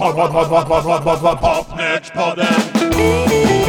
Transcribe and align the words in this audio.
Pod, 0.00 0.16
pod, 0.16 0.32
pod, 0.32 0.48
pod, 0.48 0.66
pod, 0.66 0.84
pod, 0.84 1.04
pod, 1.04 1.20
pod, 1.20 1.40
Popnördspodden. 1.40 3.60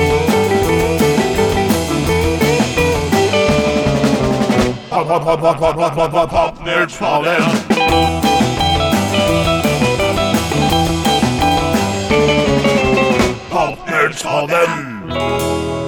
Pod, 4.89 5.07
pod, 5.07 5.23
pod, 5.23 5.41
pod, 5.41 5.59
pod, 5.59 5.75
pod, 5.75 5.95
pod, 5.95 6.11
pod, 6.11 6.31
Popnördspodden. 6.31 7.41
Popnördspodden. 13.49 15.80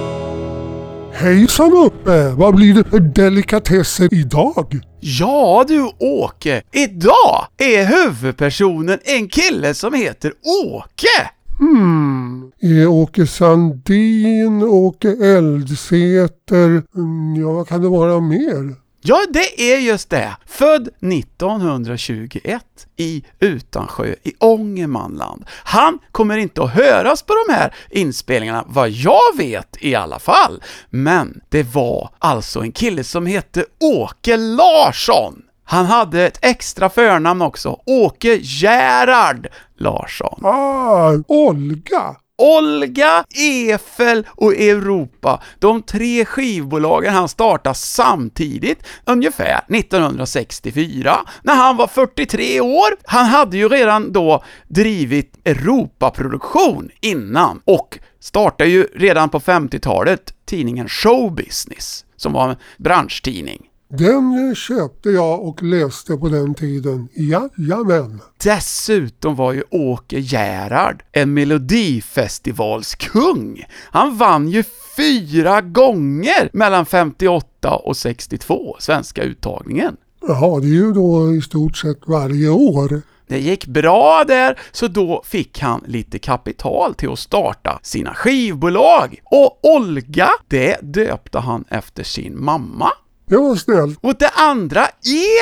Hejsan 1.23 1.73
uppe! 1.73 2.29
Vad 2.29 2.55
blir 2.55 2.73
det 2.73 2.83
för 2.83 2.99
delikatesser 2.99 4.13
idag? 4.13 4.79
Ja 4.99 5.65
du 5.67 5.91
Åke, 5.99 6.63
idag 6.71 7.47
är 7.57 7.85
huvudpersonen 7.85 8.99
en 9.03 9.27
kille 9.27 9.73
som 9.73 9.93
heter 9.93 10.33
Åke! 10.65 11.29
Hmm, 11.59 12.51
är 12.61 12.87
Åke 12.87 13.27
Sandin, 13.27 14.63
Åke 14.63 15.07
Eldsäter, 15.07 16.83
mm, 16.95 17.35
ja 17.35 17.51
vad 17.51 17.67
kan 17.67 17.81
det 17.81 17.89
vara 17.89 18.19
mer? 18.19 18.82
Ja, 19.05 19.25
det 19.29 19.73
är 19.73 19.77
just 19.79 20.09
det. 20.09 20.35
Född 20.45 20.87
1921 20.87 22.63
i 22.97 23.23
Utansjö 23.39 24.15
i 24.23 24.33
Ångermanland. 24.39 25.45
Han 25.49 25.99
kommer 26.11 26.37
inte 26.37 26.63
att 26.63 26.73
höras 26.73 27.23
på 27.23 27.33
de 27.47 27.53
här 27.53 27.73
inspelningarna, 27.89 28.63
vad 28.67 28.89
jag 28.89 29.37
vet 29.37 29.77
i 29.79 29.95
alla 29.95 30.19
fall. 30.19 30.63
Men 30.89 31.41
det 31.49 31.63
var 31.63 32.09
alltså 32.19 32.61
en 32.61 32.71
kille 32.71 33.03
som 33.03 33.25
hette 33.25 33.65
Åke 33.79 34.37
Larsson. 34.37 35.41
Han 35.65 35.85
hade 35.85 36.25
ett 36.27 36.39
extra 36.41 36.89
förnamn 36.89 37.41
också, 37.41 37.79
Åke 37.85 38.39
Gerhard 38.41 39.47
Larsson. 39.77 40.45
Ah, 40.45 41.11
Olga! 41.27 42.15
Olga, 42.37 43.25
Efel 43.73 44.27
och 44.35 44.53
Europa, 44.53 45.43
de 45.59 45.81
tre 45.81 46.25
skivbolagen 46.25 47.13
han 47.13 47.29
startade 47.29 47.75
samtidigt, 47.75 48.83
ungefär 49.05 49.61
1964, 49.69 51.15
när 51.43 51.55
han 51.55 51.77
var 51.77 51.87
43 51.87 52.61
år. 52.61 52.89
Han 53.03 53.25
hade 53.25 53.57
ju 53.57 53.69
redan 53.69 54.11
då 54.13 54.43
drivit 54.67 55.39
Europaproduktion 55.45 56.89
innan 57.01 57.61
och 57.65 57.99
startade 58.19 58.69
ju 58.69 58.83
redan 58.95 59.29
på 59.29 59.39
50-talet 59.39 60.33
tidningen 60.45 60.89
Showbusiness, 60.89 62.05
som 62.15 62.33
var 62.33 62.49
en 62.49 62.55
branschtidning. 62.77 63.69
Den 63.97 64.55
köpte 64.55 65.09
jag 65.09 65.47
och 65.47 65.63
läste 65.63 66.17
på 66.17 66.29
den 66.29 66.53
tiden. 66.53 67.07
Jajamän. 67.13 68.19
Dessutom 68.43 69.35
var 69.35 69.53
ju 69.53 69.63
Åke 69.71 70.19
Gerhard 70.19 71.03
en 71.11 71.33
melodifestivalskung. 71.33 73.63
Han 73.91 74.17
vann 74.17 74.49
ju 74.49 74.63
fyra 74.97 75.61
gånger 75.61 76.49
mellan 76.53 76.85
58 76.85 77.75
och 77.75 77.97
62, 77.97 78.75
svenska 78.79 79.23
uttagningen. 79.23 79.97
Jaha, 80.27 80.59
det 80.59 80.67
är 80.67 80.69
ju 80.69 80.93
då 80.93 81.35
i 81.35 81.41
stort 81.41 81.77
sett 81.77 81.99
varje 82.07 82.49
år. 82.49 83.01
Det 83.27 83.39
gick 83.39 83.65
bra 83.65 84.23
där, 84.27 84.59
så 84.71 84.87
då 84.87 85.21
fick 85.25 85.59
han 85.59 85.83
lite 85.87 86.19
kapital 86.19 86.93
till 86.93 87.09
att 87.09 87.19
starta 87.19 87.79
sina 87.83 88.13
skivbolag. 88.13 89.19
Och 89.23 89.59
Olga, 89.75 90.29
det 90.47 90.77
döpte 90.81 91.39
han 91.39 91.65
efter 91.69 92.03
sin 92.03 92.43
mamma. 92.43 92.91
Det 93.33 93.39
var 93.39 93.55
snällt. 93.55 93.99
Och 94.01 94.15
det 94.19 94.29
andra, 94.29 94.87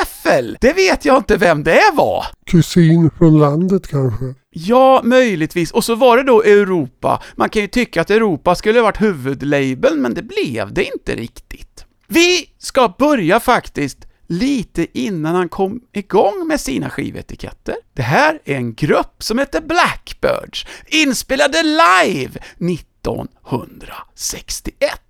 Efel, 0.01 0.57
det 0.61 0.73
vet 0.73 1.05
jag 1.05 1.17
inte 1.17 1.37
vem 1.37 1.63
det 1.63 1.91
var. 1.93 2.25
Kusin 2.45 3.09
från 3.17 3.39
landet 3.39 3.87
kanske. 3.87 4.25
Ja, 4.49 5.01
möjligtvis. 5.03 5.71
Och 5.71 5.83
så 5.83 5.95
var 5.95 6.17
det 6.17 6.23
då 6.23 6.43
Europa. 6.43 7.23
Man 7.35 7.49
kan 7.49 7.61
ju 7.61 7.67
tycka 7.67 8.01
att 8.01 8.09
Europa 8.09 8.55
skulle 8.55 8.79
ha 8.79 8.83
varit 8.83 9.01
huvudlabeln, 9.01 10.01
men 10.01 10.13
det 10.13 10.21
blev 10.21 10.73
det 10.73 10.83
inte 10.83 11.15
riktigt. 11.15 11.85
Vi 12.07 12.49
ska 12.57 12.93
börja 12.97 13.39
faktiskt 13.39 13.97
lite 14.27 14.99
innan 14.99 15.35
han 15.35 15.49
kom 15.49 15.81
igång 15.93 16.47
med 16.47 16.59
sina 16.59 16.89
skivetiketter. 16.89 17.75
Det 17.93 18.01
här 18.01 18.39
är 18.45 18.55
en 18.55 18.73
grupp 18.73 19.23
som 19.23 19.39
heter 19.39 19.61
Blackbirds, 19.61 20.65
inspelade 20.87 21.63
live 21.63 22.39
1961. 22.59 25.01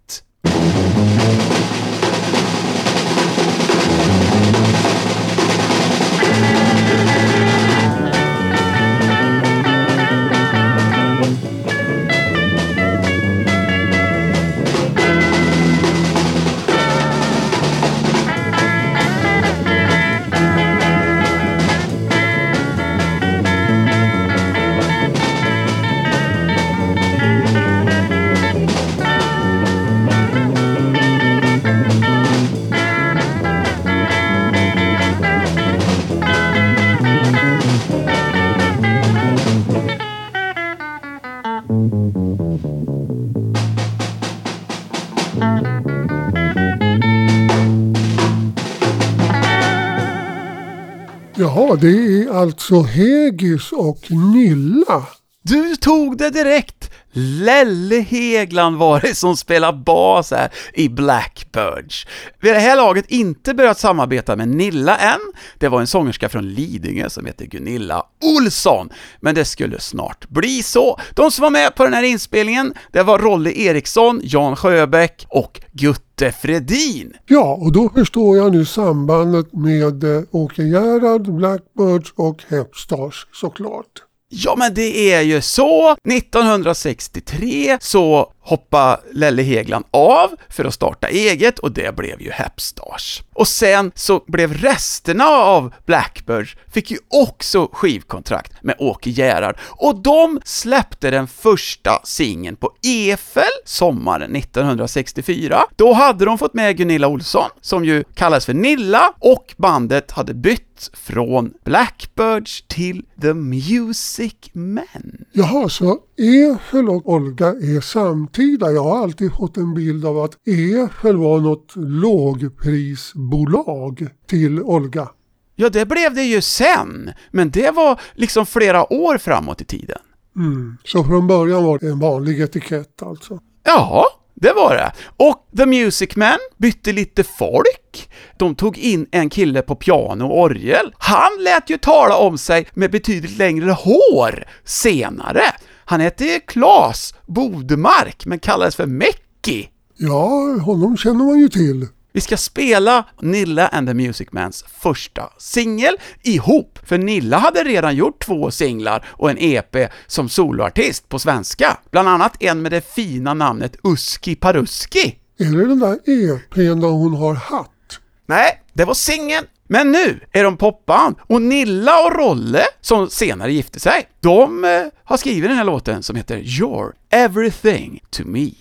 Jaha, 51.41 51.75
det 51.75 52.23
är 52.23 52.29
alltså 52.29 52.81
Hegis 52.81 53.71
och 53.71 54.11
Nilla. 54.11 55.07
Du 55.43 55.75
tog 55.75 56.17
det 56.17 56.29
direkt! 56.29 56.91
Lelle 57.13 57.95
Hegland 57.95 58.77
var 58.77 58.99
det 58.99 59.15
som 59.15 59.37
spelade 59.37 59.77
bas 59.77 60.31
här 60.31 60.49
i 60.73 60.89
Blackbirds. 60.89 62.07
Vid 62.39 62.53
det 62.53 62.59
här 62.59 62.75
laget 62.75 63.05
inte 63.07 63.53
börjat 63.53 63.79
samarbeta 63.79 64.35
med 64.35 64.47
Nilla 64.47 64.97
än, 64.97 65.19
det 65.57 65.67
var 65.67 65.79
en 65.81 65.87
sångerska 65.87 66.29
från 66.29 66.49
Lidingö 66.49 67.09
som 67.09 67.25
heter 67.25 67.45
Gunilla 67.45 68.03
Olsson, 68.37 68.89
men 69.19 69.35
det 69.35 69.45
skulle 69.45 69.79
snart 69.79 70.29
bli 70.29 70.63
så. 70.63 70.99
De 71.15 71.31
som 71.31 71.43
var 71.43 71.49
med 71.49 71.75
på 71.75 71.83
den 71.83 71.93
här 71.93 72.03
inspelningen, 72.03 72.73
det 72.91 73.03
var 73.03 73.19
Rolle 73.19 73.51
Eriksson, 73.51 74.21
Jan 74.23 74.55
Sjöbäck 74.55 75.25
och 75.29 75.61
Gutte 75.71 76.31
Fredin. 76.31 77.13
Ja, 77.25 77.53
och 77.61 77.71
då 77.71 77.89
förstår 77.89 78.37
jag 78.37 78.51
nu 78.51 78.65
sambandet 78.65 79.53
med 79.53 80.03
eh, 80.03 80.23
Åke 80.31 80.63
Gerhard, 80.63 81.33
Blackbirds 81.33 82.13
och 82.15 82.43
Hepstars 82.49 83.27
såklart. 83.31 84.10
Ja, 84.33 84.55
men 84.57 84.73
det 84.73 85.13
är 85.13 85.21
ju 85.21 85.41
så. 85.41 85.91
1963 85.91 87.77
så 87.81 88.33
hoppade 88.41 89.01
Lelle 89.13 89.41
Hegland 89.41 89.85
av 89.91 90.29
för 90.49 90.65
att 90.65 90.73
starta 90.73 91.07
eget 91.07 91.59
och 91.59 91.71
det 91.71 91.95
blev 91.95 92.21
ju 92.21 92.31
Hepstars. 92.31 93.23
Och 93.33 93.47
sen 93.47 93.91
så 93.95 94.23
blev 94.27 94.53
resterna 94.53 95.25
av 95.25 95.73
Blackbirds 95.85 96.55
fick 96.73 96.91
ju 96.91 96.97
också 97.09 97.69
skivkontrakt 97.71 98.53
med 98.61 98.75
Åke 98.79 99.09
Gerhard 99.09 99.57
och 99.69 100.01
de 100.01 100.41
släppte 100.45 101.11
den 101.11 101.27
första 101.27 102.01
singeln 102.03 102.55
på 102.55 102.71
Efel 102.87 103.43
sommaren 103.65 104.35
1964. 104.35 105.63
Då 105.75 105.93
hade 105.93 106.25
de 106.25 106.37
fått 106.37 106.53
med 106.53 106.77
Gunilla 106.77 107.07
Olsson, 107.07 107.49
som 107.61 107.85
ju 107.85 108.03
kallas 108.15 108.45
för 108.45 108.53
Nilla, 108.53 109.13
och 109.19 109.53
bandet 109.57 110.11
hade 110.11 110.33
bytt 110.33 110.89
från 110.93 111.53
Blackbirds 111.63 112.63
till 112.67 113.05
The 113.21 113.33
Music 113.33 114.33
Men. 114.53 115.25
Jaha, 115.31 115.69
så 115.69 115.97
Efel 116.21 116.89
och 116.89 117.09
Olga 117.09 117.47
är 117.47 117.81
samtida. 117.81 118.71
Jag 118.71 118.83
har 118.83 119.03
alltid 119.03 119.33
fått 119.33 119.57
en 119.57 119.73
bild 119.73 120.05
av 120.05 120.19
att 120.19 120.47
Efel 120.47 121.17
var 121.17 121.39
något 121.39 121.73
lågprisbolag 121.75 124.07
till 124.27 124.61
Olga. 124.61 125.09
Ja, 125.55 125.69
det 125.69 125.85
blev 125.85 126.13
det 126.13 126.23
ju 126.23 126.41
sen, 126.41 127.11
men 127.31 127.51
det 127.51 127.71
var 127.71 128.01
liksom 128.13 128.45
flera 128.45 128.93
år 128.93 129.17
framåt 129.17 129.61
i 129.61 129.65
tiden. 129.65 129.99
Mm. 130.35 130.77
Så 130.83 131.03
från 131.03 131.27
början 131.27 131.63
var 131.63 131.79
det 131.79 131.87
en 131.87 131.99
vanlig 131.99 132.41
etikett 132.41 133.03
alltså. 133.03 133.39
Ja, 133.63 134.07
det 134.35 134.53
var 134.53 134.75
det. 134.75 134.91
Och 135.17 135.47
The 135.57 135.65
Music 135.65 136.15
Man 136.15 136.37
bytte 136.57 136.91
lite 136.91 137.23
folk. 137.23 138.09
De 138.37 138.55
tog 138.55 138.77
in 138.77 139.07
en 139.11 139.29
kille 139.29 139.61
på 139.61 139.75
piano 139.75 140.25
och 140.25 140.41
orgel. 140.41 140.93
Han 140.97 141.31
lät 141.39 141.69
ju 141.69 141.77
tala 141.77 142.17
om 142.17 142.37
sig 142.37 142.67
med 142.73 142.91
betydligt 142.91 143.37
längre 143.37 143.71
hår 143.71 144.43
senare. 144.63 145.43
Han 145.91 145.99
hette 145.99 146.39
Klas 146.39 147.13
Bodemark, 147.27 148.25
men 148.25 148.39
kallades 148.39 148.75
för 148.75 148.85
Mäcki. 148.85 149.69
Ja, 149.97 150.57
honom 150.65 150.97
känner 150.97 151.25
man 151.25 151.39
ju 151.39 151.49
till. 151.49 151.87
Vi 152.13 152.21
ska 152.21 152.37
spela 152.37 153.05
Nilla 153.21 153.67
and 153.67 153.87
the 153.87 153.93
Music 153.93 154.27
Mans 154.31 154.65
första 154.81 155.29
singel 155.37 155.95
ihop, 156.23 156.79
för 156.83 156.97
Nilla 156.97 157.37
hade 157.37 157.63
redan 157.63 157.95
gjort 157.95 158.25
två 158.25 158.51
singlar 158.51 159.05
och 159.09 159.29
en 159.29 159.37
EP 159.39 159.75
som 160.07 160.29
soloartist 160.29 161.09
på 161.09 161.19
svenska, 161.19 161.77
bland 161.91 162.07
annat 162.07 162.43
en 162.43 162.61
med 162.61 162.71
det 162.71 162.93
fina 162.95 163.33
namnet 163.33 163.75
Uski 163.83 164.35
Paruski. 164.35 165.15
Är 165.39 165.57
det 165.57 165.67
den 165.67 165.79
där 165.79 165.93
EPn 165.93 166.79
där 166.81 166.87
hon 166.87 167.13
har 167.13 167.33
hatt? 167.33 167.99
Nej, 168.25 168.61
det 168.73 168.85
var 168.85 168.93
singeln. 168.93 169.45
Men 169.71 169.91
nu 169.91 170.19
är 170.31 170.43
de 170.43 170.57
popband 170.57 171.15
och 171.21 171.41
Nilla 171.41 171.99
och 172.05 172.15
Rolle, 172.15 172.63
som 172.81 173.09
senare 173.09 173.53
gifte 173.53 173.79
sig, 173.79 174.07
de 174.19 174.63
eh, 174.63 174.83
har 175.03 175.17
skrivit 175.17 175.49
den 175.49 175.57
här 175.57 175.63
låten 175.63 176.03
som 176.03 176.15
heter 176.15 176.37
You're 176.37 176.91
Everything 177.09 177.99
to 178.09 178.23
Me. 178.25 178.51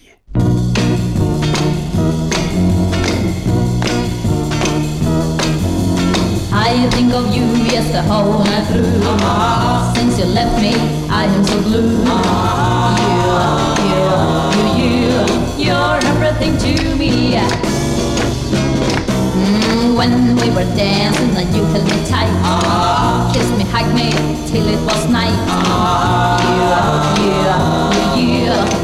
I 6.52 6.88
think 6.90 7.14
of 7.14 7.36
you, 7.36 7.46
yes, 7.72 7.92
the 7.92 8.02
whole 8.02 8.44
night 8.44 8.66
through. 8.68 9.02
Since 9.94 10.20
you 10.20 10.34
left 10.34 10.62
me, 10.62 10.74
I 11.08 11.24
am 11.24 11.44
so 11.44 11.60
blue. 11.62 12.04
You, 13.02 13.26
you, 13.90 14.06
you, 14.78 14.90
you, 14.94 15.66
you're 15.66 15.98
everything 16.06 16.56
to 16.58 16.96
me. 16.96 17.40
When 20.00 20.35
we 20.37 20.49
were 20.49 20.64
dancing, 20.76 21.37
and 21.37 21.55
you 21.55 21.62
held 21.62 21.85
me 21.85 21.99
tight, 22.08 22.32
kissed 23.35 23.55
me, 23.58 23.64
hugged 23.64 23.94
me 23.94 24.08
till 24.49 24.67
it 24.67 24.81
was 24.87 25.06
night. 25.11 25.37
You, 26.56 27.20
you, 27.20 28.25
you, 28.25 28.47
you, 28.47 28.80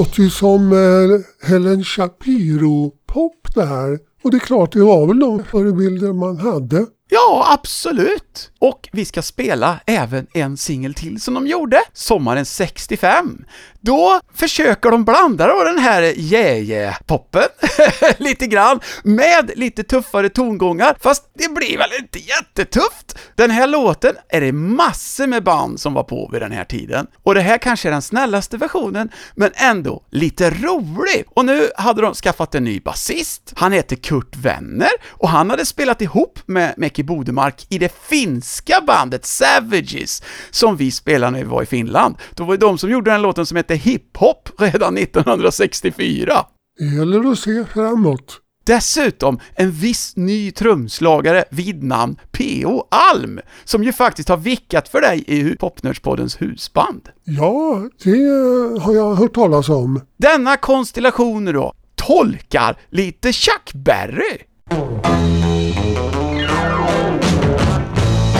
låter 0.00 0.22
ju 0.22 0.30
som 0.30 0.72
eh, 0.72 1.48
Helen 1.48 1.84
Shapiro-pop 1.84 3.54
det 3.54 3.64
här. 3.64 3.98
Och 4.22 4.30
det 4.30 4.36
är 4.36 4.38
klart, 4.38 4.72
det 4.72 4.82
var 4.82 5.06
väl 5.06 5.18
de 5.18 5.44
förebilder 5.44 6.12
man 6.12 6.36
hade. 6.36 6.86
Ja, 7.12 7.46
absolut! 7.50 8.50
Och 8.58 8.88
vi 8.92 9.04
ska 9.04 9.22
spela 9.22 9.80
även 9.86 10.26
en 10.34 10.56
singel 10.56 10.94
till 10.94 11.20
som 11.20 11.34
de 11.34 11.46
gjorde, 11.46 11.80
sommaren 11.92 12.44
65. 12.44 13.44
Då 13.80 14.20
försöker 14.34 14.90
de 14.90 15.04
blanda 15.04 15.46
då 15.46 15.64
den 15.64 15.78
här 15.78 16.02
yeah-yeah-poppen 16.02 17.48
lite 18.18 18.46
grann 18.46 18.80
med 19.02 19.50
lite 19.54 19.82
tuffare 19.82 20.28
tongångar, 20.28 20.96
fast 21.00 21.30
det 21.34 21.54
blir 21.54 21.78
väl 21.78 21.90
inte 21.98 22.18
jättetufft? 22.18 23.18
Den 23.34 23.50
här 23.50 23.66
låten 23.66 24.14
är 24.28 24.40
det 24.40 24.52
massor 24.52 25.26
med 25.26 25.44
band 25.44 25.80
som 25.80 25.94
var 25.94 26.02
på 26.02 26.28
vid 26.32 26.42
den 26.42 26.52
här 26.52 26.64
tiden, 26.64 27.06
och 27.22 27.34
det 27.34 27.40
här 27.40 27.58
kanske 27.58 27.88
är 27.88 27.92
den 27.92 28.02
snällaste 28.02 28.56
versionen, 28.56 29.10
men 29.34 29.50
ändå 29.54 30.02
lite 30.10 30.50
rolig. 30.50 31.24
Och 31.28 31.44
nu 31.44 31.70
hade 31.76 32.02
de 32.02 32.14
skaffat 32.14 32.54
en 32.54 32.64
ny 32.64 32.80
basist, 32.80 33.52
han 33.56 33.72
heter 33.72 33.96
Kurt 33.96 34.36
Wenner, 34.36 34.90
och 35.08 35.28
han 35.28 35.50
hade 35.50 35.66
spelat 35.66 36.02
ihop 36.02 36.38
med 36.46 36.74
Meki 37.00 37.04
Bodemark 37.04 37.66
i 37.68 37.78
det 37.78 37.92
finska 38.08 38.80
bandet 38.86 39.26
Savages, 39.26 40.22
som 40.50 40.76
vi 40.76 40.90
spelade 40.90 41.32
när 41.32 41.38
vi 41.38 41.44
var 41.44 41.62
i 41.62 41.66
Finland. 41.66 42.16
Då 42.34 42.44
var 42.44 42.56
det 42.56 42.66
de 42.66 42.78
som 42.78 42.90
gjorde 42.90 43.10
den 43.10 43.22
låten 43.22 43.46
som 43.46 43.56
hette 43.56 43.74
Hiphop 43.74 44.48
redan 44.58 44.96
1964. 44.96 46.32
Det 46.78 46.84
gäller 46.84 47.32
att 47.32 47.38
se 47.38 47.64
framåt. 47.64 48.40
Dessutom 48.66 49.40
en 49.54 49.70
viss 49.70 50.16
ny 50.16 50.50
trumslagare 50.50 51.44
vid 51.50 51.82
namn 51.82 52.16
P.O. 52.32 52.88
Alm, 52.90 53.40
som 53.64 53.84
ju 53.84 53.92
faktiskt 53.92 54.28
har 54.28 54.36
vickat 54.36 54.88
för 54.88 55.00
dig 55.00 55.24
i 55.26 55.56
Popnördspoddens 55.56 56.42
husband. 56.42 57.08
Ja, 57.24 57.88
det 58.04 58.10
eh, 58.10 58.82
har 58.82 58.94
jag 58.94 59.14
hört 59.14 59.34
talas 59.34 59.68
om. 59.68 60.00
Denna 60.16 60.56
konstellation 60.56 61.44
då 61.44 61.72
tolkar 61.94 62.76
lite 62.90 63.32
Chuck 63.32 63.72
Berry. 63.74 64.38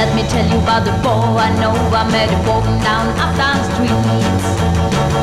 Let 0.01 0.17
me 0.17 0.23
tell 0.33 0.49
you 0.49 0.57
about 0.57 0.89
the 0.89 0.97
boy 1.05 1.37
I 1.37 1.53
know. 1.61 1.77
I 1.93 2.09
met 2.09 2.33
him 2.33 2.41
walking 2.49 2.81
down 2.81 3.13
uptown 3.21 3.61
streets. 3.69 4.49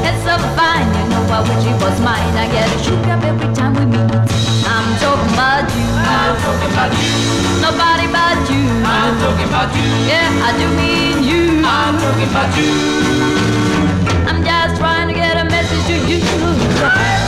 It's 0.05 0.21
so 0.21 0.37
fine, 0.53 0.85
you 0.93 1.03
know. 1.09 1.33
I 1.33 1.41
wish 1.41 1.65
he 1.65 1.73
was 1.81 1.97
mine. 2.05 2.37
I 2.37 2.45
get 2.45 2.69
a 2.69 2.77
shook 2.85 3.01
up 3.09 3.25
every 3.25 3.49
time 3.57 3.73
we 3.73 3.89
meet. 3.89 4.05
I'm 4.69 4.87
talking 5.01 5.33
about 5.33 5.65
you. 5.73 5.89
I'm 5.97 6.37
talking 6.45 6.69
about 6.69 6.93
you. 6.93 7.09
Nobody 7.57 8.05
but 8.05 8.37
you. 8.53 8.69
I'm 8.85 9.17
talking 9.17 9.49
about 9.49 9.73
you. 9.73 9.89
Yeah, 10.05 10.45
I 10.45 10.53
do 10.53 10.69
mean 10.77 11.25
you. 11.25 11.65
I'm 11.65 11.97
talking 11.97 12.29
about 12.29 12.53
you. 12.53 12.69
I'm 14.29 14.45
just 14.45 14.77
trying 14.77 15.07
to 15.09 15.15
get 15.17 15.41
a 15.41 15.45
message 15.49 15.89
to 15.89 15.97
you. 16.05 17.26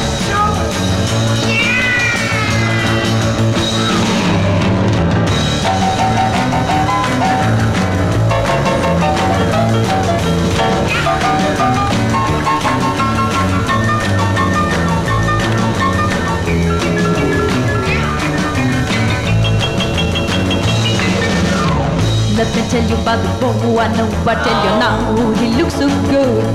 About 23.09 23.39
the 23.42 23.66
boy 23.66 23.80
I 23.80 23.87
know. 23.97 24.06
I 24.30 24.35
tell 24.45 24.59
you 24.66 24.73
now, 24.78 24.97
he 25.42 25.47
looks 25.57 25.73
so 25.73 25.87
good. 26.13 26.45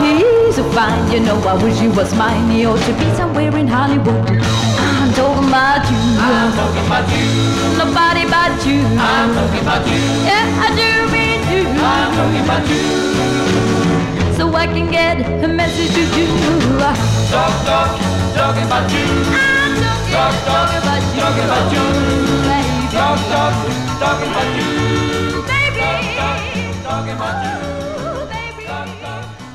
He's 0.00 0.56
so 0.56 0.64
fine, 0.72 1.12
you 1.12 1.20
know. 1.20 1.36
I 1.44 1.54
wish 1.62 1.78
he 1.78 1.88
was 1.88 2.14
mine. 2.14 2.50
He 2.50 2.64
ought 2.64 2.80
to 2.80 2.92
be 2.94 3.08
somewhere 3.14 3.54
in 3.56 3.68
Hollywood. 3.68 4.24
I'm 4.80 5.12
talking 5.12 5.48
about 5.48 5.84
you. 5.90 6.00
I'm 6.16 6.52
talking 6.56 6.86
about 6.86 7.06
you. 7.12 7.28
Nobody 7.76 8.24
but 8.24 8.56
you. 8.64 8.80
I'm 8.96 9.34
talking 9.36 9.60
about 9.60 9.84
you. 9.86 10.00
Yeah, 10.24 10.64
I 10.64 10.68
do 10.80 10.88
mean 11.12 11.40
you. 11.52 11.64
I'm 11.76 12.08
talking 12.16 12.44
about 12.44 12.64
you. 12.72 12.82
So 14.36 14.48
I 14.54 14.66
can 14.66 14.90
get 14.90 15.20
a 15.44 15.48
message 15.48 15.92
to 15.92 16.02
you. 16.16 16.28
Talk, 17.28 17.52
talk, 17.68 17.90
talking 18.32 18.64
about 18.64 18.88
you. 18.88 19.04
I'm 19.28 19.76
talking, 19.76 20.12
Talk, 20.16 20.34
talk, 20.40 20.72
talking 20.72 20.80
about 20.80 21.02
you. 21.04 21.20
talking 21.20 21.44
about 21.44 21.66
you. 21.68 21.84
Baby. 22.48 22.96
Talk, 22.96 23.18
talk, 23.28 23.52
talking 24.00 24.30
about 24.32 24.56
you. 24.56 25.09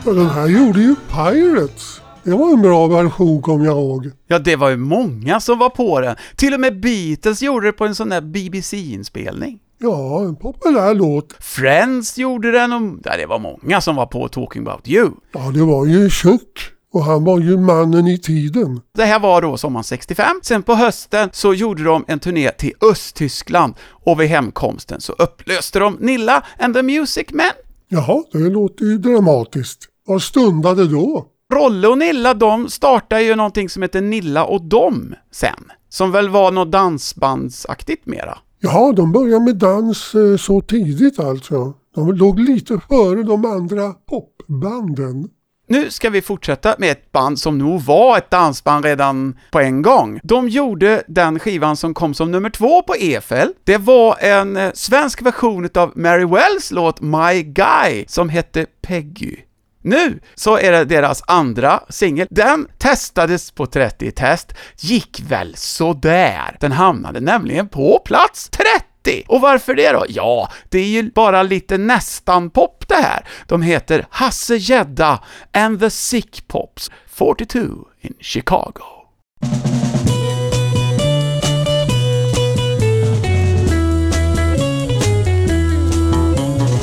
Ja, 0.05 0.13
den 0.13 0.29
här 0.29 0.47
gjorde 0.47 0.79
ju 0.79 0.95
Pirates. 0.95 2.01
Det 2.23 2.31
var 2.31 2.53
en 2.53 2.61
bra 2.61 2.87
version 2.87 3.41
kom 3.41 3.63
jag 3.63 3.77
ihåg. 3.77 4.11
Ja, 4.27 4.39
det 4.39 4.55
var 4.55 4.69
ju 4.69 4.77
många 4.77 5.39
som 5.39 5.59
var 5.59 5.69
på 5.69 6.01
den. 6.01 6.15
Till 6.35 6.53
och 6.53 6.59
med 6.59 6.81
Beatles 6.81 7.41
gjorde 7.41 7.67
det 7.67 7.71
på 7.71 7.85
en 7.85 7.95
sån 7.95 8.09
där 8.09 8.21
BBC-inspelning. 8.21 9.59
Ja, 9.77 10.19
en 10.19 10.35
populär 10.35 10.93
låt. 10.93 11.35
Friends 11.39 12.17
gjorde 12.17 12.51
den 12.51 12.73
och 12.73 12.81
ja, 13.03 13.17
det 13.17 13.25
var 13.25 13.39
många 13.39 13.81
som 13.81 13.95
var 13.95 14.05
på 14.05 14.27
Talking 14.27 14.61
about 14.61 14.87
you. 14.87 15.11
Ja, 15.31 15.39
det 15.39 15.63
var 15.63 15.85
ju 15.85 16.09
Chuck. 16.09 16.74
Och 16.95 17.03
han 17.03 17.23
var 17.23 17.39
ju 17.39 17.57
mannen 17.57 18.07
i 18.07 18.17
tiden. 18.17 18.81
Det 18.95 19.03
här 19.03 19.19
var 19.19 19.41
då 19.41 19.57
sommaren 19.57 19.83
65. 19.83 20.39
Sen 20.43 20.63
på 20.63 20.73
hösten 20.73 21.29
så 21.33 21.53
gjorde 21.53 21.83
de 21.83 22.05
en 22.07 22.19
turné 22.19 22.51
till 22.51 22.73
Östtyskland 22.91 23.73
och 23.89 24.19
vid 24.19 24.27
hemkomsten 24.27 25.01
så 25.01 25.13
upplöste 25.13 25.79
de 25.79 25.97
Nilla 25.99 26.43
and 26.59 26.73
the 26.73 26.83
Music 26.83 27.25
Men. 27.31 27.51
Jaha, 27.87 28.23
det 28.31 28.37
låter 28.39 28.85
ju 28.85 28.97
dramatiskt. 28.97 29.79
Vad 30.07 30.21
stundade 30.21 30.87
då? 30.87 31.25
Rolle 31.53 31.87
och 31.87 31.97
Nilla, 31.97 32.33
de 32.33 32.69
startade 32.69 33.23
ju 33.23 33.35
någonting 33.35 33.69
som 33.69 33.81
heter 33.81 34.01
Nilla 34.01 34.45
och 34.45 34.61
Dom 34.61 35.15
sen. 35.31 35.71
Som 35.89 36.11
väl 36.11 36.29
var 36.29 36.51
något 36.51 36.71
dansbandsaktigt 36.71 38.05
mera. 38.05 38.37
Jaha, 38.59 38.91
de 38.91 39.11
började 39.11 39.45
med 39.45 39.55
dans 39.55 40.15
eh, 40.15 40.37
så 40.37 40.61
tidigt 40.61 41.19
alltså. 41.19 41.73
De 41.95 42.11
låg 42.11 42.39
lite 42.39 42.79
före 42.89 43.23
de 43.23 43.45
andra 43.45 43.93
popbanden. 43.93 45.29
Nu 45.67 45.91
ska 45.91 46.09
vi 46.09 46.21
fortsätta 46.21 46.75
med 46.77 46.91
ett 46.91 47.11
band 47.11 47.39
som 47.39 47.57
nog 47.57 47.81
var 47.81 48.17
ett 48.17 48.29
dansband 48.29 48.85
redan 48.85 49.39
på 49.51 49.59
en 49.59 49.81
gång. 49.81 50.19
De 50.23 50.49
gjorde 50.49 51.03
den 51.07 51.39
skivan 51.39 51.77
som 51.77 51.93
kom 51.93 52.13
som 52.13 52.31
nummer 52.31 52.49
två 52.49 52.81
på 52.81 52.95
EFL. 52.95 53.47
Det 53.63 53.77
var 53.77 54.17
en 54.19 54.57
eh, 54.57 54.71
svensk 54.73 55.21
version 55.21 55.69
av 55.75 55.91
Mary 55.95 56.25
Wells 56.25 56.71
låt 56.71 57.01
My 57.01 57.43
Guy 57.43 58.05
som 58.07 58.29
hette 58.29 58.65
Peggy. 58.81 59.37
Nu 59.85 60.19
så 60.35 60.57
är 60.57 60.71
det 60.71 60.85
deras 60.85 61.23
andra 61.27 61.79
singel. 61.89 62.27
Den 62.31 62.67
testades 62.77 63.51
på 63.51 63.65
30 63.65 64.11
test, 64.11 64.53
gick 64.79 65.21
väl 65.27 65.55
sådär. 65.55 66.57
Den 66.59 66.71
hamnade 66.71 67.19
nämligen 67.19 67.67
på 67.67 68.01
plats 68.05 68.49
30. 68.49 68.84
Och 69.27 69.41
varför 69.41 69.73
det 69.73 69.91
då? 69.91 70.05
Ja, 70.09 70.49
det 70.69 70.79
är 70.79 70.87
ju 70.87 71.11
bara 71.11 71.43
lite 71.43 71.77
nästan 71.77 72.49
pop 72.49 72.83
det 72.87 72.95
här. 72.95 73.25
De 73.47 73.61
heter 73.61 74.05
Hasse 74.09 74.57
Gedda 74.57 75.19
and 75.53 75.79
the 75.79 75.89
Sick 75.89 76.47
Pops 76.47 76.91
42 77.07 77.59
in 78.01 78.13
Chicago. 78.19 78.83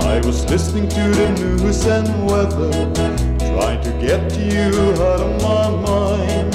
I 0.00 0.21
was 0.26 0.50
listening 0.50 0.88
to 0.88 1.00
the 1.19 1.29
news 1.31 1.87
and 1.87 2.31
weather, 2.31 2.71
trying 3.38 3.81
to 3.83 3.91
get 4.00 4.37
you 4.38 4.69
out 5.02 5.21
of 5.21 5.43
my 5.43 5.71
mind. 5.88 6.55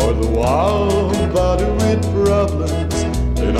All 0.00 0.14
the 0.14 0.28
while, 0.28 1.10
battered 1.34 1.74
with 1.82 2.04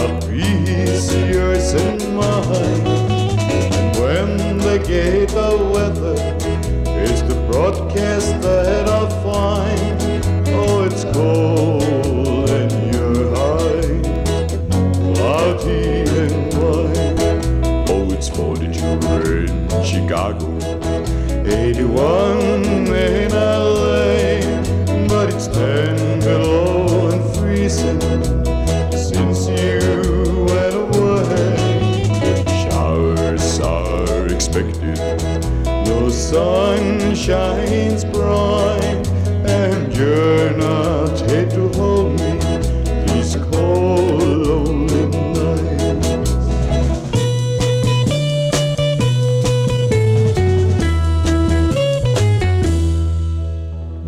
not 0.03 0.23
peace, 0.29 1.15
yours 1.15 1.73
and 1.75 2.01
mine. 2.17 2.87
And 3.79 3.97
when 3.97 4.59
they 4.59 4.79
gave 4.79 5.31
the 5.31 5.57
weather, 5.73 6.17
it's 7.05 7.23
the 7.23 7.35
broadcast 7.51 8.41
that 8.43 8.89
I 8.89 9.09
find. 9.23 10.03
Oh, 10.49 10.85
it's 10.85 11.05
cold 11.05 12.51
and 12.51 12.73
you're 12.93 13.29
high, 13.37 14.01
cloudy 15.15 15.85
and 16.23 16.55
white. 16.59 17.91
Oh, 17.91 18.13
it's 18.13 18.29
42 18.29 18.85
in 19.39 19.85
Chicago, 19.85 20.49
81 21.47 22.65
in 22.95 23.31
LA, 23.31 23.62
sun 36.33 37.15
shines 37.15 38.07
bright, 38.07 39.07
and 39.45 39.95
you're 39.95 40.57
not 40.57 41.02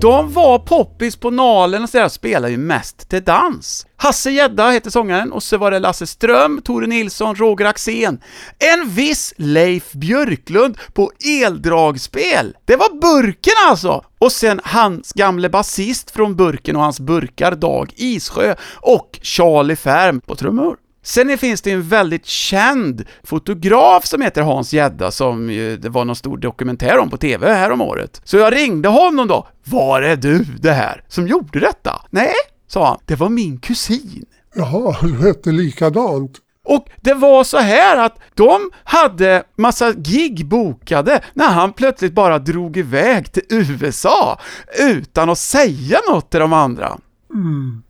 De 0.04 0.32
var 0.32 0.58
poppis 0.58 1.16
på 1.16 1.30
Nalen 1.30 1.82
och 1.82 1.88
sådär, 1.88 2.08
spelade 2.08 2.50
ju 2.50 2.58
mest 2.58 3.08
till 3.08 3.24
dans. 3.24 3.86
Hasse 3.96 4.30
Gedda 4.30 4.70
hette 4.70 4.90
sångaren 4.90 5.32
och 5.32 5.42
så 5.42 5.58
var 5.58 5.70
det 5.70 5.78
Lasse 5.78 6.06
Ström, 6.06 6.60
Tore 6.64 6.86
Nilsson, 6.86 7.34
Roger 7.34 7.64
Axén. 7.64 8.20
En 8.58 8.88
viss 8.88 9.34
Leif 9.36 9.92
Björklund 9.92 10.78
på 10.92 11.12
eldragspel. 11.44 12.56
Det 12.64 12.76
var 12.76 13.00
Burken 13.00 13.54
alltså! 13.68 14.04
Och 14.18 14.32
sen 14.32 14.60
hans 14.64 15.12
gamle 15.12 15.48
basist 15.48 16.10
från 16.10 16.36
Burken 16.36 16.76
och 16.76 16.82
hans 16.82 17.00
burkar 17.00 17.54
Dag 17.54 17.92
Issjö 17.96 18.54
och 18.74 19.18
Charlie 19.22 19.76
Färm 19.76 20.20
på 20.20 20.36
trummor. 20.36 20.76
Sen 21.04 21.38
finns 21.38 21.62
det 21.62 21.70
en 21.70 21.82
väldigt 21.82 22.26
känd 22.26 23.04
fotograf 23.24 24.06
som 24.06 24.22
heter 24.22 24.42
Hans 24.42 24.72
Gedda 24.72 25.10
som 25.10 25.46
det 25.80 25.88
var 25.88 26.04
någon 26.04 26.16
stor 26.16 26.36
dokumentär 26.36 26.98
om 26.98 27.10
på 27.10 27.16
TV 27.16 27.52
här 27.52 27.70
om 27.70 27.80
året. 27.80 28.20
Så 28.24 28.36
jag 28.36 28.54
ringde 28.54 28.88
honom 28.88 29.28
då. 29.28 29.48
Var 29.64 30.02
är 30.02 30.16
du 30.16 30.44
det 30.44 30.72
här 30.72 31.04
som 31.08 31.28
gjorde 31.28 31.60
detta? 31.60 32.02
Nej, 32.10 32.34
sa 32.68 32.86
han. 32.86 32.98
Det 33.06 33.14
var 33.16 33.28
min 33.28 33.58
kusin. 33.58 34.24
Jaha, 34.54 34.96
du 35.00 35.26
hette 35.26 35.52
likadant. 35.52 36.38
Och 36.64 36.88
det 37.00 37.14
var 37.14 37.44
så 37.44 37.58
här 37.58 38.04
att 38.04 38.18
de 38.34 38.70
hade 38.84 39.42
massa 39.56 39.92
gig 39.92 40.46
bokade 40.46 41.20
när 41.34 41.48
han 41.48 41.72
plötsligt 41.72 42.12
bara 42.12 42.38
drog 42.38 42.76
iväg 42.76 43.32
till 43.32 43.42
USA 43.48 44.40
utan 44.78 45.30
att 45.30 45.38
säga 45.38 45.98
något 46.08 46.30
till 46.30 46.40
de 46.40 46.52
andra. 46.52 46.98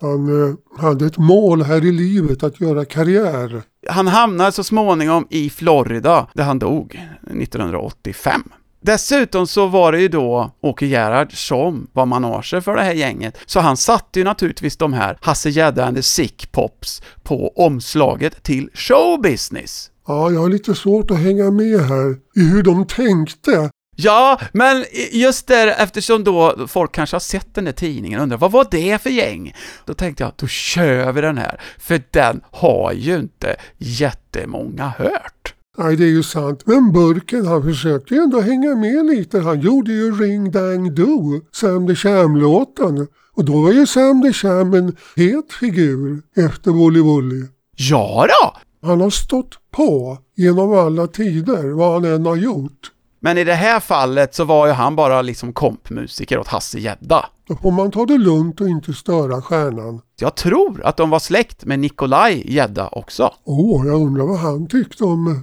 Han 0.01 0.49
eh, 0.49 0.55
hade 0.79 1.07
ett 1.07 1.19
mål 1.19 1.63
här 1.63 1.85
i 1.85 1.93
livet 1.93 2.43
att 2.43 2.61
göra 2.61 2.85
karriär. 2.85 3.63
Han 3.89 4.07
hamnade 4.07 4.53
så 4.53 4.65
småningom 4.65 5.27
i 5.31 5.51
Florida, 5.51 6.27
där 6.35 6.45
han 6.45 6.59
dog 6.59 7.01
1985. 7.31 8.43
Dessutom 8.81 9.47
så 9.47 9.67
var 9.67 9.93
det 9.93 10.01
ju 10.01 10.09
då 10.09 10.51
Åke 10.61 10.87
Gerhard 10.87 11.37
som 11.37 11.87
var 11.93 12.07
manager 12.07 12.61
för 12.61 12.77
det 12.77 12.83
här 12.83 12.93
gänget, 12.93 13.39
så 13.47 13.61
han 13.61 13.77
satte 13.77 14.19
ju 14.19 14.25
naturligtvis 14.25 14.77
de 14.77 14.93
här 14.93 15.19
Hasse 15.21 15.51
Gedda 15.51 15.85
and 15.85 15.97
the 15.97 16.03
Sick 16.03 16.53
Pops 16.53 17.03
på 17.23 17.53
omslaget 17.57 18.43
till 18.43 18.71
showbusiness. 18.75 19.91
Ja, 20.07 20.31
jag 20.31 20.41
har 20.41 20.49
lite 20.49 20.75
svårt 20.75 21.11
att 21.11 21.19
hänga 21.19 21.51
med 21.51 21.81
här 21.81 22.11
i 22.37 22.41
hur 22.41 22.63
de 22.63 22.87
tänkte. 22.87 23.71
Ja, 23.97 24.41
men 24.53 24.85
just 25.13 25.47
där 25.47 25.67
eftersom 25.67 26.25
då 26.25 26.67
folk 26.69 26.93
kanske 26.93 27.15
har 27.15 27.21
sett 27.21 27.55
den 27.55 27.65
där 27.65 27.73
tidningen 27.73 28.19
och 28.19 28.23
undrar 28.23 28.39
vad 28.39 28.53
var 28.53 28.67
det 28.71 29.03
för 29.03 29.11
gäng? 29.11 29.55
Då 29.85 29.95
tänkte 29.95 30.23
jag, 30.23 30.33
då 30.37 30.47
kör 30.47 31.13
vi 31.13 31.21
den 31.21 31.39
här, 31.39 31.61
för 31.79 32.03
den 32.11 32.41
har 32.51 32.93
ju 32.93 33.17
inte 33.17 33.57
jättemånga 33.79 34.93
hört. 34.99 35.55
Nej, 35.79 35.97
det 35.97 36.05
är 36.05 36.09
ju 36.09 36.23
sant. 36.23 36.63
Men 36.67 36.93
Burken, 36.93 37.47
han 37.47 37.63
försökte 37.63 38.15
ju 38.15 38.21
ändå 38.21 38.41
hänga 38.41 38.75
med 38.75 39.07
lite. 39.07 39.41
Han 39.41 39.61
gjorde 39.61 39.93
ju 39.93 40.13
Ring 40.13 40.51
Dang 40.51 40.95
Do, 40.95 41.41
Sam 41.53 41.87
the 41.87 41.95
Sham-låten. 41.95 43.07
Och 43.37 43.45
då 43.45 43.63
var 43.63 43.73
ju 43.73 43.87
Sam 43.87 44.23
the 44.23 44.33
Sham 44.33 44.75
en 44.75 44.97
het 45.17 45.53
figur 45.53 46.23
efter 46.37 46.71
Wooly 46.71 47.01
Wooly. 47.01 47.47
Ja 47.77 48.27
då! 48.29 48.57
Han 48.89 49.01
har 49.01 49.11
stått 49.11 49.59
på 49.71 50.19
genom 50.37 50.73
alla 50.73 51.07
tider, 51.07 51.71
vad 51.71 51.93
han 51.93 52.15
än 52.15 52.27
har 52.27 52.37
gjort. 52.37 52.91
Men 53.25 53.39
i 53.39 53.45
det 53.45 53.55
här 53.55 53.81
fallet 53.81 54.35
så 54.35 54.45
var 54.45 54.67
ju 54.67 54.73
han 54.73 54.97
bara 54.97 55.23
liksom 55.23 55.53
kompmusiker 55.53 56.39
åt 56.39 56.49
Hasse 56.49 56.79
Gedda. 56.79 57.27
Då 57.49 57.57
får 57.57 57.71
man 57.71 57.91
ta 57.91 58.07
det 58.07 58.19
lugnt 58.19 58.61
och 58.61 58.69
inte 58.69 58.93
störa 58.93 59.43
stjärnan. 59.43 60.01
Jag 60.21 60.35
tror 60.35 60.83
att 60.85 60.97
de 60.97 61.11
var 61.11 61.19
släkt 61.19 61.65
med 61.65 61.79
Nikolaj 61.79 62.43
Gedda 62.53 62.89
också. 62.93 63.35
Åh, 63.45 63.87
jag 63.87 64.03
undrar 64.03 64.25
vad 64.25 64.39
han 64.39 64.67
tyckte 64.67 65.05
om, 65.05 65.27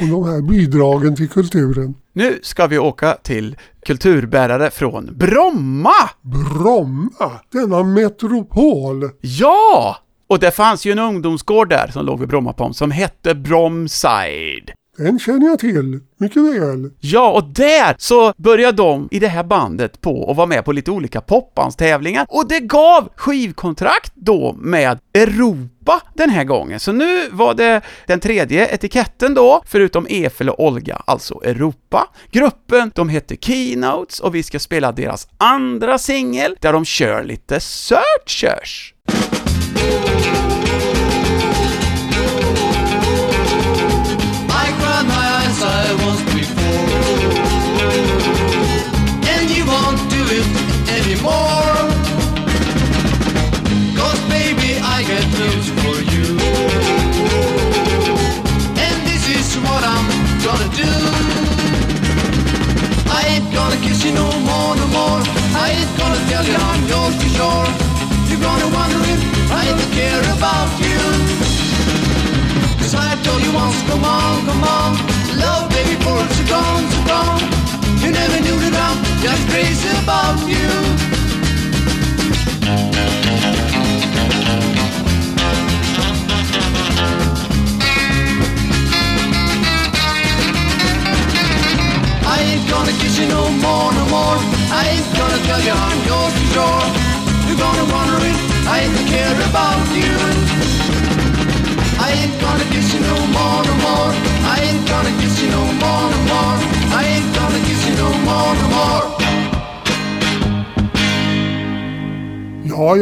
om 0.00 0.10
de 0.10 0.24
här 0.24 0.48
bidragen 0.48 1.16
till 1.16 1.28
kulturen. 1.28 1.94
Nu 2.12 2.38
ska 2.42 2.66
vi 2.66 2.78
åka 2.78 3.12
till 3.22 3.56
kulturbärare 3.86 4.70
från 4.70 5.10
Bromma! 5.18 6.10
Bromma, 6.20 7.30
denna 7.52 7.82
metropol. 7.82 9.10
Ja! 9.20 9.96
Och 10.28 10.38
det 10.38 10.50
fanns 10.50 10.86
ju 10.86 10.92
en 10.92 10.98
ungdomsgård 10.98 11.68
där 11.68 11.90
som 11.92 12.06
låg 12.06 12.20
vid 12.20 12.28
Brommaplan 12.28 12.74
som 12.74 12.90
hette 12.90 13.34
Bromside. 13.34 14.70
Den 15.00 15.18
känner 15.18 15.46
jag 15.46 15.58
till, 15.58 16.00
mycket 16.16 16.42
väl. 16.42 16.90
Ja, 17.00 17.30
och 17.30 17.44
där 17.44 17.94
så 17.98 18.32
började 18.36 18.76
de 18.76 19.08
i 19.10 19.18
det 19.18 19.28
här 19.28 19.44
bandet 19.44 20.00
på 20.00 20.30
att 20.30 20.36
vara 20.36 20.46
med 20.46 20.64
på 20.64 20.72
lite 20.72 20.90
olika 20.90 21.20
popbandstävlingar 21.20 22.26
och 22.28 22.48
det 22.48 22.60
gav 22.60 23.08
skivkontrakt 23.16 24.12
då 24.14 24.52
med 24.58 24.98
Europa 25.14 26.00
den 26.14 26.30
här 26.30 26.44
gången. 26.44 26.80
Så 26.80 26.92
nu 26.92 27.28
var 27.30 27.54
det 27.54 27.80
den 28.06 28.20
tredje 28.20 28.74
etiketten 28.74 29.34
då, 29.34 29.62
förutom 29.66 30.06
Efel 30.10 30.50
och 30.50 30.64
Olga, 30.66 31.02
alltså 31.06 31.40
Europa. 31.44 32.08
Gruppen, 32.30 32.92
de 32.94 33.08
hette 33.08 33.36
Keynotes 33.36 34.20
och 34.20 34.34
vi 34.34 34.42
ska 34.42 34.58
spela 34.58 34.92
deras 34.92 35.28
andra 35.36 35.98
singel 35.98 36.56
där 36.60 36.72
de 36.72 36.84
kör 36.84 37.24
lite 37.24 37.60
Searchers. 37.60 38.94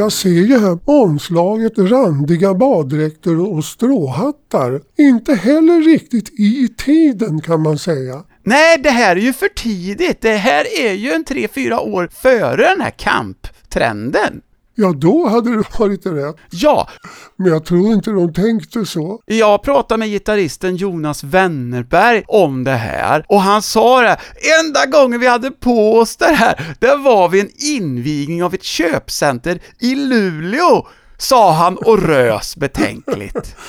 Jag 0.08 0.12
ser 0.12 0.30
ju 0.30 0.58
här 0.58 0.76
på 0.76 0.92
omslaget 0.92 1.78
randiga 1.78 2.54
baddräkter 2.54 3.40
och 3.40 3.64
stråhattar. 3.64 4.80
Inte 4.98 5.34
heller 5.34 5.82
riktigt 5.82 6.40
i 6.40 6.68
tiden 6.76 7.40
kan 7.40 7.62
man 7.62 7.78
säga. 7.78 8.24
Nej, 8.42 8.78
det 8.78 8.90
här 8.90 9.16
är 9.16 9.20
ju 9.20 9.32
för 9.32 9.48
tidigt. 9.48 10.20
Det 10.20 10.34
här 10.34 10.80
är 10.80 10.92
ju 10.92 11.12
en 11.12 11.24
tre 11.24 11.48
fyra 11.48 11.80
år 11.80 12.08
före 12.12 12.68
den 12.68 12.80
här 12.80 12.90
kamptrenden. 12.90 14.40
Ja, 14.80 14.92
då 14.92 15.28
hade 15.28 15.50
det 15.50 15.62
varit 15.78 16.06
rätt. 16.06 16.37
Ja, 16.50 16.88
Men 17.37 17.52
jag 17.52 17.64
tror 17.64 17.92
inte 17.92 18.11
de 18.11 18.32
tänkte 18.32 18.85
så. 18.85 19.20
jag 19.26 19.62
pratade 19.62 19.99
med 19.99 20.08
gitarristen 20.08 20.76
Jonas 20.76 21.25
Wennerberg 21.25 22.23
om 22.26 22.64
det 22.64 22.70
här 22.76 23.25
och 23.28 23.40
han 23.40 23.62
sa 23.62 24.00
det, 24.00 24.16
enda 24.61 24.87
gången 24.87 25.20
vi 25.20 25.26
hade 25.26 25.50
på 25.50 25.99
oss 25.99 26.16
det 26.16 26.25
här, 26.35 26.76
det 26.80 26.97
var 26.97 27.28
vid 27.28 27.44
en 27.44 27.50
invigning 27.58 28.44
av 28.44 28.54
ett 28.54 28.62
köpcenter 28.62 29.61
i 29.80 29.94
Luleå, 29.94 30.87
sa 31.18 31.52
han 31.52 31.76
och 31.76 32.02
rös 32.02 32.56
betänkligt. 32.56 33.56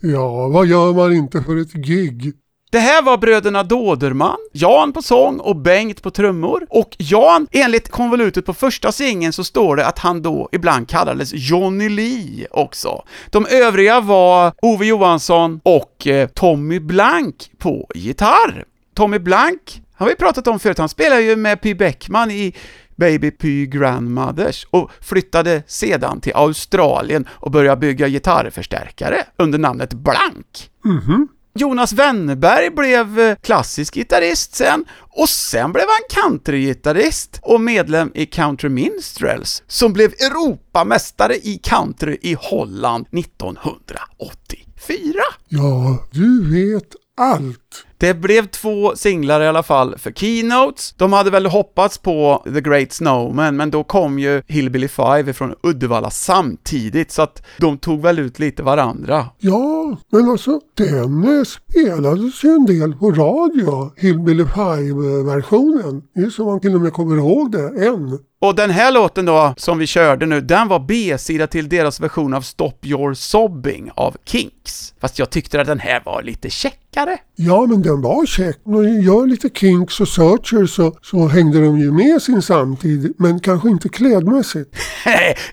Ja, 0.00 0.48
vad 0.48 0.66
gör 0.66 0.92
man 0.92 1.12
inte 1.12 1.42
för 1.42 1.60
ett 1.60 1.72
gig? 1.72 2.32
Det 2.70 2.78
här 2.78 3.02
var 3.02 3.16
bröderna 3.16 3.62
Dåderman, 3.62 4.36
Jan 4.52 4.92
på 4.92 5.02
sång 5.02 5.40
och 5.40 5.56
Bengt 5.56 6.02
på 6.02 6.10
trummor. 6.10 6.66
Och 6.70 6.96
Jan, 6.98 7.46
enligt 7.50 7.90
konvolutet 7.90 8.46
på 8.46 8.54
första 8.54 8.92
singeln 8.92 9.32
så 9.32 9.44
står 9.44 9.76
det 9.76 9.86
att 9.86 9.98
han 9.98 10.22
då 10.22 10.48
ibland 10.52 10.88
kallades 10.88 11.30
Johnny 11.34 11.88
Lee 11.88 12.46
också. 12.50 13.02
De 13.30 13.46
övriga 13.46 14.00
var 14.00 14.52
Ove 14.62 14.86
Johansson 14.86 15.60
och 15.62 16.06
eh, 16.06 16.28
Tommy 16.28 16.80
Blank 16.80 17.50
på 17.58 17.90
gitarr. 17.94 18.64
Tommy 18.94 19.18
Blank 19.18 19.82
har 19.94 20.06
vi 20.06 20.14
pratat 20.14 20.46
om 20.46 20.60
förut, 20.60 20.78
han 20.78 20.88
spelar 20.88 21.18
ju 21.18 21.36
med 21.36 21.62
Py 21.62 21.74
Bäckman 21.74 22.30
i 22.30 22.54
Baby 22.96 23.30
Py 23.30 23.66
Grandmothers 23.66 24.66
och 24.70 24.90
flyttade 25.00 25.62
sedan 25.66 26.20
till 26.20 26.32
Australien 26.34 27.28
och 27.30 27.50
började 27.50 27.80
bygga 27.80 28.08
gitarrförstärkare 28.08 29.24
under 29.36 29.58
namnet 29.58 29.94
Blank. 29.94 30.70
Mhm. 30.84 31.28
Jonas 31.54 31.92
Wennerberg 31.92 32.70
blev 32.70 33.20
eh, 33.20 33.36
klassisk 33.42 33.94
gitarrist 33.94 34.54
sen, 34.54 34.84
och 35.10 35.28
sen 35.28 35.72
blev 35.72 35.84
han 35.88 36.22
countrygitarrist 36.22 37.38
och 37.42 37.60
medlem 37.60 38.10
i 38.14 38.26
Country 38.26 38.68
Minstrels, 38.68 39.62
som 39.66 39.92
blev 39.92 40.12
Europamästare 40.12 41.34
i 41.34 41.60
country 41.62 42.18
i 42.22 42.36
Holland 42.40 43.06
1984. 43.12 45.20
Ja, 45.48 46.06
du 46.10 46.50
vet 46.50 46.94
allt. 47.16 47.67
Det 48.00 48.14
blev 48.14 48.46
två 48.46 48.96
singlar 48.96 49.40
i 49.40 49.46
alla 49.46 49.62
fall 49.62 49.98
för 49.98 50.10
Keynotes. 50.10 50.94
De 50.96 51.12
hade 51.12 51.30
väl 51.30 51.46
hoppats 51.46 51.98
på 51.98 52.44
The 52.54 52.60
Great 52.60 52.92
Snowman, 52.92 53.56
men 53.56 53.70
då 53.70 53.84
kom 53.84 54.18
ju 54.18 54.42
Hillbilly 54.46 54.88
Five 54.88 55.32
från 55.32 55.54
Uddevalla 55.62 56.10
samtidigt, 56.10 57.12
så 57.12 57.22
att 57.22 57.42
de 57.56 57.78
tog 57.78 58.02
väl 58.02 58.18
ut 58.18 58.38
lite 58.38 58.62
varandra. 58.62 59.26
Ja, 59.38 59.96
men 60.12 60.28
alltså 60.30 60.60
den 60.74 61.44
spelades 61.44 62.44
ju 62.44 62.48
en 62.48 62.66
del 62.66 62.96
på 62.96 63.10
radio, 63.10 63.92
Hillbilly 63.96 64.44
Five-versionen. 64.44 66.02
Det 66.14 66.20
är 66.20 66.30
så 66.30 66.44
man 66.44 66.60
till 66.60 66.74
och 66.74 66.80
med 66.80 66.92
kommer 66.92 67.16
ihåg 67.16 67.52
det 67.52 67.86
än. 67.86 68.18
Och 68.40 68.54
den 68.54 68.70
här 68.70 68.92
låten 68.92 69.24
då, 69.24 69.54
som 69.56 69.78
vi 69.78 69.86
körde 69.86 70.26
nu, 70.26 70.40
den 70.40 70.68
var 70.68 70.78
B-sida 70.80 71.46
till 71.46 71.68
deras 71.68 72.00
version 72.00 72.34
av 72.34 72.40
Stop 72.40 72.72
Your 72.82 73.14
Sobbing 73.14 73.90
av 73.94 74.16
Kinks. 74.24 74.94
Fast 75.00 75.18
jag 75.18 75.30
tyckte 75.30 75.60
att 75.60 75.66
den 75.66 75.78
här 75.78 76.02
var 76.04 76.22
lite 76.22 76.50
checkare. 76.50 77.18
Ja, 77.36 77.57
men 77.66 77.82
den 77.82 78.00
var 78.00 78.26
check. 78.26 78.60
När 78.64 78.82
de 78.82 79.00
gör 79.00 79.26
lite 79.26 79.48
Kinks 79.48 80.00
och 80.00 80.08
Searchers 80.08 80.70
så, 80.70 80.98
så 81.02 81.26
hängde 81.28 81.60
de 81.60 81.78
ju 81.78 81.92
med 81.92 82.22
sin 82.22 82.42
samtid, 82.42 83.14
men 83.18 83.40
kanske 83.40 83.68
inte 83.68 83.88
klädmässigt. 83.88 84.76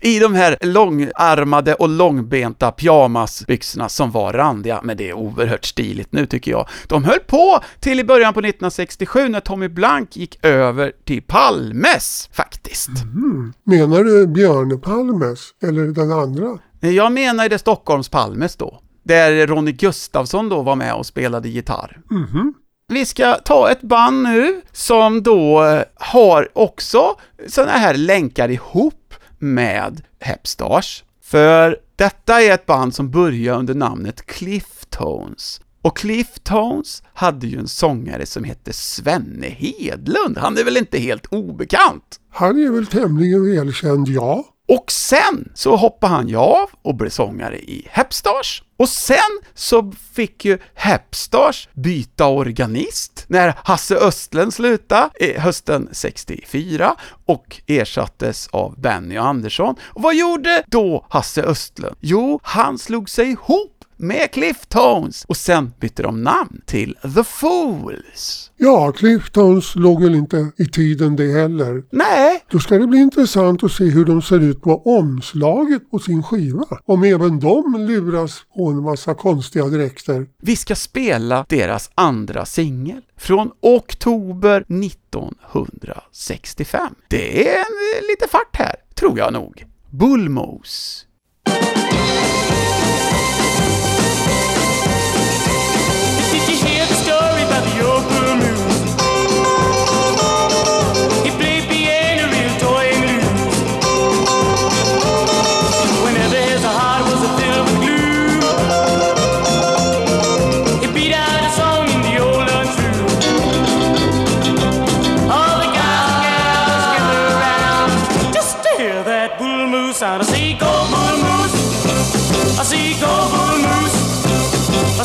I 0.01 0.19
de 0.19 0.33
här 0.33 0.57
långarmade 0.61 1.73
och 1.73 1.89
långbenta 1.89 2.71
pyjamasbyxorna 2.71 3.89
som 3.89 4.11
var 4.11 4.33
randiga, 4.33 4.79
men 4.83 4.97
det 4.97 5.09
är 5.09 5.13
oerhört 5.13 5.65
stiligt 5.65 6.11
nu 6.11 6.25
tycker 6.25 6.51
jag. 6.51 6.67
De 6.87 7.03
höll 7.03 7.19
på 7.19 7.59
till 7.79 7.99
i 7.99 8.03
början 8.03 8.33
på 8.33 8.39
1967 8.39 9.27
när 9.27 9.39
Tommy 9.39 9.67
Blank 9.67 10.17
gick 10.17 10.45
över 10.45 10.91
till 11.05 11.21
Palmes, 11.21 12.29
faktiskt. 12.33 12.89
Menar 13.63 14.03
du 14.03 14.27
Björne 14.27 14.77
Palmes 14.77 15.39
eller 15.63 15.83
den 15.83 16.11
andra? 16.11 16.59
Jag 16.79 17.11
menar 17.11 17.49
det 17.49 17.59
Stockholms 17.59 18.09
Palmes 18.09 18.55
då, 18.55 18.79
där 19.05 19.47
Ronny 19.47 19.71
Gustafsson 19.71 20.49
då 20.49 20.61
var 20.61 20.75
med 20.75 20.93
och 20.93 21.05
spelade 21.05 21.49
gitarr. 21.49 22.01
Vi 22.87 23.05
ska 23.05 23.33
ta 23.33 23.71
ett 23.71 23.81
band 23.81 24.23
nu 24.23 24.61
som 24.71 25.23
då 25.23 25.61
har 25.95 26.49
också 26.53 27.15
sådana 27.47 27.71
här 27.71 27.93
länkar 27.93 28.49
ihop 28.49 29.13
med 29.39 30.01
Hepstars. 30.19 31.03
För 31.23 31.77
detta 31.95 32.41
är 32.41 32.53
ett 32.53 32.65
band 32.65 32.95
som 32.95 33.11
börjar 33.11 33.59
under 33.59 33.75
namnet 33.75 34.25
Clifftones. 34.25 35.61
Och 35.81 35.97
Clifftones 35.97 37.03
hade 37.13 37.47
ju 37.47 37.59
en 37.59 37.67
sångare 37.67 38.25
som 38.25 38.43
hette 38.43 38.73
Svenne 38.73 39.47
Hedlund. 39.47 40.37
Han 40.37 40.57
är 40.57 40.63
väl 40.63 40.77
inte 40.77 40.97
helt 40.99 41.25
obekant? 41.25 42.19
Han 42.31 42.63
är 42.63 42.71
väl 42.71 42.85
tämligen 42.85 43.55
välkänd, 43.55 44.07
ja. 44.07 44.45
Och 44.67 44.91
sen 44.91 45.51
så 45.53 45.75
hoppade 45.75 46.13
han 46.13 46.27
ju 46.27 46.37
av 46.37 46.69
och 46.81 46.95
blev 46.95 47.09
sångare 47.09 47.59
i 47.59 47.87
Hepstars. 47.91 48.63
Och 48.77 48.89
sen 48.89 49.17
så 49.53 49.91
fick 50.13 50.45
ju 50.45 50.59
Hepstars 50.73 51.69
byta 51.73 52.27
organist 52.27 53.25
när 53.27 53.53
Hasse 53.63 53.95
Östlund 53.95 54.53
slutade 54.53 55.09
hösten 55.37 55.89
64 55.91 56.95
och 57.25 57.61
ersattes 57.67 58.47
av 58.47 58.79
Benny 58.79 59.17
Andersson. 59.17 59.75
Och 59.83 60.01
vad 60.01 60.15
gjorde 60.15 60.63
då 60.67 61.05
Hasse 61.09 61.43
Östlund? 61.43 61.95
Jo, 61.99 62.39
han 62.43 62.77
slog 62.77 63.09
sig 63.09 63.31
ihop 63.31 63.74
med 63.97 64.31
Clifftones 64.31 65.25
och 65.27 65.37
sen 65.37 65.73
bytte 65.79 66.03
de 66.03 66.23
namn 66.23 66.61
till 66.65 66.97
The 67.15 67.23
Fools. 67.23 68.51
Ja, 68.57 68.91
Cliftones 68.91 69.75
låg 69.75 70.03
väl 70.03 70.15
inte 70.15 70.51
i 70.57 70.65
tiden 70.65 71.15
det 71.15 71.31
heller. 71.31 71.83
Nej, 71.91 72.43
Då 72.51 72.59
ska 72.59 72.77
det 72.77 72.87
bli 72.87 72.99
intressant 72.99 73.63
att 73.63 73.71
se 73.71 73.83
hur 73.83 74.05
de 74.05 74.21
ser 74.21 74.39
ut 74.39 74.61
på 74.61 74.81
omslaget 74.85 75.91
på 75.91 75.99
sin 75.99 76.23
skiva. 76.23 76.65
Om 76.85 77.03
även 77.03 77.39
de 77.39 77.75
luras 77.87 78.41
på 78.55 78.67
en 78.67 78.83
massa 78.83 79.13
konstiga 79.13 79.65
dräkter. 79.65 80.27
Vi 80.41 80.55
ska 80.55 80.75
spela 80.75 81.45
deras 81.49 81.89
andra 81.95 82.45
singel 82.45 83.01
från 83.17 83.51
oktober 83.61 84.65
1965. 84.67 86.95
Det 87.07 87.47
är 87.47 87.55
en, 87.55 87.59
eh, 87.59 88.01
lite 88.09 88.27
fart 88.31 88.55
här, 88.55 88.75
tror 88.95 89.17
jag 89.17 89.33
nog. 89.33 89.65
Bullmos. 89.89 91.05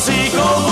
I 0.09 0.70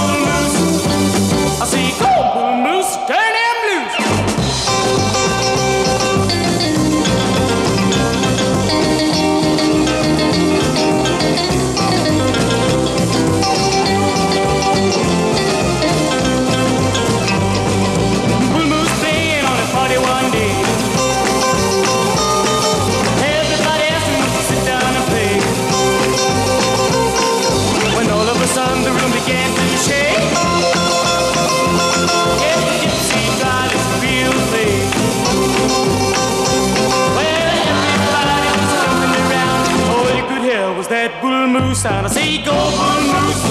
moose 41.80 41.86
and 41.86 42.06
I 42.06 42.10
see 42.10 42.38
go 42.38 42.52
bull 42.52 43.02
moose. 43.14 43.44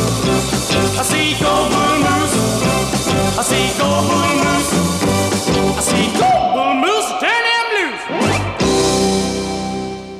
I 0.99 1.05
see 1.05 1.35
go 1.41 1.53
bull 1.73 1.99
moose. 2.05 2.37
I 3.39 3.43
see 3.43 3.69
go 3.79 3.89
bull 4.09 4.35
moose. 4.45 4.73
I 5.77 5.83
see 5.89 6.09
go 6.21 6.31
bull 6.55 6.75
moose. 6.75 7.11
Turn 7.21 7.45
him 7.53 7.67
loose. 7.77 7.99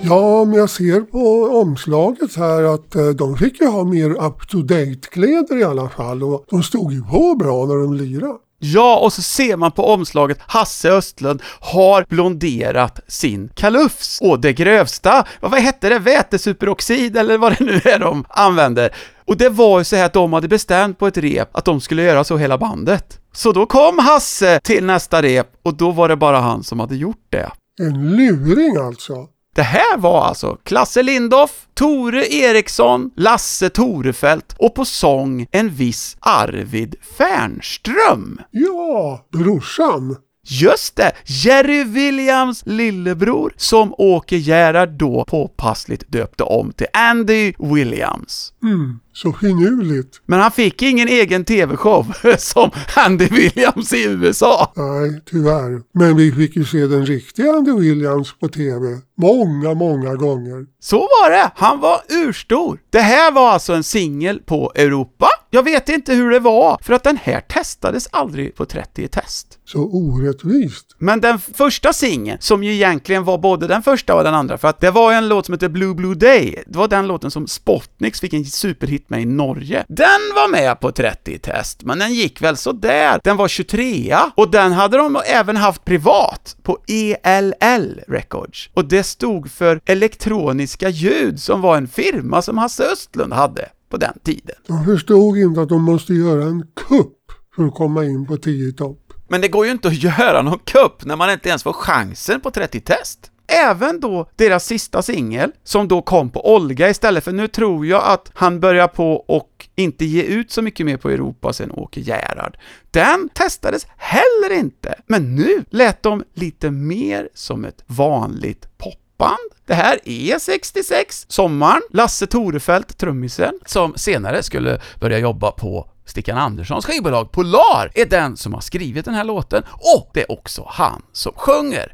Ja, 0.03 0.41
om 0.41 0.53
jag 0.53 0.71
ser 0.71 1.01
på 1.01 1.45
omslaget 1.61 2.37
här 2.37 2.63
att 2.63 2.95
eh, 2.95 3.09
de 3.09 3.37
fick 3.37 3.61
ju 3.61 3.67
ha 3.67 3.85
mer 3.85 4.11
up-to-date-kläder 4.11 5.59
i 5.59 5.65
alla 5.65 5.89
fall 5.89 6.23
och 6.23 6.45
de 6.51 6.63
stod 6.63 6.93
ju 6.93 7.03
på 7.03 7.35
bra 7.35 7.67
när 7.67 7.75
de 7.75 7.95
lirade. 7.95 8.39
Ja, 8.59 8.99
och 8.99 9.13
så 9.13 9.23
ser 9.23 9.57
man 9.57 9.73
på 9.73 9.87
omslaget 9.87 10.39
Hasse 10.41 10.91
Östlund 10.91 11.43
har 11.61 12.05
blonderat 12.09 13.01
sin 13.09 13.49
kalufs. 13.55 14.19
Och 14.21 14.41
det 14.41 14.53
grövsta, 14.53 15.27
vad 15.41 15.51
vad 15.51 15.61
hette 15.61 15.89
det, 15.89 15.99
vätesuperoxid 15.99 17.17
eller 17.17 17.39
vad 17.39 17.59
det 17.59 17.65
nu 17.65 17.81
är 17.85 17.99
de 17.99 18.25
använder. 18.29 18.95
Och 19.27 19.37
det 19.37 19.49
var 19.49 19.79
ju 19.79 19.85
så 19.85 19.97
här 19.97 20.07
att 20.07 20.13
de 20.13 20.33
hade 20.33 20.49
bestämt 20.49 20.99
på 20.99 21.07
ett 21.07 21.17
rep 21.17 21.57
att 21.57 21.65
de 21.65 21.81
skulle 21.81 22.03
göra 22.03 22.25
så 22.25 22.37
hela 22.37 22.59
bandet. 22.59 23.21
Så 23.33 23.53
då 23.53 23.67
kom 23.67 23.99
Hasse 23.99 24.61
till 24.61 24.85
nästa 24.85 25.23
rep 25.23 25.49
och 25.63 25.77
då 25.77 25.91
var 25.91 26.09
det 26.09 26.17
bara 26.17 26.41
han 26.41 26.65
som 26.65 26.81
hade 26.81 26.97
gjort 26.97 27.27
det. 27.31 27.51
En 27.81 28.17
luring 28.17 28.77
alltså. 28.77 29.27
Det 29.59 29.65
här 29.65 29.99
var 29.99 30.25
alltså 30.25 30.57
Klasse 30.63 31.03
Lindoff, 31.03 31.51
Tore 31.75 32.27
Eriksson, 32.35 33.11
Lasse 33.17 33.69
Torefelt 33.71 34.57
och 34.59 34.75
på 34.75 34.85
sång 34.85 35.47
en 35.51 35.69
viss 35.69 36.17
Arvid 36.21 36.97
Fernström. 37.19 38.41
Ja, 38.51 39.27
brorsan. 39.33 40.17
Just 40.51 40.97
det! 40.97 41.13
Jerry 41.25 41.85
Williams 41.85 42.63
lillebror 42.67 43.53
som 43.57 43.95
Åke 43.99 44.37
Gerhard 44.37 44.89
då 44.89 45.25
påpassligt 45.29 46.09
döpte 46.09 46.45
om 46.45 46.73
till 46.73 46.87
Andy 46.93 47.53
Williams. 47.59 48.53
Mm, 48.63 49.01
så 49.13 49.33
finurligt. 49.33 50.21
Men 50.27 50.41
han 50.41 50.51
fick 50.51 50.83
ingen 50.83 51.09
egen 51.09 51.45
TV-show 51.45 52.07
som 52.39 52.71
Andy 52.97 53.27
Williams 53.27 53.93
i 53.93 54.05
USA. 54.05 54.73
Nej, 54.77 55.23
tyvärr. 55.31 55.83
Men 55.95 56.17
vi 56.17 56.33
fick 56.33 56.57
ju 56.57 56.65
se 56.65 56.87
den 56.87 57.07
riktiga 57.07 57.53
Andy 57.53 57.73
Williams 57.73 58.35
på 58.41 58.49
TV. 58.49 59.01
Många, 59.17 59.75
många 59.75 60.15
gånger. 60.15 60.67
Så 60.81 60.99
var 60.99 61.31
det! 61.31 61.51
Han 61.57 61.81
var 61.81 62.01
urstor. 62.09 62.81
Det 62.91 63.01
här 63.01 63.33
var 63.33 63.51
alltså 63.51 63.73
en 63.73 63.85
singel 63.85 64.41
på 64.47 64.73
Europa. 64.75 65.29
Jag 65.51 65.63
vet 65.63 65.89
inte 65.89 66.15
hur 66.15 66.31
det 66.31 66.41
var, 66.41 66.79
för 66.83 66.93
att 66.93 67.05
den 67.05 67.19
här 67.23 67.41
testades 67.41 68.09
aldrig 68.13 68.55
på 68.55 68.65
30 68.65 69.09
test. 69.09 69.58
Så 69.69 69.79
orättvist. 69.83 70.97
Men 70.99 71.21
den 71.21 71.39
första 71.39 71.93
singeln, 71.93 72.39
som 72.41 72.65
ju 72.65 72.73
egentligen 72.73 73.25
var 73.25 73.39
både 73.39 73.67
den 73.67 73.83
första 73.83 74.15
och 74.15 74.25
den 74.25 74.35
andra, 74.35 74.59
för 74.59 74.69
att 74.69 74.81
det 74.81 74.91
var 74.91 75.13
en 75.13 75.29
låt 75.29 75.47
som 75.47 75.53
heter 75.53 75.69
Blue 75.69 75.95
Blue 75.95 76.15
Day, 76.15 76.65
det 76.67 76.79
var 76.79 76.89
den 76.89 77.07
låten 77.07 77.31
som 77.31 77.47
Spotniks 77.47 78.21
fick 78.21 78.33
en 78.33 78.45
superhit 78.45 79.11
med 79.11 79.23
i 79.23 79.25
Norge. 79.25 79.85
Den 79.89 80.21
var 80.35 80.51
med 80.51 80.81
på 80.81 80.93
30 80.93 81.39
test, 81.39 81.83
men 81.85 81.99
den 81.99 82.15
gick 82.15 82.43
väl 82.43 82.57
så 82.57 82.73
där. 82.73 83.21
Den 83.25 83.37
var 83.37 83.49
23 83.49 84.17
och 84.37 84.51
den 84.51 84.73
hade 84.73 84.97
de 84.97 85.21
även 85.27 85.57
haft 85.57 85.85
privat 85.85 86.57
på 86.63 86.79
ELL 86.89 88.01
Records. 88.09 88.71
Och 88.75 88.85
det 88.85 89.03
stod 89.03 89.51
för 89.51 89.81
elektroniska 89.85 90.89
ljud, 90.89 91.41
som 91.41 91.61
var 91.61 91.77
en 91.77 91.89
firma 91.89 92.43
som 92.43 92.59
Hasse 92.59 92.85
Östlund 92.93 93.33
hade 93.33 93.69
på 93.91 93.97
den 93.97 94.19
tiden. 94.25 94.57
De 94.67 94.85
förstod 94.85 95.39
inte 95.39 95.61
att 95.61 95.69
de 95.69 95.83
måste 95.83 96.15
göra 96.15 96.45
en 96.45 96.67
kupp 96.89 97.15
för 97.57 97.65
att 97.65 97.75
komma 97.75 98.05
in 98.05 98.27
på 98.27 98.37
10 98.37 98.73
topp. 98.73 99.08
Men 99.29 99.41
det 99.41 99.49
går 99.49 99.67
ju 99.67 99.73
inte 99.73 99.89
att 99.89 100.03
göra 100.03 100.43
någon 100.43 100.59
kupp 100.59 101.05
när 101.05 101.17
man 101.17 101.31
inte 101.31 101.49
ens 101.49 101.63
får 101.63 101.73
chansen 101.73 102.41
på 102.41 102.51
30 102.51 102.81
test. 102.81 103.31
Även 103.51 104.01
då 104.01 104.29
deras 104.37 104.67
sista 104.67 105.03
singel, 105.03 105.53
som 105.65 105.89
då 105.89 106.03
kom 106.03 106.31
på 106.31 106.55
Olga 106.55 106.91
istället, 106.91 107.25
för 107.25 107.33
nu 107.33 107.49
tror 107.49 107.87
jag 107.87 108.05
att 108.05 108.31
han 108.35 108.61
börjar 108.61 108.89
på 108.89 109.13
och 109.15 109.69
inte 109.77 110.05
ge 110.05 110.23
ut 110.23 110.51
så 110.51 110.63
mycket 110.63 110.87
mer 110.87 110.97
på 110.97 111.11
Europa 111.11 111.53
sen 111.53 111.73
Åke 111.73 112.01
Gerhard. 112.01 112.59
Den 112.91 113.29
testades 113.35 113.87
heller 113.97 114.53
inte, 114.59 114.95
men 115.07 115.37
nu 115.37 115.65
lät 115.71 116.03
de 116.03 116.25
lite 116.35 116.71
mer 116.71 117.29
som 117.35 117.65
ett 117.65 117.85
vanligt 117.87 118.79
popband. 118.79 119.39
Det 119.67 119.75
här 119.75 119.99
är 120.05 120.39
66, 120.39 121.27
sommaren, 121.29 121.83
Lasse 121.91 122.27
Torefelt, 122.27 122.99
trummisen, 122.99 123.55
som 123.67 123.95
senare 123.97 124.43
skulle 124.43 124.81
börja 125.01 125.19
jobba 125.19 125.51
på 125.51 125.91
Stickan 126.09 126.39
Anderssons 126.39 126.87
skivbolag 126.87 127.33
Polar 127.33 127.91
är 127.95 128.07
den 128.07 128.37
som 128.37 128.55
har 128.55 128.61
skrivit 128.61 129.05
den 129.05 129.15
här 129.15 129.25
låten 129.25 129.63
och 129.97 130.11
det 130.15 130.21
är 130.21 130.33
också 130.33 130.65
han 130.69 131.03
som 131.13 131.33
sjunger. 131.37 131.93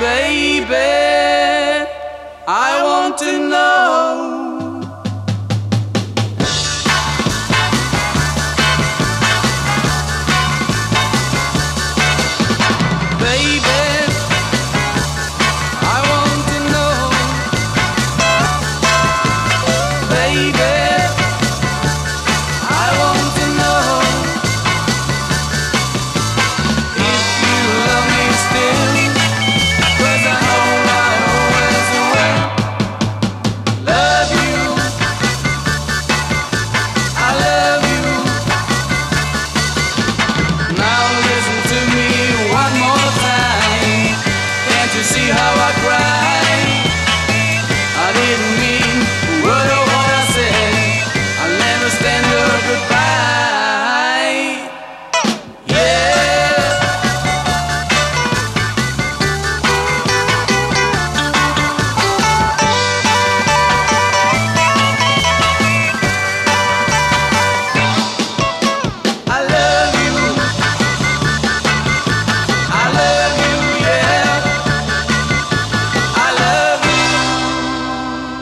Baby, 0.00 0.74
I 2.46 2.82
want 2.82 3.18
to 3.18 3.24
know. 3.24 4.47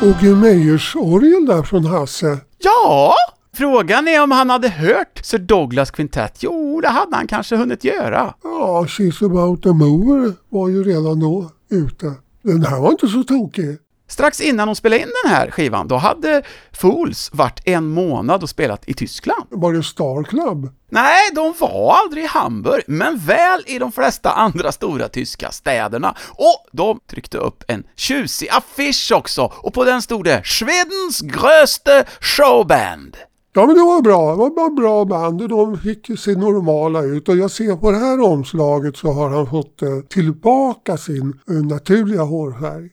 Love 0.07 0.23
you. 0.23 0.27
Åge 0.33 0.35
Meyers 0.35 0.97
orgel 0.97 1.47
där 1.47 1.63
från 1.63 1.85
Hasse. 1.85 2.39
Ja, 2.59 3.15
frågan 3.57 4.09
är 4.09 4.23
om 4.23 4.31
han 4.31 4.51
hade 4.51 4.69
hört 4.69 5.21
Sir 5.23 5.39
Douglas 5.39 5.91
Quintet. 5.91 6.39
Jo, 6.41 6.81
det 6.81 6.89
hade 6.89 7.17
han 7.17 7.27
kanske 7.27 7.57
hunnit 7.57 7.85
göra. 7.85 8.35
Ja, 8.43 8.85
She's 8.89 9.25
about 9.25 9.63
the 9.63 9.69
mover 9.73 10.33
var 10.49 10.69
ju 10.69 10.85
redan 10.85 11.21
då 11.21 11.51
ute. 11.71 12.13
Den 12.43 12.65
här 12.65 12.81
var 12.81 12.91
inte 12.91 13.09
så 13.09 13.23
tokig. 13.23 13.79
Strax 14.09 14.41
innan 14.41 14.69
de 14.69 14.75
spelade 14.75 15.03
in 15.03 15.09
den 15.25 15.33
här 15.33 15.51
skivan, 15.51 15.89
då 15.89 15.97
hade 15.97 16.43
Fools 16.73 17.31
varit 17.33 17.61
en 17.65 17.87
månad 17.87 18.43
och 18.43 18.51
spelat 18.51 18.89
i 18.89 18.95
Tyskland. 18.95 19.47
Var 19.51 19.73
det 19.73 19.83
Star 19.83 20.25
Club? 20.25 20.71
Nej, 20.91 21.31
de 21.35 21.55
var 21.59 21.97
aldrig 21.97 22.25
i 22.25 22.27
Hamburg, 22.27 22.85
men 22.87 23.19
väl 23.19 23.65
i 23.67 23.79
de 23.79 23.93
flesta 23.93 24.31
andra 24.31 24.73
stora 24.73 25.09
tyska 25.09 25.51
städerna. 25.51 26.15
Och 26.31 26.67
de 26.73 27.01
tryckte 27.11 27.39
upp 27.39 27.65
en 27.69 27.85
tjusig 27.97 28.49
affisch 28.51 29.13
också, 29.15 29.53
och 29.57 29.75
på 29.75 29.85
den 29.85 30.03
stod 30.03 30.25
det 30.25 30.43
”Schwedens 30.45 31.21
gröste 31.21 32.05
showband”. 32.21 33.17
Ja 33.53 33.67
men 33.67 33.75
det 33.75 33.83
var 33.83 34.03
bra, 34.03 34.31
det 34.31 34.37
var 34.37 34.51
bara 34.51 34.71
bra 34.71 35.05
band. 35.05 35.49
De 35.49 35.79
fick 35.79 36.19
se 36.19 36.35
normala 36.35 37.03
ut 37.03 37.29
och 37.29 37.37
jag 37.37 37.51
ser 37.51 37.77
på 37.77 37.91
det 37.91 37.99
här 37.99 38.21
omslaget 38.21 38.97
så 38.97 39.13
har 39.13 39.31
han 39.31 39.47
fått 39.47 39.83
eh, 39.83 40.01
tillbaka 40.09 40.97
sin 40.97 41.41
eh, 41.49 41.55
naturliga 41.55 42.23
hårfärg 42.23 42.91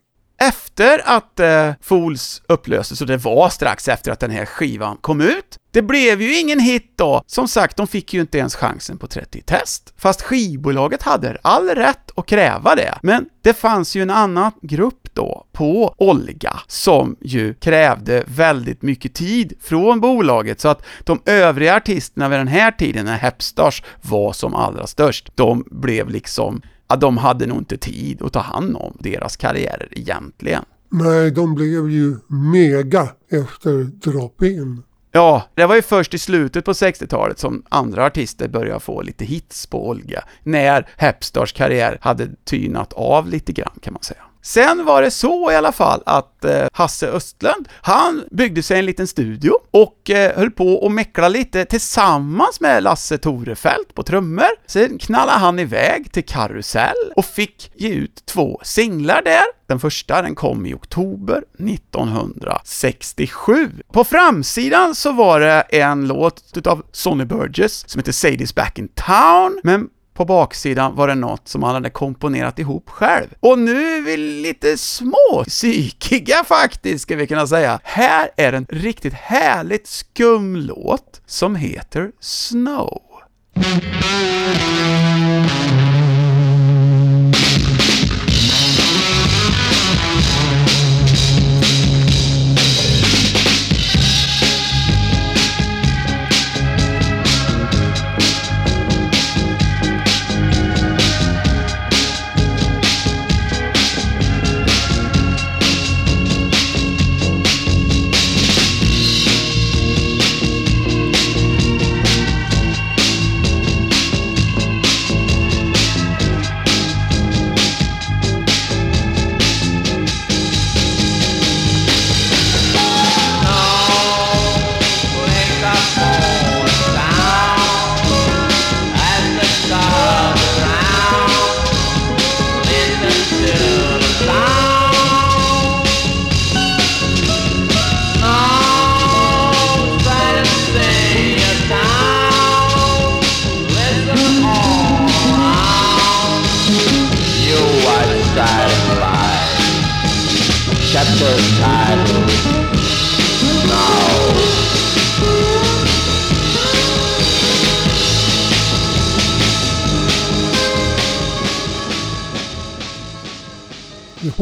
efter 0.47 1.01
att 1.05 1.39
eh, 1.39 1.71
Fools 1.81 2.41
upplöstes, 2.47 3.01
och 3.01 3.07
det 3.07 3.17
var 3.17 3.49
strax 3.49 3.87
efter 3.87 4.11
att 4.11 4.19
den 4.19 4.31
här 4.31 4.45
skivan 4.45 4.97
kom 5.01 5.21
ut, 5.21 5.57
det 5.73 5.81
blev 5.81 6.21
ju 6.21 6.39
ingen 6.39 6.59
hit 6.59 6.93
då. 6.95 7.23
Som 7.27 7.47
sagt, 7.47 7.77
de 7.77 7.87
fick 7.87 8.13
ju 8.13 8.21
inte 8.21 8.37
ens 8.37 8.55
chansen 8.55 8.97
på 8.97 9.07
30 9.07 9.41
test. 9.41 9.93
Fast 9.97 10.21
skivbolaget 10.21 11.03
hade 11.03 11.37
all 11.41 11.69
rätt 11.69 12.11
att 12.15 12.25
kräva 12.25 12.75
det. 12.75 12.97
Men 13.01 13.25
det 13.41 13.53
fanns 13.53 13.95
ju 13.95 14.01
en 14.01 14.09
annan 14.09 14.51
grupp 14.61 15.09
då, 15.13 15.45
på 15.51 15.95
Olga, 15.97 16.59
som 16.67 17.15
ju 17.21 17.53
krävde 17.53 18.23
väldigt 18.27 18.81
mycket 18.81 19.13
tid 19.13 19.53
från 19.61 19.99
bolaget, 19.99 20.61
så 20.61 20.67
att 20.67 20.85
de 21.03 21.21
övriga 21.25 21.75
artisterna 21.75 22.29
vid 22.29 22.39
den 22.39 22.47
här 22.47 22.71
tiden, 22.71 23.05
när 23.05 23.17
Hepstars 23.17 23.83
var 24.01 24.33
som 24.33 24.55
allra 24.55 24.87
störst, 24.87 25.31
de 25.35 25.63
blev 25.71 26.09
liksom 26.09 26.61
ja, 26.93 26.97
de 26.97 27.17
hade 27.17 27.47
nog 27.47 27.57
inte 27.57 27.77
tid 27.77 28.21
att 28.21 28.33
ta 28.33 28.39
hand 28.39 28.75
om 28.75 28.97
deras 28.99 29.37
karriärer 29.37 29.87
egentligen. 29.91 30.63
Nej, 30.89 31.31
de 31.31 31.55
blev 31.55 31.89
ju 31.89 32.17
mega 32.27 33.09
efter 33.31 33.83
drop-in. 33.83 34.83
Ja, 35.11 35.43
det 35.55 35.65
var 35.65 35.75
ju 35.75 35.81
först 35.81 36.13
i 36.13 36.17
slutet 36.17 36.65
på 36.65 36.73
60-talet 36.73 37.39
som 37.39 37.63
andra 37.69 38.05
artister 38.05 38.47
började 38.47 38.79
få 38.79 39.01
lite 39.01 39.25
hits 39.25 39.67
på 39.67 39.89
Olga, 39.89 40.23
när 40.43 40.89
Hepstars 40.97 41.53
karriär 41.53 41.97
hade 42.01 42.29
tynat 42.45 42.93
av 42.93 43.27
lite 43.29 43.53
grann 43.53 43.79
kan 43.81 43.93
man 43.93 44.03
säga. 44.03 44.23
Sen 44.45 44.85
var 44.85 45.01
det 45.01 45.11
så 45.11 45.51
i 45.51 45.55
alla 45.55 45.71
fall 45.71 46.03
att 46.05 46.45
eh, 46.45 46.67
Hasse 46.73 47.07
Östlund, 47.07 47.69
han 47.81 48.23
byggde 48.31 48.63
sig 48.63 48.79
en 48.79 48.85
liten 48.85 49.07
studio 49.07 49.51
och 49.71 50.09
eh, 50.09 50.37
höll 50.37 50.51
på 50.51 50.85
att 50.85 50.91
meckla 50.91 51.29
lite 51.29 51.65
tillsammans 51.65 52.59
med 52.59 52.83
Lasse 52.83 53.17
Torefelt 53.17 53.93
på 53.93 54.03
trummor. 54.03 54.49
Sen 54.67 54.97
knallade 54.97 55.39
han 55.39 55.59
iväg 55.59 56.11
till 56.11 56.25
Karusell 56.25 57.11
och 57.15 57.25
fick 57.25 57.71
ge 57.75 57.89
ut 57.89 58.25
två 58.25 58.59
singlar 58.63 59.21
där. 59.21 59.43
Den 59.67 59.79
första 59.79 60.21
den 60.21 60.35
kom 60.35 60.65
i 60.65 60.73
oktober 60.73 61.43
1967. 61.59 63.71
På 63.93 64.03
framsidan 64.03 64.95
så 64.95 65.11
var 65.11 65.39
det 65.39 65.61
en 65.61 66.07
låt 66.07 66.43
utav 66.55 66.83
Sonny 66.91 67.25
Burgess 67.25 67.89
som 67.89 67.99
heter 67.99 68.11
Sadie's 68.11 68.55
Back 68.55 68.79
in 68.79 68.87
Town, 68.87 69.59
men 69.63 69.89
på 70.13 70.25
baksidan 70.25 70.95
var 70.95 71.07
det 71.07 71.15
något 71.15 71.47
som 71.47 71.63
han 71.63 71.73
hade 71.73 71.89
komponerat 71.89 72.59
ihop 72.59 72.89
själv. 72.89 73.27
Och 73.39 73.59
nu 73.59 73.97
är 73.97 74.01
vi 74.01 74.17
lite 74.17 74.77
små 74.77 75.43
psykiga 75.47 76.43
faktiskt, 76.43 77.01
ska 77.03 77.15
vi 77.15 77.27
kunna 77.27 77.47
säga. 77.47 77.79
Här 77.83 78.29
är 78.37 78.53
en 78.53 78.65
riktigt 78.69 79.13
härligt 79.13 79.87
skum 79.87 80.55
låt 80.55 81.21
som 81.25 81.55
heter 81.55 82.11
Snow. 82.19 83.01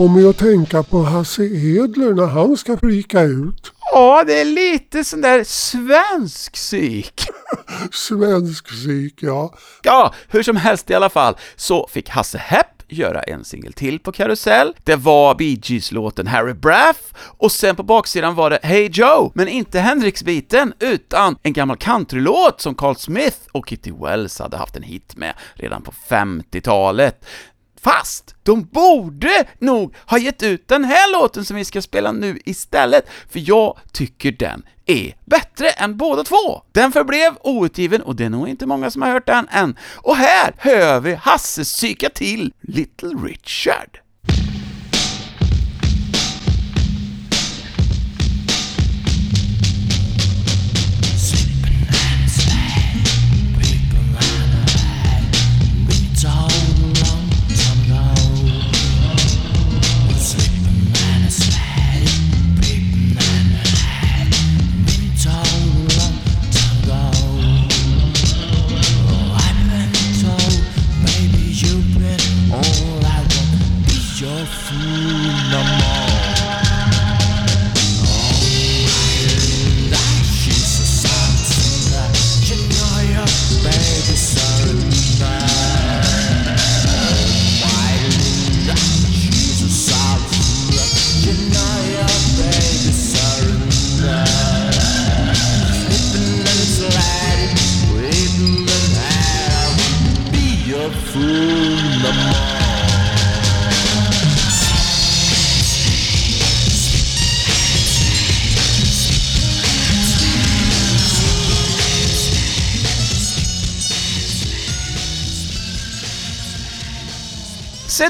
Får 0.02 0.10
mig 0.10 0.30
att 0.30 0.38
tänka 0.38 0.84
på 0.84 1.04
Hasse 1.04 1.44
Edler 1.44 2.14
när 2.14 2.26
han 2.26 2.58
ska 2.58 2.78
flika 2.78 3.22
ut. 3.22 3.72
Ja, 3.92 4.24
det 4.28 4.42
är 4.42 4.46
lite 4.46 5.04
sån 5.04 5.22
där 5.22 5.44
svensk 5.44 6.54
psyk. 6.54 7.22
Svensk 7.92 8.68
psyk, 8.68 9.24
ja. 9.24 9.54
Ja, 9.84 10.14
hur 10.28 10.44
som 10.44 10.56
helst 10.56 10.90
i 10.90 10.94
alla 10.94 11.10
fall, 11.10 11.38
så 11.56 11.88
fick 11.88 12.10
Hasse 12.10 12.38
Hepp 12.38 12.82
göra 12.92 13.22
en 13.22 13.44
singel 13.46 13.74
till 13.74 14.00
på 14.00 14.12
Karusell. 14.12 14.74
Det 14.84 14.96
var 14.96 15.36
Bee 15.36 15.60
Gees-låten 15.64 16.28
Harry 16.28 16.54
Braff, 16.54 17.14
och 17.38 17.52
sen 17.52 17.76
på 17.76 17.84
baksidan 17.84 18.36
var 18.36 18.50
det 18.50 18.60
Hey 18.64 18.90
Joe, 18.94 19.32
men 19.36 19.48
inte 19.48 19.80
Hendrix-biten, 19.80 20.74
utan 20.80 21.36
en 21.44 21.54
gammal 21.54 21.78
countrylåt 21.78 22.62
som 22.62 22.76
Carl 22.76 22.96
Smith 22.96 23.38
och 23.52 23.70
Kitty 23.70 23.92
Wells 23.92 24.40
hade 24.40 24.58
haft 24.58 24.76
en 24.76 24.84
hit 24.84 25.16
med 25.16 25.34
redan 25.54 25.82
på 25.82 25.92
50-talet. 26.10 27.26
Fast 27.84 28.36
de 28.44 28.64
borde 28.64 29.46
nog 29.60 29.96
ha 30.06 30.18
gett 30.18 30.44
ut 30.44 30.68
den 30.68 30.84
här 30.84 31.14
låten 31.14 31.46
som 31.46 31.56
vi 31.56 31.66
ska 31.66 31.82
spela 31.82 32.12
nu 32.12 32.40
istället, 32.46 33.10
för 33.30 33.50
jag 33.50 33.78
tycker 33.92 34.32
den 34.32 34.64
är 34.86 35.16
bättre 35.26 35.70
än 35.70 35.98
båda 35.98 36.24
två. 36.24 36.64
Den 36.72 36.92
förblev 36.92 37.34
outgiven 37.44 38.02
och 38.02 38.16
det 38.16 38.26
är 38.26 38.30
nog 38.30 38.50
inte 38.50 38.66
många 38.66 38.92
som 38.92 39.02
har 39.02 39.10
hört 39.10 39.28
den 39.28 39.48
än. 39.52 39.78
Och 39.96 40.16
här 40.16 40.54
hör 40.58 41.00
vi 41.00 41.14
Hasse 41.16 41.64
psyka 41.64 42.10
till 42.10 42.54
Little 42.62 43.10
Richard. 43.10 44.01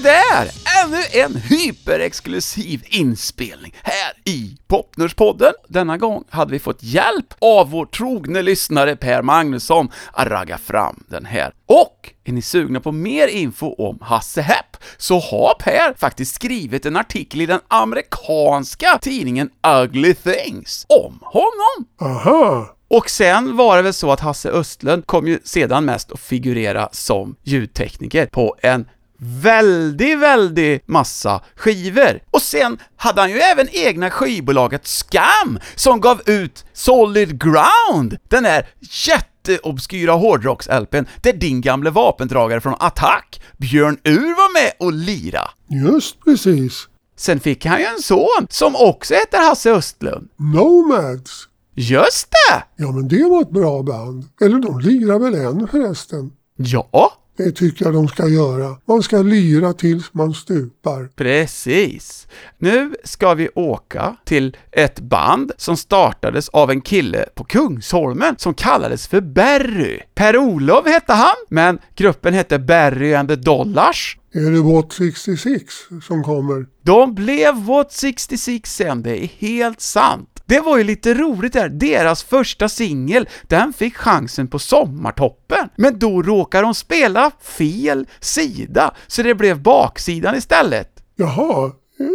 Där! 0.02 0.52
Ännu 0.84 1.24
en 1.24 1.36
hyperexklusiv 1.36 2.84
inspelning 2.86 3.76
här 3.84 4.14
i 4.26 4.58
Popnörspodden. 4.68 5.54
Denna 5.68 5.98
gång 5.98 6.24
hade 6.30 6.52
vi 6.52 6.60
fått 6.60 6.84
hjälp 6.84 7.34
av 7.40 7.70
vår 7.70 7.86
trogne 7.86 8.42
lyssnare 8.42 8.96
Per 8.96 9.22
Magnusson 9.22 9.92
att 10.14 10.28
ragga 10.28 10.58
fram 10.58 11.04
den 11.08 11.26
här. 11.26 11.52
Och 11.66 12.14
är 12.24 12.32
ni 12.32 12.42
sugna 12.42 12.80
på 12.80 12.92
mer 12.92 13.28
info 13.28 13.74
om 13.74 14.00
Hasse 14.02 14.42
Hepp 14.42 14.78
så 14.98 15.20
har 15.20 15.54
Per 15.60 15.94
faktiskt 15.98 16.36
skrivit 16.36 16.86
en 16.86 16.98
artikel 16.98 17.42
i 17.42 17.46
den 17.46 17.60
amerikanska 17.68 19.00
tidningen 19.02 19.50
Ugly 19.84 20.14
Things 20.14 20.86
om 20.90 21.20
honom. 21.22 21.88
Aha! 22.02 22.76
Och 22.88 23.10
sen 23.10 23.58
var 23.58 23.78
det 23.78 23.82
väl 23.82 23.94
så 23.94 24.12
att 24.12 24.20
Hasse 24.20 24.50
Östlund 24.50 25.06
kom 25.06 25.28
ju 25.28 25.40
sedan 25.44 25.86
mest 25.86 26.12
att 26.12 26.20
figurera 26.20 26.90
som 26.92 27.36
ljudtekniker 27.44 28.26
på 28.26 28.56
en 28.62 28.86
väldigt, 29.24 30.20
väldigt 30.20 30.88
massa 30.88 31.42
skivor. 31.56 32.22
Och 32.32 32.42
sen 32.42 32.78
hade 32.96 33.22
han 33.22 33.32
ju 33.32 33.38
även 33.38 33.68
egna 33.72 34.10
skivbolaget 34.10 34.88
Scam 34.88 35.60
som 35.76 36.02
gav 36.02 36.22
ut 36.26 36.66
Solid 36.74 37.42
Ground, 37.42 38.18
den 38.30 38.44
där 38.44 38.68
jätteobskyra 39.08 40.14
hårdrocks-LPn 40.14 41.06
där 41.24 41.34
din 41.34 41.62
gamle 41.62 41.90
vapendragare 41.90 42.62
från 42.62 42.76
Attack, 42.80 43.42
Björn 43.58 43.98
Ur 44.04 44.36
var 44.36 44.54
med 44.54 44.72
och 44.80 44.94
lira. 44.94 45.50
Just 45.68 46.24
precis. 46.24 46.88
Sen 47.18 47.40
fick 47.40 47.66
han 47.66 47.80
ju 47.80 47.86
en 47.86 48.02
son 48.02 48.48
som 48.50 48.76
också 48.76 49.14
heter 49.14 49.38
Hasse 49.38 49.72
Östlund. 49.72 50.30
Nomads. 50.38 51.48
Just 51.76 52.28
det! 52.32 52.64
Ja 52.76 52.92
men 52.92 53.08
det 53.08 53.30
var 53.30 53.42
ett 53.42 53.52
bra 53.52 53.84
band. 53.84 54.26
Eller 54.42 54.60
de 54.60 54.80
lirar 54.80 55.20
väl 55.20 55.36
än 55.36 55.68
förresten. 55.68 56.32
Ja, 56.56 57.14
det 57.38 57.52
tycker 57.52 57.86
jag 57.86 57.94
de 57.94 58.08
ska 58.08 58.28
göra. 58.28 58.78
Man 58.86 59.04
ska 59.04 59.22
lyra 59.22 59.74
tills 59.74 60.14
man 60.14 60.34
stupar. 60.34 61.10
Precis. 61.16 62.28
Nu 62.58 62.96
ska 63.04 63.34
vi 63.34 63.50
åka 63.56 64.16
till 64.26 64.58
ett 64.72 65.00
band 65.00 65.52
som 65.58 65.78
startades 65.78 66.50
av 66.50 66.72
en 66.72 66.82
kille 66.82 67.26
på 67.36 67.44
Kungsholmen 67.44 68.36
som 68.38 68.54
kallades 68.54 69.08
för 69.08 69.22
Berry. 69.22 70.00
Per-Olov 70.16 70.88
hette 70.88 71.14
han, 71.14 71.36
men 71.50 71.80
gruppen 71.96 72.34
hette 72.34 72.60
Berry 72.60 73.14
and 73.14 73.30
the 73.30 73.36
Dollars. 73.36 74.18
Är 74.34 74.52
det 74.52 74.62
What 74.62 74.94
66 74.94 75.74
som 76.04 76.24
kommer? 76.24 76.66
De 76.84 77.16
blev 77.16 77.66
What 77.66 77.92
66 77.92 78.76
sen, 78.76 79.04
det 79.04 79.24
är 79.24 79.28
helt 79.28 79.82
sant. 79.82 80.44
Det 80.46 80.60
var 80.60 80.78
ju 80.78 80.84
lite 80.84 81.14
roligt 81.14 81.54
där, 81.54 81.70
deras 81.70 82.24
första 82.24 82.70
singel, 82.70 83.30
den 83.48 83.74
fick 83.74 83.98
chansen 83.98 84.48
på 84.48 84.60
Sommartoppen, 84.60 85.70
men 85.76 86.00
då 86.00 86.22
råkade 86.22 86.64
de 86.64 86.76
spela 86.76 87.32
fel 87.42 88.08
sida, 88.20 88.94
så 89.08 89.24
det 89.24 89.36
blev 89.36 89.62
baksidan 89.62 90.36
istället. 90.36 91.04
Jaha, 91.16 91.72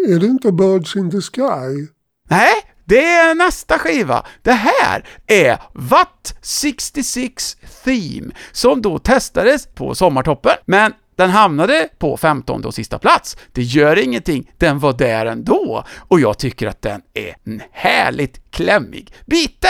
är 0.08 0.20
det 0.20 0.26
inte 0.26 0.52
Birds 0.52 0.96
in 0.96 1.10
the 1.10 1.20
Sky? 1.20 1.86
Nej, 2.30 2.54
det 2.84 3.04
är 3.04 3.34
nästa 3.34 3.78
skiva. 3.78 4.26
Det 4.42 4.52
här 4.52 5.08
är 5.26 5.58
Watt 5.74 6.38
66 6.42 7.56
Theme, 7.84 8.34
som 8.52 8.82
då 8.82 8.98
testades 8.98 9.66
på 9.66 9.94
Sommartoppen, 9.94 10.56
men 10.66 10.92
den 11.16 11.30
hamnade 11.30 11.88
på 11.98 12.16
15 12.16 12.64
och 12.64 12.74
sista 12.74 12.98
plats. 12.98 13.36
Det 13.52 13.62
gör 13.62 13.98
ingenting, 13.98 14.50
den 14.58 14.78
var 14.78 14.92
där 14.92 15.26
ändå. 15.26 15.84
Och 15.98 16.20
jag 16.20 16.38
tycker 16.38 16.66
att 16.66 16.82
den 16.82 17.02
är 17.14 17.36
en 17.44 17.62
härligt 17.72 18.50
klämmig 18.50 19.12
bite. 19.26 19.68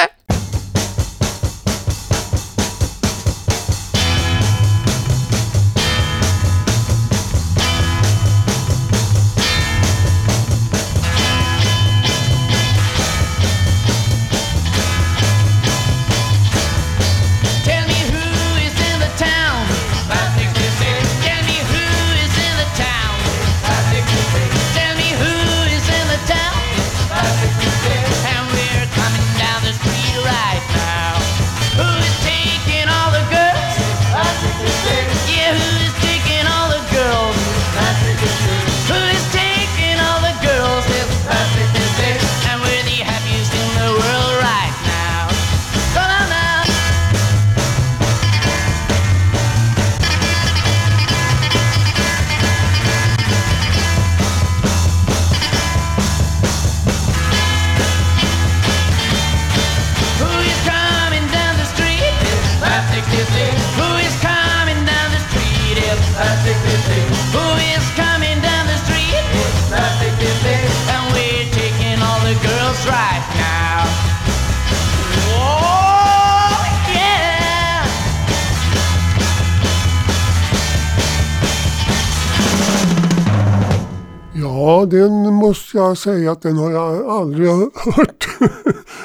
Ja, 84.56 84.86
den 84.90 85.34
måste 85.34 85.76
jag 85.76 85.98
säga 85.98 86.32
att 86.32 86.42
den 86.42 86.56
har 86.56 86.70
jag 86.70 87.06
aldrig 87.08 87.48
hört. 87.96 88.28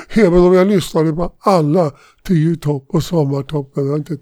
Även 0.10 0.40
om 0.40 0.54
jag 0.54 0.68
lyssnade 0.68 1.14
på 1.14 1.34
alla 1.40 1.92
tio 2.28 2.56
topp 2.56 2.86
och 2.90 3.04
sommartoppen. 3.04 3.86
Jag 3.86 3.92
har 3.92 3.98
inte 3.98 4.14
ett 4.14 4.20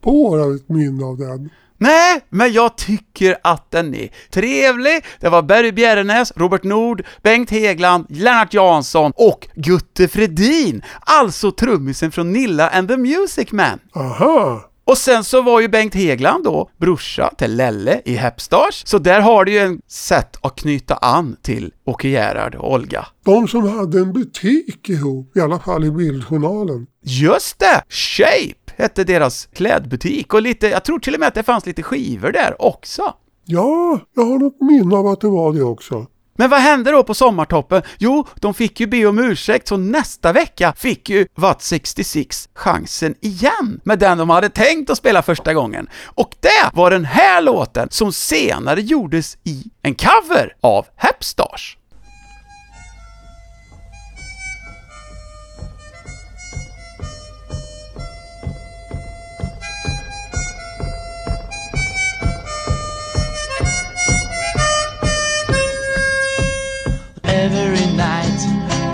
spår 0.00 0.40
av 0.40 0.54
ett 0.54 0.68
minne 0.68 1.04
av 1.04 1.18
den. 1.18 1.50
Nej, 1.78 2.20
men 2.28 2.52
jag 2.52 2.76
tycker 2.76 3.36
att 3.42 3.70
den 3.70 3.94
är 3.94 4.08
trevlig. 4.30 5.04
Det 5.20 5.28
var 5.28 5.42
Barry 5.42 5.72
Bjärrenäs, 5.72 6.32
Robert 6.36 6.64
Nord, 6.64 7.02
Bengt 7.22 7.50
Hegland, 7.50 8.06
Lennart 8.08 8.54
Jansson 8.54 9.12
och 9.16 9.48
Gutte 9.54 10.08
Fredin, 10.08 10.82
alltså 11.00 11.50
trummisen 11.50 12.12
från 12.12 12.32
Nilla 12.32 12.68
and 12.68 12.88
the 12.88 12.96
Music 12.96 13.52
Man. 13.52 13.78
Aha! 13.94 14.71
Och 14.84 14.98
sen 14.98 15.24
så 15.24 15.42
var 15.42 15.60
ju 15.60 15.68
Bengt 15.68 15.94
Hegland 15.94 16.44
då 16.44 16.70
brorsa 16.76 17.30
till 17.38 17.56
Lelle 17.56 18.02
i 18.04 18.14
Hepstars, 18.14 18.82
så 18.86 18.98
där 18.98 19.20
har 19.20 19.44
du 19.44 19.52
ju 19.52 19.58
en 19.58 19.80
sätt 19.88 20.36
att 20.42 20.56
knyta 20.56 20.94
an 20.94 21.36
till 21.42 21.72
Åke 21.86 22.08
Gerhard 22.08 22.54
och 22.54 22.72
Olga. 22.72 23.06
De 23.24 23.48
som 23.48 23.68
hade 23.68 23.98
en 23.98 24.12
butik 24.12 24.88
ihop, 24.88 25.36
i 25.36 25.40
alla 25.40 25.58
fall 25.58 25.84
i 25.84 25.90
bildjournalen. 25.90 26.86
Just 27.04 27.58
det! 27.58 27.82
Shape 27.88 28.72
hette 28.76 29.04
deras 29.04 29.46
klädbutik 29.46 30.34
och 30.34 30.42
lite, 30.42 30.66
jag 30.66 30.84
tror 30.84 30.98
till 30.98 31.14
och 31.14 31.20
med 31.20 31.28
att 31.28 31.34
det 31.34 31.42
fanns 31.42 31.66
lite 31.66 31.82
skivor 31.82 32.32
där 32.32 32.62
också. 32.62 33.14
Ja, 33.44 34.00
jag 34.14 34.24
har 34.24 34.38
något 34.38 34.60
minne 34.60 34.96
av 34.96 35.06
att 35.06 35.20
det 35.20 35.28
var 35.28 35.52
det 35.52 35.62
också. 35.62 36.06
Men 36.42 36.50
vad 36.50 36.60
hände 36.60 36.90
då 36.90 37.02
på 37.02 37.14
sommartoppen? 37.14 37.82
Jo, 37.98 38.26
de 38.40 38.54
fick 38.54 38.80
ju 38.80 38.86
be 38.86 39.06
om 39.06 39.18
ursäkt, 39.18 39.68
så 39.68 39.76
nästa 39.76 40.32
vecka 40.32 40.74
fick 40.76 41.08
ju 41.08 41.26
Watt 41.34 41.62
66 41.62 42.48
chansen 42.54 43.14
igen 43.20 43.80
med 43.84 43.98
den 43.98 44.18
de 44.18 44.30
hade 44.30 44.48
tänkt 44.48 44.90
att 44.90 44.98
spela 44.98 45.22
första 45.22 45.54
gången. 45.54 45.88
Och 46.04 46.34
det 46.40 46.70
var 46.72 46.90
den 46.90 47.04
här 47.04 47.42
låten 47.42 47.88
som 47.90 48.12
senare 48.12 48.80
gjordes 48.80 49.38
i 49.44 49.64
en 49.82 49.94
cover 49.94 50.56
av 50.60 50.86
Hepstars. 50.96 51.76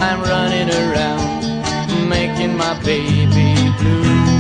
I'm 0.01 0.23
running 0.23 0.71
around, 0.71 2.09
making 2.09 2.57
my 2.57 2.75
baby 2.85 3.55
blue. 3.79 4.39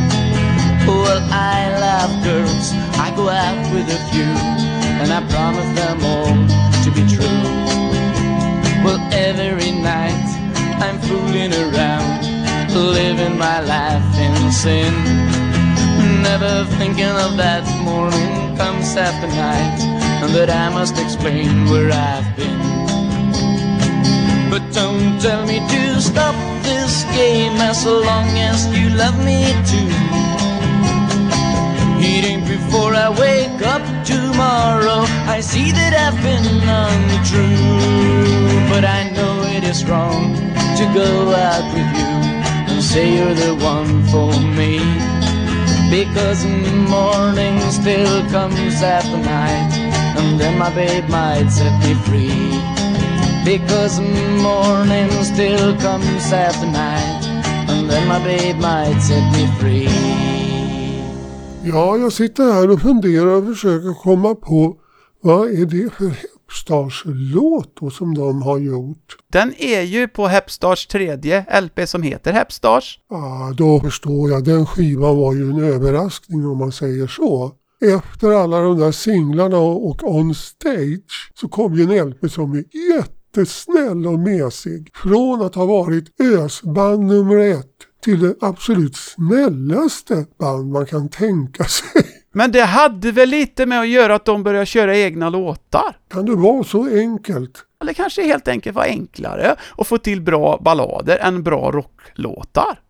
Well, 0.86 1.22
I 1.32 1.68
love 1.80 2.12
girls, 2.22 2.72
I 2.96 3.12
go 3.16 3.28
out 3.28 3.74
with 3.74 3.88
a 3.90 4.00
few, 4.10 4.32
and 5.02 5.12
I 5.12 5.20
promise 5.28 5.70
them 5.74 5.98
all 6.04 6.36
to 6.84 6.90
be 6.94 7.02
true. 7.10 7.42
Well, 8.84 9.00
every 9.12 9.72
night 9.72 10.26
I'm 10.78 10.98
fooling 11.00 11.52
around, 11.52 12.22
living 12.72 13.36
my 13.36 13.60
life 13.60 14.16
in 14.16 14.52
sin. 14.52 14.94
Never 16.22 16.64
thinking 16.78 17.14
of 17.26 17.36
that 17.36 17.66
morning 17.82 18.56
comes 18.56 18.96
after 18.96 19.26
night, 19.26 19.80
and 20.22 20.32
that 20.36 20.50
I 20.50 20.68
must 20.72 20.96
explain 20.98 21.68
where 21.68 21.90
I've 21.90 22.36
been. 22.36 22.97
But 24.58 24.74
don't 24.74 25.20
tell 25.20 25.46
me 25.46 25.60
to 25.60 26.00
stop 26.00 26.34
this 26.64 27.04
game 27.14 27.60
as 27.62 27.86
long 27.86 28.26
as 28.50 28.66
you 28.76 28.90
love 28.90 29.16
me 29.24 29.54
too. 29.70 29.92
It 32.02 32.24
ain't 32.24 32.44
before 32.44 32.92
I 32.92 33.08
wake 33.08 33.62
up 33.62 33.84
tomorrow. 34.04 35.06
I 35.30 35.38
see 35.38 35.70
that 35.70 35.94
I've 35.94 36.18
been 36.26 36.48
untrue. 36.82 37.54
But 38.68 38.84
I 38.84 39.10
know 39.14 39.42
it 39.56 39.62
is 39.62 39.84
wrong 39.84 40.34
to 40.78 40.84
go 40.92 41.30
out 41.30 41.66
with 41.72 41.90
you 42.00 42.12
and 42.68 42.82
say 42.82 43.14
you're 43.14 43.34
the 43.34 43.54
one 43.54 44.02
for 44.10 44.32
me. 44.58 44.82
Because 45.88 46.44
morning 46.90 47.60
still 47.70 48.28
comes 48.30 48.82
after 48.82 49.18
night, 49.18 49.70
and 50.18 50.40
then 50.40 50.58
my 50.58 50.74
babe 50.74 51.08
might 51.08 51.48
set 51.48 51.78
me 51.84 51.94
free. 52.06 52.77
Because 53.48 54.00
morning 54.42 55.10
still 55.24 55.74
comes 55.80 56.32
after 56.32 56.66
night, 56.66 57.24
and 57.68 57.90
then 57.90 58.06
my 58.06 58.18
babe 58.18 58.56
might 58.56 59.00
set 59.00 59.32
me 59.32 59.48
free. 59.60 59.88
Ja, 61.64 61.96
jag 61.96 62.12
sitter 62.12 62.52
här 62.52 62.70
och 62.70 62.80
funderar 62.80 63.26
och 63.26 63.44
försöker 63.44 64.02
komma 64.02 64.34
på 64.34 64.76
vad 65.22 65.48
är 65.48 65.66
det 65.66 65.92
för 65.92 66.08
Hepstars-låt 66.08 67.76
då 67.80 67.90
som 67.90 68.14
de 68.14 68.42
har 68.42 68.58
gjort? 68.58 69.16
Den 69.32 69.54
är 69.58 69.82
ju 69.82 70.08
på 70.08 70.26
Hepstars 70.26 70.86
tredje 70.86 71.60
LP 71.60 71.88
som 71.88 72.02
heter 72.02 72.32
Hepstars. 72.32 72.98
Ja, 73.10 73.54
då 73.56 73.80
förstår 73.80 74.30
jag. 74.30 74.44
Den 74.44 74.66
skivan 74.66 75.16
var 75.16 75.34
ju 75.34 75.50
en 75.50 75.64
överraskning 75.64 76.46
om 76.46 76.58
man 76.58 76.72
säger 76.72 77.06
så. 77.06 77.52
Efter 77.80 78.30
alla 78.30 78.60
de 78.60 78.78
där 78.78 78.92
singlarna 78.92 79.58
och 79.58 80.14
On 80.14 80.34
Stage 80.34 81.32
så 81.40 81.48
kom 81.48 81.74
ju 81.74 81.82
en 81.82 82.08
LP 82.08 82.30
som 82.30 82.54
är 82.54 82.64
jättesnäll 83.36 84.06
och 84.06 84.18
mesig. 84.18 84.90
Från 84.94 85.42
att 85.42 85.54
ha 85.54 85.66
varit 85.66 86.20
ösband 86.20 87.06
nummer 87.06 87.38
ett 87.38 87.66
till 88.04 88.20
det 88.20 88.34
absolut 88.40 88.96
snällaste 88.96 90.26
band 90.38 90.72
man 90.72 90.86
kan 90.86 91.08
tänka 91.08 91.64
sig. 91.64 92.02
Men 92.32 92.52
det 92.52 92.62
hade 92.62 93.12
väl 93.12 93.28
lite 93.28 93.66
med 93.66 93.80
att 93.80 93.88
göra 93.88 94.14
att 94.14 94.24
de 94.24 94.42
började 94.42 94.66
köra 94.66 94.96
egna 94.96 95.30
låtar? 95.30 95.96
Kan 96.10 96.26
det 96.26 96.34
vara 96.34 96.64
så 96.64 96.88
enkelt? 96.98 97.64
Eller 97.82 97.92
kanske 97.92 98.22
helt 98.22 98.48
enkelt 98.48 98.76
var 98.76 98.84
enklare 98.84 99.56
att 99.78 99.86
få 99.86 99.98
till 99.98 100.20
bra 100.22 100.60
ballader 100.64 101.18
än 101.18 101.42
bra 101.42 101.70
rocklåtar? 101.70 102.80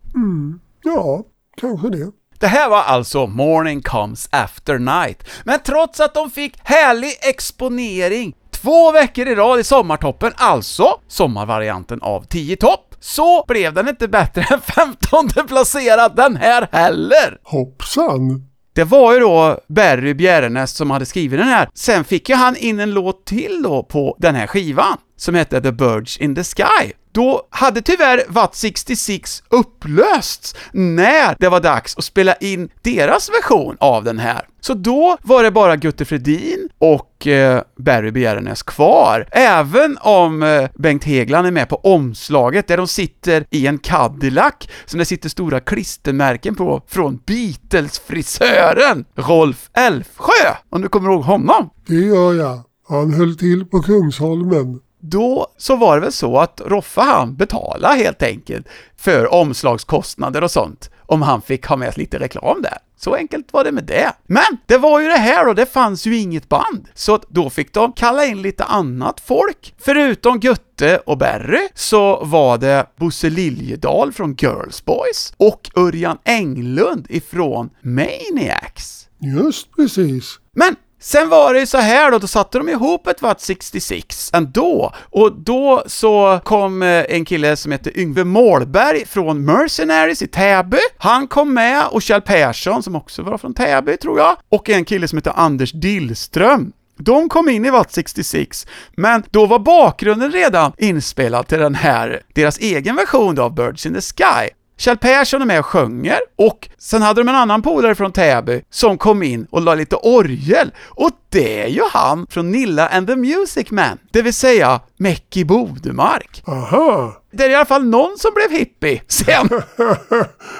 Ja, 0.84 1.22
kanske 1.60 1.88
det. 1.88 2.10
Det 2.40 2.46
här 2.46 2.70
var 2.70 2.82
alltså 2.82 3.26
Morning 3.26 3.82
Comes 3.82 4.28
After 4.32 4.78
Night. 4.78 5.24
Men 5.44 5.58
trots 5.64 6.00
att 6.00 6.14
de 6.14 6.30
fick 6.30 6.58
härlig 6.62 7.12
exponering 7.28 8.34
två 8.62 8.92
veckor 8.92 9.28
i 9.28 9.34
rad 9.34 9.60
i 9.60 9.64
sommartoppen, 9.64 10.32
alltså 10.36 11.00
sommarvarianten 11.08 12.02
av 12.02 12.24
10 12.28 12.56
topp, 12.56 12.94
så 13.00 13.44
blev 13.48 13.74
den 13.74 13.88
inte 13.88 14.08
bättre 14.08 14.42
än 14.50 14.60
15 14.60 15.46
placerad 15.48 16.16
den 16.16 16.36
här 16.36 16.68
heller! 16.72 17.38
Hoppsan! 17.44 18.44
Det 18.74 18.84
var 18.84 19.14
ju 19.14 19.20
då 19.20 19.58
Barry 19.68 20.14
Bjärrenäs 20.14 20.76
som 20.76 20.90
hade 20.90 21.06
skrivit 21.06 21.38
den 21.38 21.48
här. 21.48 21.68
Sen 21.74 22.04
fick 22.04 22.28
ju 22.28 22.34
han 22.34 22.56
in 22.56 22.80
en 22.80 22.90
låt 22.90 23.26
till 23.26 23.62
då 23.62 23.82
på 23.82 24.16
den 24.18 24.34
här 24.34 24.46
skivan, 24.46 24.96
som 25.16 25.34
hette 25.34 25.60
The 25.60 25.72
Birds 25.72 26.18
in 26.18 26.34
the 26.34 26.44
Sky. 26.44 26.92
Då 27.18 27.42
hade 27.50 27.82
tyvärr 27.82 28.22
Watt 28.28 28.54
66 28.54 29.42
upplösts 29.48 30.54
när 30.72 31.36
det 31.38 31.48
var 31.48 31.60
dags 31.60 31.96
att 31.96 32.04
spela 32.04 32.34
in 32.34 32.68
deras 32.82 33.30
version 33.30 33.76
av 33.80 34.04
den 34.04 34.18
här. 34.18 34.48
Så 34.60 34.74
då 34.74 35.16
var 35.22 35.42
det 35.42 35.50
bara 35.50 35.76
Gutte 35.76 36.04
Fredin 36.04 36.68
och 36.78 37.26
eh, 37.26 37.62
Barry 37.78 38.10
Bjärrenäs 38.10 38.62
kvar, 38.62 39.28
även 39.32 39.98
om 40.00 40.42
eh, 40.42 40.68
Bengt 40.74 41.04
Hegland 41.04 41.46
är 41.46 41.50
med 41.50 41.68
på 41.68 41.76
omslaget 41.76 42.68
där 42.68 42.76
de 42.76 42.88
sitter 42.88 43.44
i 43.50 43.66
en 43.66 43.78
Cadillac 43.78 44.54
som 44.84 44.98
det 44.98 45.04
sitter 45.04 45.28
stora 45.28 45.60
klistermärken 45.60 46.54
på 46.54 46.82
från 46.88 47.20
Beatles-frisören 47.26 49.04
Rolf 49.14 49.70
Elfsjö, 49.72 50.54
om 50.70 50.82
du 50.82 50.88
kommer 50.88 51.10
ihåg 51.10 51.22
honom. 51.22 51.70
Det 51.86 51.94
gör 51.94 52.34
jag. 52.34 52.60
Han 52.88 53.14
höll 53.14 53.36
till 53.36 53.66
på 53.66 53.82
Kungsholmen. 53.82 54.80
Då 55.00 55.46
så 55.56 55.76
var 55.76 55.94
det 55.94 56.00
väl 56.00 56.12
så 56.12 56.38
att 56.38 56.60
Roffa 56.66 57.02
han 57.02 57.36
betala 57.36 57.88
helt 57.88 58.22
enkelt 58.22 58.68
för 58.96 59.34
omslagskostnader 59.34 60.42
och 60.42 60.50
sånt 60.50 60.90
om 61.06 61.22
han 61.22 61.42
fick 61.42 61.66
ha 61.66 61.76
med 61.76 61.98
lite 61.98 62.18
reklam 62.18 62.62
där. 62.62 62.78
Så 62.96 63.14
enkelt 63.14 63.52
var 63.52 63.64
det 63.64 63.72
med 63.72 63.84
det. 63.84 64.12
Men 64.26 64.58
det 64.66 64.78
var 64.78 65.00
ju 65.00 65.08
det 65.08 65.16
här 65.16 65.44
då, 65.46 65.52
det 65.52 65.66
fanns 65.66 66.06
ju 66.06 66.16
inget 66.16 66.48
band. 66.48 66.88
Så 66.94 67.14
att 67.14 67.24
då 67.28 67.50
fick 67.50 67.72
de 67.72 67.92
kalla 67.92 68.24
in 68.24 68.42
lite 68.42 68.64
annat 68.64 69.20
folk. 69.20 69.74
Förutom 69.78 70.40
Gutte 70.40 70.98
och 71.06 71.18
Berry 71.18 71.68
så 71.74 72.24
var 72.24 72.58
det 72.58 72.86
Bosse 72.96 73.30
Liljedahl 73.30 74.12
från 74.12 74.34
Girls 74.34 74.84
Boys 74.84 75.32
och 75.36 75.70
Örjan 75.76 76.18
Englund 76.24 77.06
ifrån 77.10 77.70
Maniacs. 77.82 79.08
Just 79.18 79.76
precis. 79.76 80.40
Men 80.52 80.76
Sen 81.00 81.28
var 81.28 81.54
det 81.54 81.60
ju 81.60 81.66
så 81.66 81.78
här 81.78 82.10
då, 82.10 82.18
då 82.18 82.26
satte 82.26 82.58
de 82.58 82.68
ihop 82.68 83.06
ett 83.06 83.22
Watt 83.22 83.40
66 83.40 84.30
ändå, 84.34 84.92
och 84.96 85.32
då 85.32 85.82
så 85.86 86.40
kom 86.44 86.82
eh, 86.82 87.04
en 87.08 87.24
kille 87.24 87.56
som 87.56 87.72
heter 87.72 87.98
Yngve 87.98 88.24
Målberg 88.24 89.06
från 89.06 89.44
Mercenaries 89.44 90.22
i 90.22 90.26
Täby. 90.26 90.78
Han 90.98 91.28
kom 91.28 91.54
med, 91.54 91.84
och 91.90 92.02
Kjell 92.02 92.22
Persson 92.22 92.82
som 92.82 92.96
också 92.96 93.22
var 93.22 93.38
från 93.38 93.54
Täby 93.54 93.96
tror 93.96 94.18
jag, 94.18 94.36
och 94.48 94.68
en 94.68 94.84
kille 94.84 95.08
som 95.08 95.18
heter 95.18 95.32
Anders 95.36 95.72
Dillström. 95.72 96.72
De 96.96 97.28
kom 97.28 97.48
in 97.48 97.64
i 97.64 97.70
Watt 97.70 97.92
66, 97.92 98.66
men 98.96 99.22
då 99.30 99.46
var 99.46 99.58
bakgrunden 99.58 100.32
redan 100.32 100.72
inspelad 100.78 101.46
till 101.46 101.58
den 101.58 101.74
här, 101.74 102.22
deras 102.34 102.58
egen 102.58 102.96
version 102.96 103.34
då 103.34 103.42
av 103.42 103.54
Birds 103.54 103.86
in 103.86 103.94
the 103.94 104.00
Sky. 104.00 104.48
Kjell 104.78 104.96
Persson 104.96 105.42
är 105.42 105.46
med 105.46 105.58
och 105.58 105.66
sjunger, 105.66 106.18
och 106.36 106.68
sen 106.78 107.02
hade 107.02 107.20
de 107.20 107.28
en 107.28 107.34
annan 107.34 107.62
polare 107.62 107.94
från 107.94 108.12
Täby 108.12 108.62
som 108.70 108.98
kom 108.98 109.22
in 109.22 109.46
och 109.50 109.62
la 109.62 109.74
lite 109.74 109.96
orgel, 109.96 110.70
och 110.88 111.10
det 111.28 111.62
är 111.62 111.68
ju 111.68 111.82
han 111.92 112.26
från 112.30 112.50
Nilla 112.50 112.88
and 112.88 113.06
the 113.06 113.16
Music 113.16 113.70
Man, 113.70 113.98
det 114.10 114.22
vill 114.22 114.34
säga 114.34 114.80
Mäcki 114.96 115.44
Bodemark. 115.44 116.42
Aha. 116.46 117.22
Det 117.30 117.44
är 117.44 117.50
i 117.50 117.54
alla 117.54 117.64
fall 117.64 117.84
någon 117.84 118.18
som 118.18 118.30
blev 118.34 118.58
hippie 118.58 119.02
sen. 119.08 119.48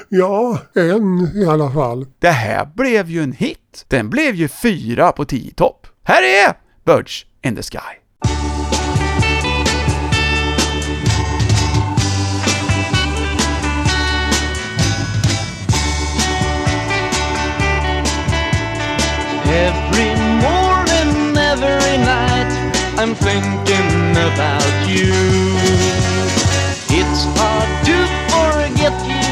ja, 0.08 0.58
en 0.74 1.32
i 1.34 1.46
alla 1.46 1.70
fall. 1.70 2.06
Det 2.18 2.30
här 2.30 2.68
blev 2.76 3.10
ju 3.10 3.22
en 3.22 3.32
hit. 3.32 3.84
Den 3.88 4.10
blev 4.10 4.34
ju 4.34 4.48
fyra 4.48 5.12
på 5.12 5.24
10 5.24 5.54
topp. 5.54 5.86
Här 6.04 6.22
är 6.22 6.52
Birds 6.86 7.26
in 7.44 7.56
the 7.56 7.62
Sky. 7.62 7.78
Every 19.50 20.12
morning, 20.44 21.34
every 21.34 21.96
night, 22.04 22.52
I'm 22.98 23.14
thinking 23.14 24.12
about 24.12 24.86
you. 24.86 25.16
It's 26.92 27.24
hard 27.32 27.70
to 27.88 27.96
forget 28.28 28.92
you 29.08 29.30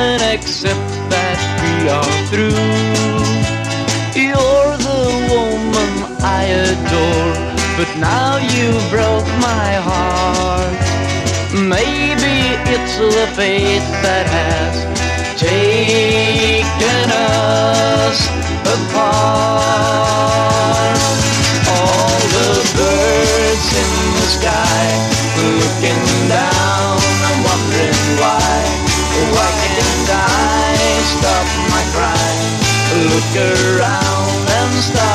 and 0.00 0.22
accept 0.22 0.88
that 1.12 1.38
we 1.60 1.90
are 1.90 2.16
through. 2.32 2.64
You're 4.16 4.76
the 4.88 5.04
woman 5.28 5.92
I 6.24 6.44
adore, 6.72 7.36
but 7.76 7.90
now 8.00 8.38
you 8.56 8.72
broke 8.88 9.28
my 9.36 9.68
heart. 9.84 10.80
Maybe 11.52 12.56
it's 12.72 12.96
the 12.96 13.26
fate 13.36 13.84
that 14.00 14.26
has 14.26 14.76
taken 15.38 17.10
us 17.10 18.41
apart. 18.72 20.48
All 21.68 22.20
the 22.36 22.48
birds 22.78 23.66
in 23.82 23.90
the 24.16 24.26
sky 24.36 24.84
looking 25.60 26.04
down 26.28 26.96
and 27.28 27.38
wondering 27.44 28.04
why. 28.20 28.54
Why 29.36 29.50
can't 29.76 30.10
I 30.10 30.80
stop 31.04 31.46
my 31.72 31.84
crying? 31.94 32.54
Look 33.12 33.32
around 33.36 34.44
and 34.58 34.72
stop 34.82 35.11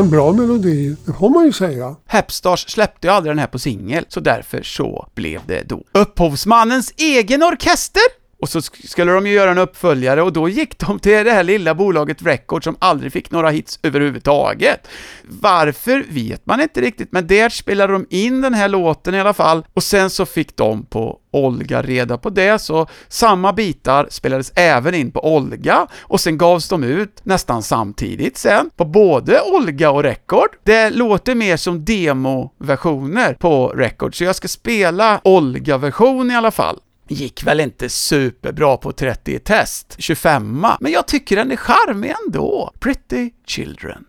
en 0.00 0.10
bra 0.10 0.32
melodi, 0.32 0.96
det 1.06 1.12
får 1.12 1.30
man 1.30 1.44
ju 1.44 1.52
säga. 1.52 1.96
Hepstars 2.06 2.70
släppte 2.70 3.06
ju 3.06 3.12
aldrig 3.12 3.30
den 3.30 3.38
här 3.38 3.46
på 3.46 3.58
singel, 3.58 4.04
så 4.08 4.20
därför 4.20 4.62
så 4.62 5.08
blev 5.14 5.40
det 5.46 5.68
då 5.68 5.84
upphovsmannens 5.92 6.92
egen 6.96 7.42
orkester. 7.42 8.19
Och 8.40 8.48
så 8.48 8.60
skulle 8.62 9.12
de 9.12 9.26
ju 9.26 9.32
göra 9.32 9.50
en 9.50 9.58
uppföljare 9.58 10.22
och 10.22 10.32
då 10.32 10.48
gick 10.48 10.78
de 10.78 10.98
till 10.98 11.24
det 11.24 11.32
här 11.32 11.44
lilla 11.44 11.74
bolaget 11.74 12.22
Record 12.22 12.64
som 12.64 12.76
aldrig 12.78 13.12
fick 13.12 13.30
några 13.30 13.50
hits 13.50 13.78
överhuvudtaget. 13.82 14.88
Varför 15.22 16.04
vet 16.08 16.46
man 16.46 16.60
inte 16.60 16.80
riktigt, 16.80 17.12
men 17.12 17.26
där 17.26 17.48
spelade 17.48 17.92
de 17.92 18.06
in 18.10 18.40
den 18.40 18.54
här 18.54 18.68
låten 18.68 19.14
i 19.14 19.20
alla 19.20 19.34
fall 19.34 19.64
och 19.74 19.82
sen 19.82 20.10
så 20.10 20.26
fick 20.26 20.56
de 20.56 20.84
på 20.86 21.18
Olga 21.32 21.82
reda 21.82 22.18
på 22.18 22.30
det, 22.30 22.58
så 22.58 22.86
samma 23.08 23.52
bitar 23.52 24.06
spelades 24.10 24.52
även 24.54 24.94
in 24.94 25.12
på 25.12 25.34
Olga 25.34 25.86
och 26.00 26.20
sen 26.20 26.38
gavs 26.38 26.68
de 26.68 26.84
ut 26.84 27.20
nästan 27.22 27.62
samtidigt 27.62 28.38
sen 28.38 28.70
på 28.76 28.84
både 28.84 29.40
Olga 29.40 29.90
och 29.90 30.02
Record. 30.02 30.48
Det 30.64 30.90
låter 30.90 31.34
mer 31.34 31.56
som 31.56 31.84
demoversioner 31.84 33.34
på 33.34 33.68
Record, 33.68 34.14
så 34.14 34.24
jag 34.24 34.36
ska 34.36 34.48
spela 34.48 35.20
Olga-version 35.24 36.30
i 36.30 36.36
alla 36.36 36.50
fall. 36.50 36.78
Gick 37.12 37.42
väl 37.42 37.60
inte 37.60 37.88
superbra 37.88 38.76
på 38.76 38.92
30 38.92 39.34
i 39.34 39.38
test, 39.38 39.94
25 39.98 40.66
men 40.80 40.92
jag 40.92 41.06
tycker 41.06 41.36
den 41.36 41.50
är 41.50 41.56
charmig 41.56 42.14
ändå. 42.26 42.72
Pretty 42.80 43.30
Children. 43.46 44.04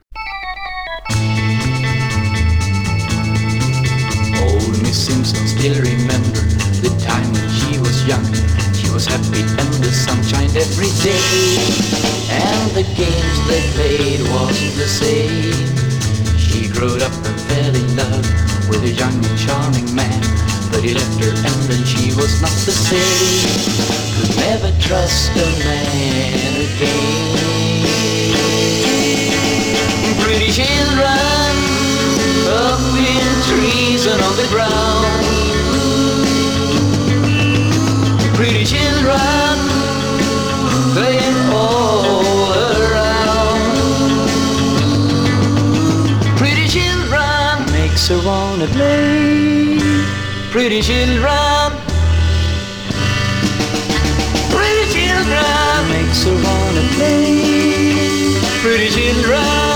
Old 4.43 4.81
Miss 4.81 5.05
Simpson 5.05 5.47
still 5.47 5.73
remember 5.73 6.41
the 6.81 6.89
time 6.89 7.33
when 7.33 7.49
she 7.49 7.79
was 7.79 8.07
young. 8.07 8.25
She 8.73 8.93
was 8.93 9.07
happy 9.07 9.41
and 9.41 9.83
the 9.83 9.91
sun 9.91 10.23
shined 10.23 10.55
every 10.55 10.91
day. 11.03 11.57
And 12.29 12.71
the 12.71 12.83
games 12.83 13.47
they 13.47 13.61
played 13.75 14.21
was 14.33 14.77
the 14.77 14.87
same. 14.87 15.67
She 16.37 16.67
grew 16.67 16.97
up 16.97 17.25
and 17.25 17.39
fell 17.49 17.75
in 17.75 17.95
love 17.95 18.25
with 18.69 18.83
a 18.83 18.93
young 19.01 19.25
and 19.25 19.39
charming 19.39 19.95
man. 19.95 20.60
But 20.71 20.83
he 20.83 20.93
left 20.93 21.19
her 21.23 21.31
and 21.31 21.61
then 21.69 21.83
she 21.85 22.15
was 22.15 22.41
not 22.41 22.55
the 22.65 22.71
same. 22.71 23.51
Could 24.15 24.35
never 24.37 24.71
trust 24.79 25.31
a 25.31 25.47
man 25.59 26.53
again. 26.65 27.81
Pretty 30.23 30.51
children 30.51 31.53
up 32.47 32.81
in 32.95 33.27
trees 33.47 34.05
and 34.07 34.21
on 34.21 34.35
the 34.37 34.47
ground. 34.49 35.25
Pretty 38.35 38.63
children 38.65 39.57
playing 40.93 41.37
all 41.53 42.51
around. 42.53 43.61
Pretty 46.37 46.67
children 46.67 47.65
makes 47.71 48.07
her 48.07 48.19
wanna 48.25 48.67
play. 48.67 49.10
Pretty 50.51 50.81
children. 50.81 51.71
Pretty 54.51 54.85
children 54.91 55.89
makes 55.89 56.23
her 56.25 56.33
wanna 56.33 56.81
play. 56.95 58.35
Pretty 58.61 58.89
children. 58.89 59.71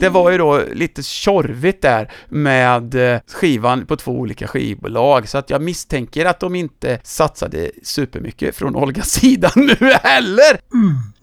Det 0.00 0.08
var 0.08 0.30
ju 0.30 0.38
då 0.38 0.62
lite 0.72 1.02
tjorvigt 1.02 1.82
där 1.82 2.12
med 2.28 2.94
eh, 2.94 3.20
skivan 3.26 3.86
på 3.86 3.96
två 3.96 4.12
olika 4.12 4.46
skivbolag, 4.46 5.28
så 5.28 5.38
att 5.38 5.50
jag 5.50 5.62
misstänker 5.62 6.24
att 6.24 6.40
de 6.40 6.54
inte 6.54 6.98
satsade 7.02 7.70
supermycket 7.82 8.56
från 8.56 8.76
Olgas 8.76 9.10
sida 9.20 9.50
nu 9.56 9.92
heller. 10.02 10.60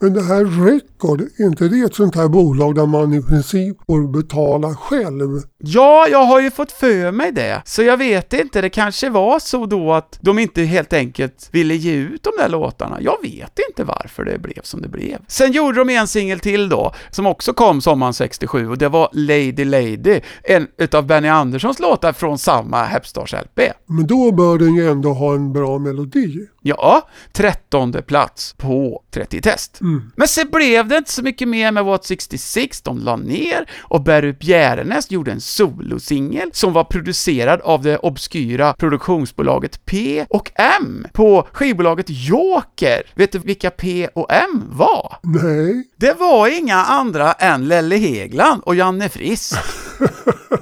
Men 0.02 0.14
det 0.14 0.24
här 0.24 0.66
Record, 0.66 1.22
är 1.22 1.46
inte 1.46 1.68
det 1.68 1.82
ett 1.82 1.96
sånt 1.96 2.16
här 2.16 2.28
bolag 2.28 2.76
där 2.76 2.86
man 2.86 3.14
i 3.14 3.22
princip 3.22 3.78
får 3.86 4.08
betala 4.08 4.76
själv? 4.76 5.42
Ja, 5.58 6.08
jag 6.12 6.26
har 6.26 6.42
ju 6.42 6.52
fått 6.52 6.72
för 6.72 7.12
mig 7.12 7.32
det, 7.32 7.62
så 7.66 7.84
jag 7.84 7.98
vet 7.98 8.34
inte, 8.34 8.62
det 8.62 8.70
kanske 8.70 9.10
var 9.10 9.40
så 9.40 9.66
då 9.66 9.94
att 9.94 10.18
de 10.22 10.40
inte 10.40 10.62
helt 10.62 10.94
enkelt 10.94 11.50
ville 11.52 11.76
ge 11.76 11.94
ut 11.94 12.24
de 12.24 12.32
där 12.38 12.50
låtarna. 12.50 12.98
Jag 13.02 13.18
vet 13.22 13.60
inte 13.70 13.84
varför 13.84 14.26
det 14.26 14.40
blev 14.40 14.62
som 14.64 14.82
det 14.82 14.90
blev. 14.90 15.18
Sen 15.28 15.52
gjorde 15.52 15.78
de 15.78 15.90
en 15.90 16.08
singel 16.08 16.40
till 16.40 16.70
då, 16.70 16.94
som 17.12 17.26
också 17.26 17.54
kom 17.54 17.82
sommaren 17.82 18.14
67, 18.14 18.70
och 18.70 18.78
det 18.78 18.90
var 18.90 19.10
Lady 19.14 19.66
Lady, 19.66 20.22
en 20.44 20.68
utav 20.78 21.06
Benny 21.06 21.28
Anderssons 21.28 21.80
låtar 21.80 22.14
från 22.14 22.38
samma 22.38 22.84
Hepstars 22.84 23.34
LP. 23.34 23.60
Men 23.86 24.08
då 24.08 24.32
bör 24.32 24.58
den 24.58 24.76
ju 24.76 24.90
ändå 24.90 25.14
ha 25.14 25.34
en 25.34 25.54
bra 25.54 25.78
melodi. 25.78 26.48
Ja, 26.62 27.08
trettonde 27.32 28.02
plats 28.02 28.54
på 28.58 29.04
30 29.12 29.42
test. 29.42 29.78
Men 30.16 30.28
sen 30.28 30.48
blev 30.52 30.88
det 30.88 30.98
inte 30.98 31.12
så 31.12 31.24
mycket 31.24 31.48
mer 31.48 31.72
med 31.72 31.86
What 31.86 32.06
66, 32.06 32.82
de 32.82 33.00
la 33.00 33.16
ner 33.16 33.70
och 33.82 34.04
Berry 34.04 34.34
Bjärnäs 34.34 35.12
gjorde 35.12 35.32
en 35.32 35.42
solosingel 35.42 36.50
som 36.54 36.74
var 36.74 36.84
producerad 36.84 37.62
av 37.62 37.82
det 37.82 37.98
obskyra 37.98 38.74
produktionsbolaget 38.74 39.86
P 39.86 40.26
och 40.30 40.52
M 40.56 41.08
på 41.14 41.48
skivbolaget 41.52 42.06
Joker. 42.10 43.04
Vet 43.16 43.32
du 43.32 43.40
vilka 43.40 43.70
P 43.72 44.08
och 44.16 44.34
M 44.34 44.64
var? 44.70 45.18
Nej, 45.24 45.84
Det 45.96 46.14
var 46.14 46.48
inga 46.58 46.76
andra 46.78 47.34
än 47.34 47.68
Lelle 47.68 47.96
Hegland 47.96 48.62
och 48.66 48.76
Janne 48.76 49.10
Frisk. 49.10 49.56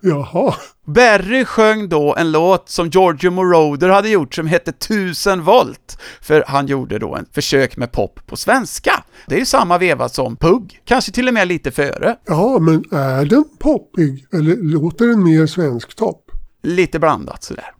jaha. 0.00 0.54
Barry 0.84 1.44
sjöng 1.44 1.88
då 1.88 2.14
en 2.16 2.32
låt 2.32 2.68
som 2.68 2.88
Giorgio 2.88 3.30
Moroder 3.30 3.88
hade 3.88 4.08
gjort 4.08 4.34
som 4.34 4.46
hette 4.46 4.70
1000 4.70 5.42
volt, 5.44 5.98
för 6.20 6.44
han 6.46 6.66
gjorde 6.66 6.98
då 6.98 7.14
en 7.14 7.26
försök 7.32 7.76
med 7.76 7.92
pop 7.92 8.26
på 8.26 8.36
svenska. 8.36 9.04
Det 9.26 9.34
är 9.34 9.38
ju 9.38 9.46
samma 9.46 9.78
veva 9.78 10.08
som 10.08 10.36
Pugg, 10.36 10.80
kanske 10.84 11.12
till 11.12 11.28
och 11.28 11.34
med 11.34 11.48
lite 11.48 11.70
före. 11.70 12.16
Ja, 12.26 12.58
men 12.58 12.84
är 12.92 13.24
den 13.24 13.44
poppig? 13.58 14.26
Eller 14.32 14.56
låter 14.56 15.06
den 15.06 15.24
mer 15.24 15.46
svensktopp? 15.46 16.22
Lite 16.62 16.98
blandat 16.98 17.44
sådär. 17.44 17.70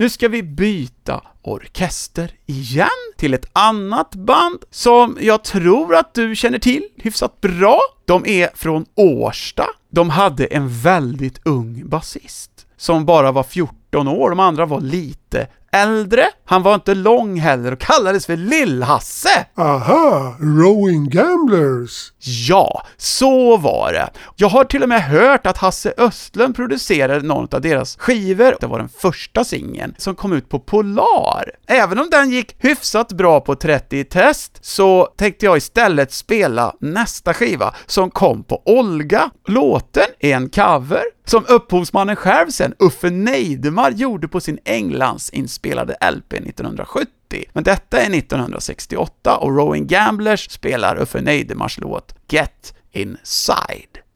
Nu 0.00 0.08
ska 0.08 0.28
vi 0.28 0.42
byta 0.42 1.22
orkester 1.42 2.30
igen 2.46 2.88
till 3.16 3.34
ett 3.34 3.46
annat 3.52 4.14
band 4.14 4.58
som 4.70 5.18
jag 5.20 5.44
tror 5.44 5.94
att 5.94 6.14
du 6.14 6.36
känner 6.36 6.58
till 6.58 6.88
hyfsat 6.96 7.40
bra. 7.40 7.80
De 8.04 8.26
är 8.26 8.50
från 8.54 8.86
Årsta. 8.94 9.64
De 9.90 10.10
hade 10.10 10.46
en 10.46 10.68
väldigt 10.68 11.40
ung 11.46 11.88
basist 11.88 12.66
som 12.76 13.06
bara 13.06 13.32
var 13.32 13.42
14 13.42 14.08
år, 14.08 14.30
de 14.30 14.40
andra 14.40 14.66
var 14.66 14.80
lite 14.80 15.46
äldre. 15.78 16.26
Han 16.44 16.62
var 16.62 16.74
inte 16.74 16.94
lång 16.94 17.40
heller 17.40 17.72
och 17.72 17.78
kallades 17.78 18.26
för 18.26 18.36
Lill-Hasse. 18.36 19.44
Aha, 19.56 20.36
Rowing 20.40 21.10
Gamblers. 21.10 22.12
Ja, 22.48 22.86
så 22.96 23.56
var 23.56 23.92
det. 23.92 24.10
Jag 24.36 24.48
har 24.48 24.64
till 24.64 24.82
och 24.82 24.88
med 24.88 25.02
hört 25.02 25.46
att 25.46 25.58
Hasse 25.58 25.94
Östlund 25.96 26.56
producerade 26.56 27.26
någon 27.26 27.48
av 27.52 27.60
deras 27.60 27.96
skivor. 27.96 28.56
Det 28.60 28.66
var 28.66 28.78
den 28.78 28.88
första 28.88 29.44
singeln 29.44 29.94
som 29.98 30.14
kom 30.14 30.32
ut 30.32 30.48
på 30.48 30.58
Polar. 30.60 31.50
Även 31.66 31.98
om 31.98 32.10
den 32.10 32.30
gick 32.30 32.56
hyfsat 32.58 33.12
bra 33.12 33.40
på 33.40 33.54
30 33.54 33.98
i 33.98 34.04
test 34.04 34.58
så 34.62 35.08
tänkte 35.16 35.46
jag 35.46 35.56
istället 35.56 36.12
spela 36.12 36.74
nästa 36.80 37.34
skiva 37.34 37.74
som 37.86 38.10
kom 38.10 38.44
på 38.44 38.62
Olga. 38.64 39.30
Låten 39.46 40.06
är 40.20 40.34
en 40.34 40.50
cover 40.50 41.02
som 41.30 41.44
upphovsmannen 41.48 42.16
själv 42.16 42.50
sen, 42.50 42.74
Uffe 42.78 43.10
Neidemar, 43.10 43.90
gjorde 43.90 44.28
på 44.28 44.40
sin 44.40 44.58
Englandsinspelade 44.64 45.96
LP 46.12 46.34
1970. 46.34 47.08
Men 47.52 47.64
detta 47.64 47.98
är 47.98 48.18
1968 48.18 49.36
och 49.36 49.56
Rowing 49.56 49.86
Gamblers 49.86 50.50
spelar 50.50 50.96
Uffe 51.02 51.20
Neidemars 51.20 51.78
låt 51.78 52.14
Get 52.28 52.74
Inside. 52.92 54.07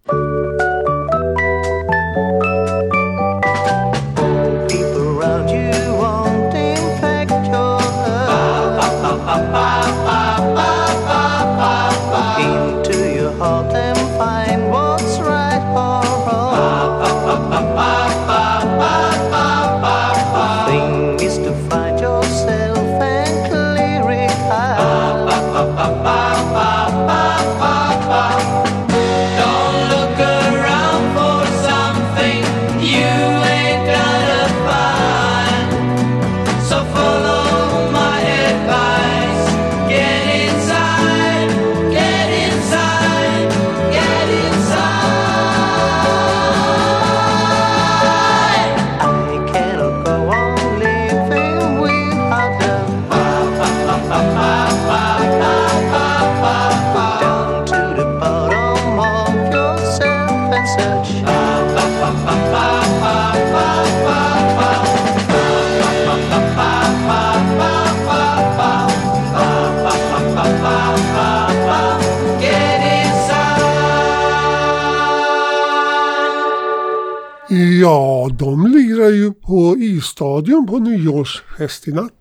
Ja, 77.83 78.29
de 78.39 78.67
lirar 78.67 79.09
ju 79.09 79.33
på 79.33 79.77
isstadion 79.79 80.67
på 80.67 80.79
nyårsfest 80.79 81.89
i 81.89 81.93
natt. 81.93 82.13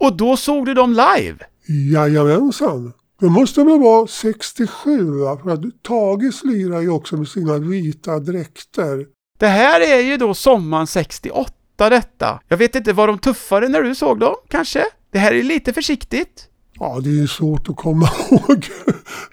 Och 0.00 0.16
då 0.16 0.36
såg 0.36 0.66
du 0.66 0.74
dem 0.74 0.90
live? 0.90 1.36
Jajamensan. 1.92 2.92
Det 3.20 3.28
måste 3.28 3.64
väl 3.64 3.80
vara 3.80 4.06
67 4.06 5.10
va? 5.10 5.38
För 5.42 5.50
att 5.50 5.82
Tages 5.82 6.44
lirar 6.44 6.80
ju 6.80 6.90
också 6.90 7.16
med 7.16 7.28
sina 7.28 7.58
vita 7.58 8.18
dräkter. 8.18 9.06
Det 9.38 9.46
här 9.46 9.80
är 9.80 10.00
ju 10.00 10.16
då 10.16 10.34
sommaren 10.34 10.86
68 10.86 11.52
detta. 11.76 12.40
Jag 12.48 12.56
vet 12.56 12.74
inte, 12.74 12.92
var 12.92 13.06
de 13.06 13.18
tuffare 13.18 13.68
när 13.68 13.82
du 13.82 13.94
såg 13.94 14.18
dem, 14.18 14.34
kanske? 14.48 14.84
Det 15.12 15.18
här 15.18 15.34
är 15.34 15.42
lite 15.42 15.72
försiktigt. 15.72 16.49
Ja, 16.80 17.00
det 17.04 17.20
är 17.20 17.26
svårt 17.26 17.68
att 17.68 17.76
komma 17.76 18.08
ihåg. 18.30 18.68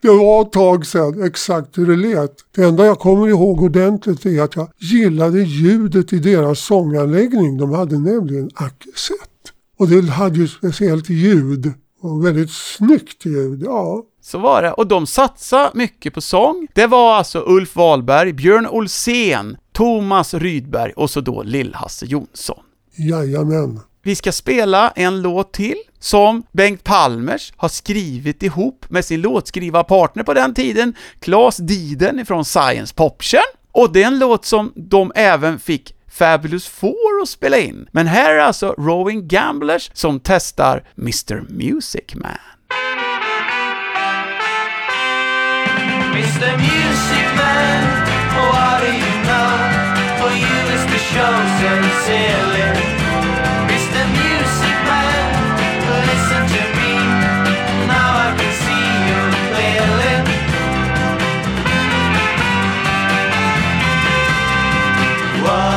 Det 0.01 0.07
var 0.09 0.41
ett 0.41 0.51
tag 0.51 0.85
sedan 0.85 1.23
exakt 1.23 1.77
hur 1.77 1.87
det 1.87 1.95
lät. 1.95 2.35
Det 2.55 2.63
enda 2.63 2.85
jag 2.85 2.99
kommer 2.99 3.27
ihåg 3.27 3.61
ordentligt 3.61 4.25
är 4.25 4.41
att 4.41 4.55
jag 4.55 4.69
gillade 4.77 5.41
ljudet 5.41 6.13
i 6.13 6.19
deras 6.19 6.59
sånganläggning. 6.59 7.57
De 7.57 7.71
hade 7.71 7.99
nämligen 7.99 8.49
ackesett. 8.55 9.53
Och 9.79 9.87
det 9.87 10.09
hade 10.11 10.39
ju 10.39 10.47
speciellt 10.47 11.09
ljud. 11.09 11.73
Och 12.01 12.25
väldigt 12.25 12.51
snyggt 12.51 13.25
ljud, 13.25 13.63
ja. 13.63 14.03
Så 14.21 14.37
var 14.37 14.61
det. 14.61 14.71
Och 14.71 14.87
de 14.87 15.07
satsade 15.07 15.71
mycket 15.73 16.13
på 16.13 16.21
sång. 16.21 16.67
Det 16.73 16.87
var 16.87 17.15
alltså 17.15 17.43
Ulf 17.47 17.75
Wahlberg, 17.75 18.33
Björn 18.33 18.67
Olsen, 18.67 19.57
Thomas 19.73 20.33
Rydberg 20.33 20.91
och 20.95 21.09
så 21.09 21.21
då 21.21 21.43
Lill-Hasse 21.43 22.05
Jonsson. 22.05 22.59
Jajamän. 22.95 23.79
Vi 24.03 24.15
ska 24.15 24.31
spela 24.31 24.89
en 24.89 25.21
låt 25.21 25.53
till 25.53 25.75
som 25.99 26.43
Bengt 26.51 26.83
Palmers 26.83 27.53
har 27.55 27.69
skrivit 27.69 28.43
ihop 28.43 28.85
med 28.89 29.05
sin 29.05 29.21
låtskrivarpartner 29.21 30.23
på 30.23 30.33
den 30.33 30.53
tiden, 30.53 30.95
Claes 31.19 31.57
Diden 31.57 32.25
från 32.25 32.45
Science 32.45 32.93
Poption. 32.95 33.41
Och 33.71 33.93
det 33.93 34.03
är 34.03 34.07
en 34.07 34.19
låt 34.19 34.45
som 34.45 34.73
de 34.75 35.11
även 35.15 35.59
fick 35.59 35.93
Fabulous 36.11 36.67
Four 36.67 37.21
att 37.21 37.29
spela 37.29 37.57
in. 37.57 37.87
Men 37.91 38.07
här 38.07 38.33
är 38.33 38.39
alltså 38.39 38.75
Rowing 38.77 39.27
Gamblers 39.27 39.91
som 39.93 40.19
testar 40.19 40.83
Mr 40.97 41.41
Music 41.49 42.15
Man. 42.15 42.37
Mr. 46.13 46.57
Music 46.57 47.27
Man, 47.37 47.83
what 48.35 48.81
do 48.81 48.87
you 48.87 49.23
know? 49.23 49.49
For 50.19 50.31
you 50.31 50.75
is 50.75 50.83
the 50.85 50.99
show 50.99 51.35
so 51.61 51.89
silly. 52.05 52.96
What 65.47 65.76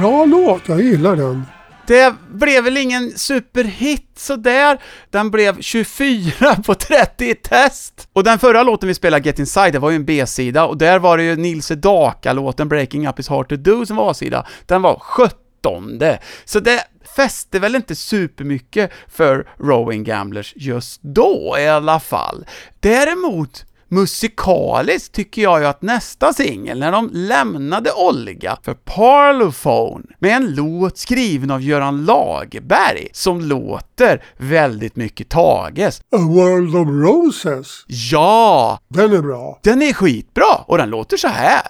Bra 0.00 0.24
låt, 0.24 0.68
jag 0.68 0.80
gillar 0.80 1.16
den. 1.16 1.44
Det 1.86 2.14
blev 2.30 2.64
väl 2.64 2.76
ingen 2.76 3.18
superhit 3.18 4.10
sådär. 4.16 4.78
Den 5.10 5.30
blev 5.30 5.60
24 5.60 6.56
på 6.66 6.74
30 6.74 7.24
i 7.24 7.34
test. 7.34 8.08
Och 8.12 8.24
den 8.24 8.38
förra 8.38 8.62
låten 8.62 8.88
vi 8.88 8.94
spelade, 8.94 9.26
Get 9.26 9.38
Inside, 9.38 9.72
det 9.72 9.78
var 9.78 9.90
ju 9.90 9.96
en 9.96 10.04
B-sida 10.04 10.66
och 10.66 10.78
där 10.78 10.98
var 10.98 11.16
det 11.16 11.22
ju 11.22 11.36
Nils 11.36 11.68
Daka-låten 11.68 12.68
Breaking 12.68 13.08
Up 13.08 13.18
Is 13.18 13.28
Hard 13.28 13.48
To 13.48 13.56
Do 13.56 13.86
som 13.86 13.96
var 13.96 14.10
A-sida. 14.10 14.46
Den 14.66 14.82
var 14.82 14.98
17 14.98 15.32
Så 16.44 16.60
det 16.60 16.84
fäste 17.16 17.58
väl 17.58 17.76
inte 17.76 17.94
supermycket 17.94 18.92
för 19.08 19.48
Rowing 19.58 20.04
Gamblers 20.04 20.52
just 20.56 21.02
då 21.02 21.56
i 21.58 21.68
alla 21.68 22.00
fall. 22.00 22.46
Däremot 22.80 23.64
musikaliskt 23.88 25.14
tycker 25.14 25.42
jag 25.42 25.60
ju 25.60 25.66
att 25.66 25.82
nästa 25.82 26.32
singel, 26.32 26.78
när 26.78 26.92
de 26.92 27.10
lämnade 27.12 27.92
Olga 27.92 28.56
för 28.62 28.74
Parlophone 28.74 30.04
med 30.18 30.36
en 30.36 30.54
låt 30.54 30.98
skriven 30.98 31.50
av 31.50 31.62
Göran 31.62 32.04
Lagerberg 32.04 33.08
som 33.12 33.40
låter 33.40 34.22
väldigt 34.36 34.96
mycket 34.96 35.28
Tages. 35.28 36.00
A 36.00 36.18
World 36.18 36.76
of 36.76 36.88
Roses. 36.88 37.84
Ja, 37.86 38.78
Den 38.88 39.12
är 39.12 39.22
bra. 39.22 39.58
den 39.62 39.82
är 39.82 39.92
skitbra 39.92 40.54
och 40.66 40.78
den 40.78 40.90
låter 40.90 41.16
så 41.16 41.28
här. 41.28 41.62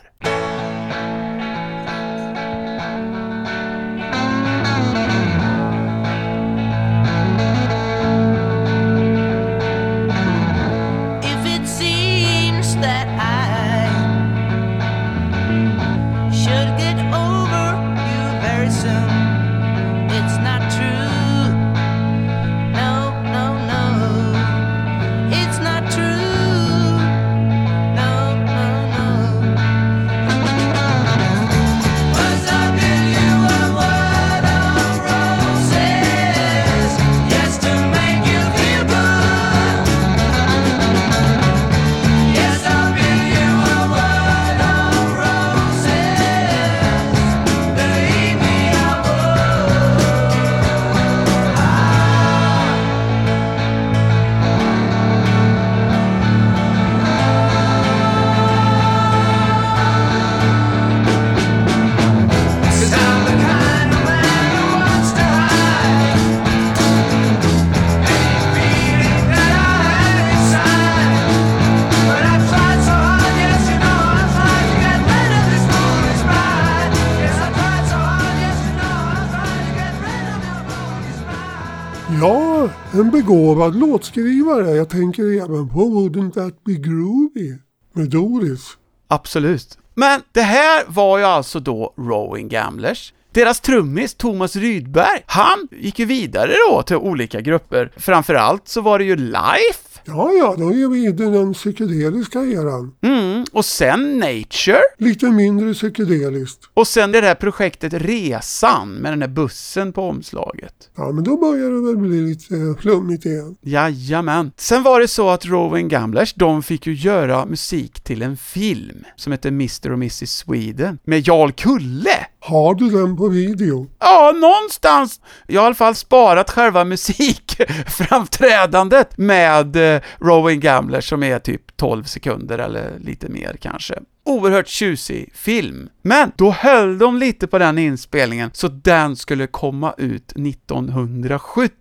En 82.98 83.10
begåvad 83.10 83.76
låtskrivare. 83.76 84.70
Jag 84.70 84.88
tänker 84.88 85.44
även 85.44 85.68
på 85.68 85.80
Wouldn't 85.80 86.32
That 86.32 86.64
Be 86.64 86.72
Groovy 86.72 87.58
med 87.92 88.10
Doris. 88.10 88.76
Absolut. 89.08 89.78
Men 89.94 90.22
det 90.32 90.42
här 90.42 90.84
var 90.88 91.18
ju 91.18 91.24
alltså 91.24 91.60
då 91.60 91.94
Rowing 91.96 92.48
Gamblers. 92.48 93.12
Deras 93.32 93.60
trummis 93.60 94.14
Thomas 94.14 94.56
Rydberg, 94.56 95.22
han 95.26 95.68
gick 95.70 95.98
ju 95.98 96.04
vidare 96.04 96.52
då 96.70 96.82
till 96.82 96.96
olika 96.96 97.40
grupper. 97.40 97.92
Framförallt 97.96 98.68
så 98.68 98.80
var 98.80 98.98
det 98.98 99.04
ju 99.04 99.16
Life 99.16 99.87
Ja, 100.08 100.30
ja, 100.32 100.54
då 100.58 100.68
är 100.68 100.88
vi 100.88 101.06
i 101.06 101.12
den 101.12 101.52
psykedeliska 101.52 102.38
eran. 102.38 102.94
Mm, 103.02 103.44
och 103.52 103.64
sen 103.64 104.18
Nature. 104.18 104.80
Lite 104.98 105.26
mindre 105.26 105.74
psykedeliskt. 105.74 106.60
Och 106.74 106.86
sen 106.86 107.12
det 107.12 107.20
där 107.20 107.34
projektet 107.34 107.92
Resan 107.92 108.94
med 108.94 109.12
den 109.12 109.18
där 109.18 109.28
bussen 109.28 109.92
på 109.92 110.02
omslaget. 110.02 110.74
Ja, 110.96 111.12
men 111.12 111.24
då 111.24 111.36
börjar 111.36 111.70
det 111.70 111.86
väl 111.86 111.96
bli 111.96 112.20
lite 112.20 112.82
flummigt 112.82 113.26
igen. 113.26 113.56
Jajamän. 113.60 114.52
Sen 114.56 114.82
var 114.82 115.00
det 115.00 115.08
så 115.08 115.30
att 115.30 115.46
Rowan 115.46 115.88
Gamblers, 115.88 116.34
de 116.34 116.62
fick 116.62 116.86
ju 116.86 116.94
göra 116.94 117.46
musik 117.46 118.00
till 118.00 118.22
en 118.22 118.36
film 118.36 119.04
som 119.16 119.32
heter 119.32 119.48
Mr 119.48 119.90
och 119.90 119.98
Mrs 119.98 120.30
Sweden 120.30 120.98
med 121.04 121.28
Jarl 121.28 121.52
Kulle. 121.52 122.26
Har 122.40 122.74
du 122.74 122.90
den 122.90 123.16
på 123.16 123.28
video? 123.28 123.86
Ja, 123.98 124.32
någonstans. 124.40 125.20
Jag 125.46 125.60
har 125.60 125.64
i 125.64 125.66
alla 125.66 125.74
fall 125.74 125.94
sparat 125.94 126.50
själva 126.50 126.84
musikframträdandet 126.84 129.18
med 129.18 129.94
eh, 129.94 130.00
Rowan 130.20 130.60
Gamblers 130.60 131.08
som 131.08 131.22
är 131.22 131.38
typ 131.38 131.76
12 131.76 132.04
sekunder 132.04 132.58
eller 132.58 132.98
lite 132.98 133.28
mer 133.28 133.56
kanske. 133.60 133.94
Oerhört 134.24 134.68
tjusig 134.68 135.30
film. 135.34 135.88
Men 136.02 136.32
då 136.36 136.50
höll 136.50 136.98
de 136.98 137.18
lite 137.18 137.46
på 137.46 137.58
den 137.58 137.78
inspelningen 137.78 138.50
så 138.52 138.68
den 138.68 139.16
skulle 139.16 139.46
komma 139.46 139.94
ut 139.98 140.32
1970. 140.32 141.72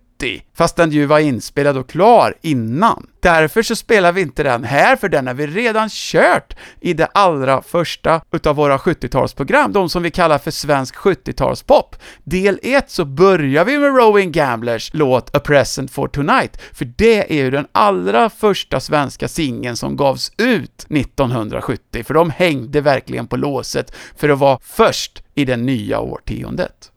Fast 0.54 0.76
den 0.76 0.90
ju 0.90 1.06
var 1.06 1.18
inspelad 1.18 1.76
och 1.76 1.88
klar 1.88 2.34
innan. 2.42 3.06
Därför 3.20 3.62
så 3.62 3.76
spelar 3.76 4.12
vi 4.12 4.20
inte 4.20 4.42
den 4.42 4.64
här, 4.64 4.96
för 4.96 5.08
den 5.08 5.26
har 5.26 5.34
vi 5.34 5.46
redan 5.46 5.88
kört 5.90 6.56
i 6.80 6.94
det 6.94 7.06
allra 7.06 7.62
första 7.62 8.20
utav 8.32 8.56
våra 8.56 8.76
70-talsprogram, 8.76 9.72
de 9.72 9.88
som 9.88 10.02
vi 10.02 10.10
kallar 10.10 10.38
för 10.38 10.50
svensk 10.50 10.94
70-talspop. 10.96 11.96
Del 12.24 12.58
1 12.62 12.90
så 12.90 13.04
börjar 13.04 13.64
vi 13.64 13.78
med 13.78 13.96
Rowing 13.96 14.32
Gamblers 14.32 14.90
låt 14.94 15.36
A 15.36 15.40
Present 15.40 15.90
for 15.90 16.08
Tonight, 16.08 16.60
för 16.72 16.84
det 16.84 17.32
är 17.32 17.44
ju 17.44 17.50
den 17.50 17.66
allra 17.72 18.30
första 18.30 18.80
svenska 18.80 19.28
singeln 19.28 19.76
som 19.76 19.96
gavs 19.96 20.32
ut 20.36 20.86
1970, 20.90 22.04
för 22.04 22.14
de 22.14 22.30
hängde 22.30 22.80
verkligen 22.80 23.26
på 23.26 23.36
låset 23.36 23.94
för 24.16 24.28
att 24.28 24.38
vara 24.38 24.58
först 24.62 25.22
i 25.34 25.44
det 25.44 25.56
nya 25.56 26.00
årtiondet. 26.00 26.92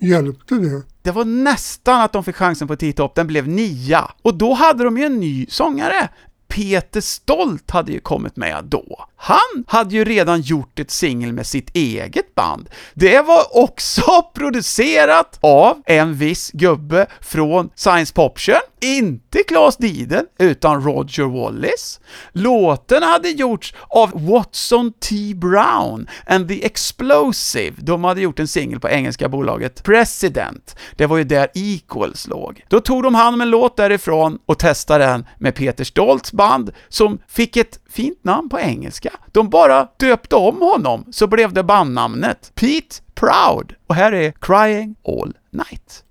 Hjälpte 0.00 0.54
det? 0.54 0.82
Det 1.02 1.10
var 1.10 1.24
nästan 1.24 2.00
att 2.00 2.12
de 2.12 2.24
fick 2.24 2.36
chansen 2.36 2.68
på 2.68 2.76
T-top, 2.76 3.14
den 3.14 3.26
blev 3.26 3.48
nia. 3.48 4.10
Och 4.22 4.34
då 4.34 4.54
hade 4.54 4.84
de 4.84 4.98
ju 4.98 5.04
en 5.04 5.20
ny 5.20 5.39
sångare. 5.48 6.08
Peter 6.48 7.00
Stolt 7.00 7.70
hade 7.70 7.92
ju 7.92 8.00
kommit 8.00 8.36
med 8.36 8.64
då. 8.64 9.04
Han 9.22 9.64
hade 9.66 9.94
ju 9.94 10.04
redan 10.04 10.40
gjort 10.40 10.78
ett 10.78 10.90
singel 10.90 11.32
med 11.32 11.46
sitt 11.46 11.76
eget 11.76 12.34
band. 12.34 12.68
Det 12.94 13.20
var 13.20 13.56
också 13.56 14.22
producerat 14.34 15.38
av 15.40 15.82
en 15.86 16.14
viss 16.14 16.50
gubbe 16.50 17.06
från 17.20 17.70
Science 17.74 18.14
Poption. 18.14 18.54
Inte 18.82 19.42
Claes 19.42 19.76
Diden, 19.76 20.26
utan 20.38 20.84
Roger 20.84 21.24
Wallis. 21.24 22.00
Låten 22.32 23.02
hade 23.02 23.28
gjorts 23.28 23.74
av 23.88 24.10
Watson 24.14 24.92
T. 24.92 25.34
Brown 25.34 26.08
and 26.26 26.48
the 26.48 26.64
Explosive. 26.64 27.76
De 27.78 28.04
hade 28.04 28.20
gjort 28.20 28.38
en 28.38 28.48
singel 28.48 28.80
på 28.80 28.88
engelska 28.88 29.28
bolaget 29.28 29.82
President. 29.82 30.76
Det 30.96 31.06
var 31.06 31.16
ju 31.16 31.24
där 31.24 31.48
Equals 31.54 32.28
låg. 32.28 32.64
Då 32.68 32.80
tog 32.80 33.02
de 33.02 33.14
hand 33.14 33.34
om 33.34 33.40
en 33.40 33.50
låt 33.50 33.76
därifrån 33.76 34.38
och 34.46 34.58
testade 34.58 35.04
den 35.04 35.26
med 35.38 35.54
Peter 35.54 35.84
Stoltz 35.84 36.32
band, 36.32 36.72
som 36.88 37.18
fick 37.28 37.56
ett 37.56 37.80
fint 37.90 38.24
namn 38.24 38.48
på 38.48 38.58
engelska. 38.58 39.10
De 39.32 39.50
bara 39.50 39.88
döpte 39.96 40.36
om 40.36 40.62
honom, 40.62 41.04
så 41.10 41.26
blev 41.26 41.52
det 41.52 41.62
bandnamnet 41.62 42.52
Pete 42.54 42.96
Proud. 43.14 43.74
Och 43.86 43.94
här 43.94 44.12
är 44.12 44.32
Crying 44.40 44.94
All 45.04 45.34
Night. 45.50 46.04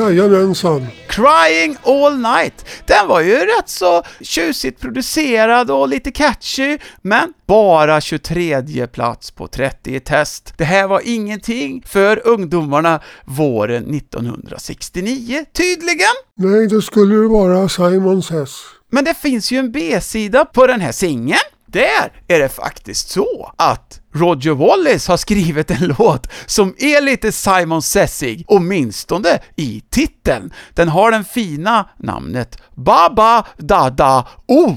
Jajamensan. 0.00 0.86
Crying 1.08 1.76
All 1.82 2.18
Night. 2.18 2.66
Den 2.86 3.08
var 3.08 3.20
ju 3.20 3.34
rätt 3.34 3.68
så 3.68 4.02
tjusigt 4.20 4.80
producerad 4.80 5.70
och 5.70 5.88
lite 5.88 6.10
catchy, 6.10 6.78
men 7.02 7.32
bara 7.46 8.00
23 8.00 8.86
plats 8.86 9.30
på 9.30 9.46
30 9.46 9.94
i 9.94 10.00
test. 10.00 10.54
Det 10.56 10.64
här 10.64 10.88
var 10.88 11.00
ingenting 11.04 11.82
för 11.86 12.26
ungdomarna 12.26 13.00
våren 13.24 13.94
1969, 13.94 15.44
tydligen. 15.52 16.14
Nej, 16.36 16.66
det 16.66 16.82
skulle 16.82 17.14
det 17.14 17.28
vara 17.28 17.68
Simon 17.68 18.22
Says. 18.22 18.60
Men 18.92 19.04
det 19.04 19.14
finns 19.14 19.52
ju 19.52 19.58
en 19.58 19.72
B-sida 19.72 20.44
på 20.44 20.66
den 20.66 20.80
här 20.80 20.92
singeln. 20.92 21.38
Där 21.72 22.12
är 22.28 22.38
det 22.38 22.48
faktiskt 22.48 23.08
så 23.08 23.52
att 23.56 24.00
Roger 24.14 24.54
Wallace 24.54 25.12
har 25.12 25.16
skrivit 25.16 25.70
en 25.70 25.94
låt 25.98 26.26
som 26.46 26.74
är 26.78 27.00
lite 27.00 27.32
Simon 27.32 27.82
Sessig, 27.82 28.44
åtminstone 28.46 29.38
i 29.56 29.82
titeln. 29.90 30.52
Den 30.74 30.88
har 30.88 31.10
det 31.10 31.24
fina 31.24 31.88
namnet 31.98 32.58
Baba 32.76 33.46
Dada 33.58 34.28
O. 34.48 34.76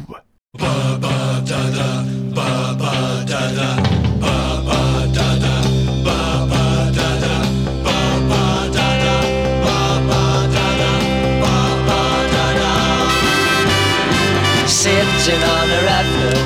Sitting 14.67 15.41
on 15.43 15.49
a 15.49 15.52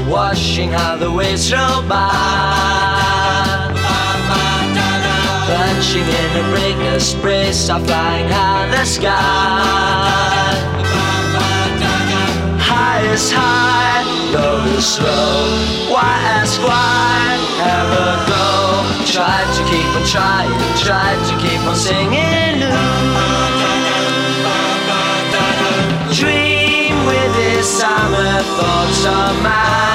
washing 0.09 0.69
how 0.69 0.95
the 0.95 1.11
waves 1.11 1.51
roll 1.51 1.81
by. 1.83 3.27
Punching 5.47 6.01
in 6.01 6.29
the 6.33 6.43
breakers, 6.51 7.03
sprays 7.03 7.69
are 7.69 7.79
flying 7.79 8.27
high 8.29 8.69
the 8.69 8.85
sky. 8.85 9.11
High 12.59 13.01
is 13.13 13.31
high, 13.31 14.03
low 14.33 14.63
is 14.77 14.85
slow. 14.85 15.93
Why 15.93 16.13
ask 16.39 16.61
why? 16.61 17.37
Ever 17.59 18.09
go? 18.31 18.47
Try 19.05 19.39
to 19.55 19.61
keep 19.71 19.87
on 19.95 20.05
trying, 20.05 20.51
try 20.83 21.15
to 21.27 21.33
keep 21.43 21.61
on 21.67 21.75
singing. 21.75 22.59
Dream 26.13 27.05
with 27.05 27.35
this 27.35 27.67
summer 27.67 28.41
thoughts 28.57 29.05
of 29.05 29.43
mine. 29.43 29.86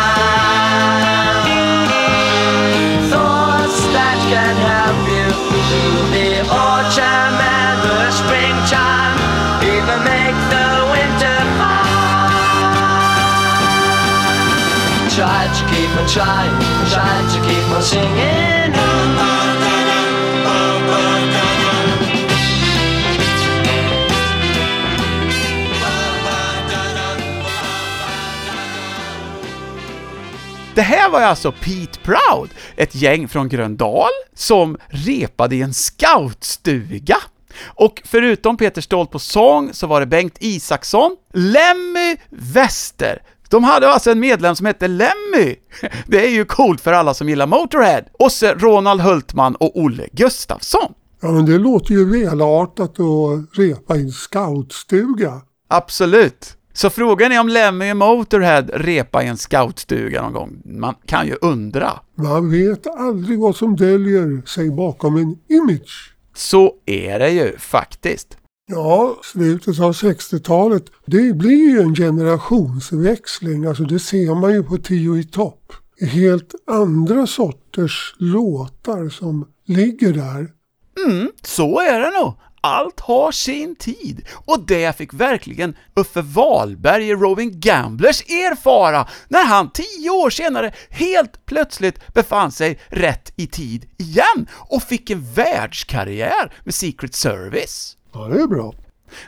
and 16.03 16.11
try, 16.11 16.49
try 16.91 17.23
to 17.33 17.49
keep 17.49 17.77
on 17.77 17.83
singing. 17.83 18.43
Det 30.75 30.83
här 30.83 31.11
var 31.11 31.21
alltså 31.21 31.53
Pete 31.53 31.99
Proud, 32.03 32.51
ett 32.77 32.95
gäng 32.95 33.29
från 33.29 33.49
Gröndal, 33.49 34.11
som 34.35 34.79
repade 34.89 35.57
i 35.57 35.63
en 35.63 35.75
scoutstuga. 35.75 37.17
Och 37.65 38.03
förutom 38.05 38.57
Peter 38.57 38.81
Stolt 38.81 39.11
på 39.11 39.19
sång 39.19 39.75
så 39.75 39.87
var 39.87 40.01
det 40.01 40.07
Bengt 40.07 40.37
Isaksson, 40.41 41.17
Lemmy 41.33 42.17
Wester, 42.31 43.23
de 43.53 43.65
hade 43.65 43.89
alltså 43.89 44.11
en 44.11 44.21
medlem 44.21 44.57
som 44.57 44.67
hette 44.67 44.89
Lemmy. 44.89 45.57
Det 46.07 46.27
är 46.27 46.31
ju 46.31 46.45
coolt 46.45 46.81
för 46.81 46.93
alla 46.93 47.15
som 47.15 47.29
gillar 47.29 47.47
Motorhead. 47.47 48.03
Och 48.13 48.33
så 48.33 48.47
Ronald 48.47 49.01
Hultman 49.01 49.55
och 49.55 49.79
Olle 49.79 50.09
Gustafsson. 50.13 50.93
Ja, 51.21 51.33
men 51.33 51.47
det 51.47 51.59
låter 51.59 51.93
ju 51.95 52.25
välartat 52.25 53.01
att 53.01 53.59
repa 53.59 53.97
i 53.97 54.01
en 54.01 54.11
scoutstuga. 54.13 55.41
Absolut. 55.69 56.57
Så 56.73 56.91
frågan 56.91 57.33
är 57.33 57.41
om 57.41 57.49
Lemmy 57.49 57.91
och 57.91 57.97
Motorhead 57.97 58.65
repa 58.75 59.23
i 59.23 59.27
en 59.27 59.37
scoutstuga 59.37 60.23
någon 60.23 60.33
gång. 60.33 60.63
Man 60.65 60.95
kan 61.07 61.27
ju 61.27 61.37
undra. 61.41 61.91
Man 62.15 62.51
vet 62.51 62.87
aldrig 62.87 63.39
vad 63.39 63.57
som 63.57 63.77
döljer 63.77 64.47
sig 64.47 64.71
bakom 64.71 65.17
en 65.17 65.37
image. 65.49 66.15
Så 66.35 66.73
är 66.87 67.19
det 67.19 67.31
ju 67.31 67.59
faktiskt. 67.59 68.37
Ja, 68.75 69.17
slutet 69.25 69.81
av 69.81 69.93
60-talet, 69.93 70.85
det 71.07 71.37
blir 71.37 71.71
ju 71.71 71.81
en 71.81 71.95
generationsväxling. 71.95 73.67
Alltså 73.67 73.85
det 73.85 73.99
ser 73.99 74.35
man 74.35 74.53
ju 74.53 74.63
på 74.63 74.77
Tio 74.77 75.17
i 75.17 75.25
topp. 75.25 75.73
Helt 76.01 76.55
andra 76.67 77.27
sorters 77.27 78.15
låtar 78.19 79.09
som 79.09 79.49
ligger 79.67 80.13
där. 80.13 80.51
Mm, 81.07 81.31
så 81.43 81.81
är 81.81 82.01
det 82.01 82.19
nog. 82.19 82.35
Allt 82.61 83.01
har 83.01 83.33
sin 83.33 83.77
tid. 83.77 84.27
Och 84.45 84.67
det 84.67 84.97
fick 84.97 85.15
verkligen 85.15 85.77
Uffe 85.97 86.23
Wahlberg 86.23 87.09
i 87.09 87.15
Roving 87.15 87.61
Gamblers 87.61 88.23
erfara 88.23 89.09
när 89.29 89.45
han 89.45 89.71
tio 89.71 90.11
år 90.11 90.31
senare 90.31 90.73
helt 90.91 91.47
plötsligt 91.47 92.15
befann 92.15 92.53
sig 92.53 92.79
rätt 92.89 93.33
i 93.37 93.47
tid 93.47 93.87
igen 93.99 94.47
och 94.53 94.83
fick 94.83 95.11
en 95.11 95.33
världskarriär 95.35 96.53
med 96.65 96.75
Secret 96.75 97.15
Service. 97.15 97.97
Ja, 98.13 98.29
det 98.29 98.43
är 98.43 98.47
bra. 98.47 98.75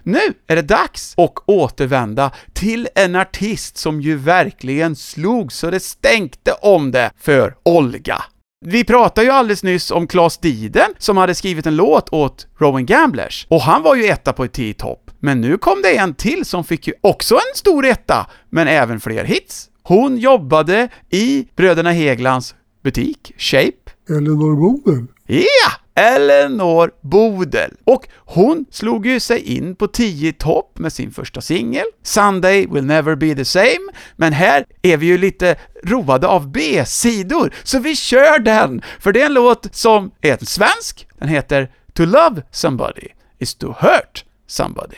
Nu 0.03 0.21
är 0.47 0.57
det 0.57 0.63
dags 0.63 1.15
att 1.17 1.33
återvända 1.47 2.31
till 2.53 2.89
en 2.95 3.17
artist 3.17 3.77
som 3.77 4.01
ju 4.01 4.17
verkligen 4.17 4.97
slog 4.97 5.53
så 5.53 5.71
det 5.71 5.81
stänkte 5.81 6.53
om 6.53 6.91
det 6.91 7.11
för 7.17 7.55
Olga. 7.63 8.23
Vi 8.67 8.85
pratade 8.85 9.27
ju 9.27 9.33
alldeles 9.33 9.63
nyss 9.63 9.91
om 9.91 10.07
Claes 10.07 10.39
Diden 10.39 10.91
som 10.99 11.17
hade 11.17 11.35
skrivit 11.35 11.67
en 11.67 11.77
låt 11.77 12.13
åt 12.13 12.47
Rowan 12.59 12.87
Gamblers, 12.87 13.47
och 13.51 13.61
han 13.61 13.83
var 13.83 13.95
ju 13.95 14.05
etta 14.07 14.33
på 14.33 14.45
ett 14.45 14.53
10 14.53 14.75
topp. 14.75 15.11
Men 15.21 15.41
nu 15.41 15.59
kom 15.59 15.83
det 15.83 15.97
en 15.97 16.15
till 16.15 16.45
som 16.45 16.65
fick 16.65 16.87
ju 16.87 16.95
också 17.01 17.35
en 17.35 17.55
stor 17.55 17.87
etta, 17.87 18.27
men 18.51 18.69
även 18.69 19.01
fler 19.01 19.25
hits. 19.25 19.71
Hon 19.83 20.17
jobbade 20.17 20.89
i 21.11 21.49
bröderna 21.57 21.93
Heglands 21.93 22.55
butik, 22.83 23.33
Shape, 23.39 23.91
Elinor 24.09 24.57
Bodel. 24.57 25.07
Ja! 25.27 25.84
Eleanor 25.95 26.91
Bodel. 27.01 27.71
Och 27.85 28.09
hon 28.17 28.65
slog 28.71 29.07
ju 29.07 29.21
sig 29.21 29.57
in 29.57 29.77
på 29.77 29.87
10 29.87 30.33
topp 30.33 30.79
med 30.79 30.93
sin 30.93 31.11
första 31.11 31.41
singel, 31.41 31.85
Sunday 32.03 32.67
will 32.67 32.85
never 32.85 33.15
be 33.15 33.35
the 33.35 33.45
same, 33.45 33.93
men 34.17 34.33
här 34.33 34.65
är 34.83 34.97
vi 34.97 35.07
ju 35.07 35.19
lite 35.19 35.57
roade 35.85 36.27
av 36.27 36.49
B-sidor, 36.49 37.55
så 37.63 37.79
vi 37.79 37.97
kör 37.97 38.39
den! 38.39 38.83
För 39.01 39.13
det 39.13 39.23
är 39.23 39.27
en 39.27 39.35
låt 39.35 39.75
som 39.75 40.11
är 40.21 40.33
en 40.33 40.47
svensk, 40.47 41.09
den 41.19 41.29
heter 41.29 41.71
To 41.93 42.05
love 42.05 42.43
somebody 42.51 43.09
is 43.39 43.55
to 43.55 43.75
hurt 43.79 44.25
somebody. 44.47 44.97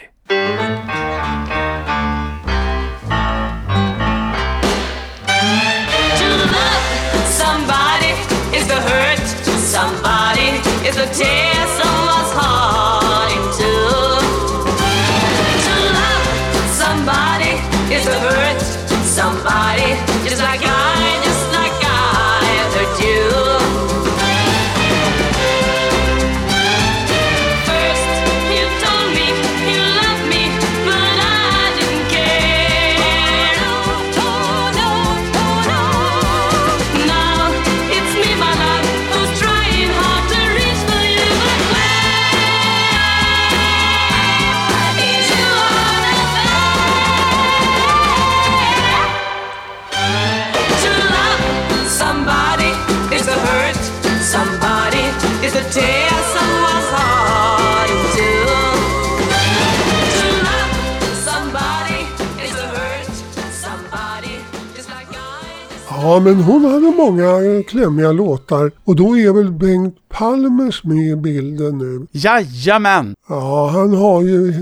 Somebody, 10.97 11.21
is 11.21 11.21
to 11.21 11.56
men 66.27 66.41
hon 66.41 66.65
hade 66.65 66.93
många 66.97 67.63
klämmiga 67.69 68.13
låtar 68.13 68.73
och 68.85 68.97
då 68.97 69.19
är 69.19 69.33
väl 69.33 69.53
Bengt 69.53 69.97
Palmers 70.09 70.85
med 70.85 71.11
i 71.11 71.17
bilden 71.17 71.79
nu. 71.79 72.07
Jajamän! 72.13 73.15
Ja, 73.29 73.71
han 73.73 73.95
har 73.95 74.23
ju 74.23 74.53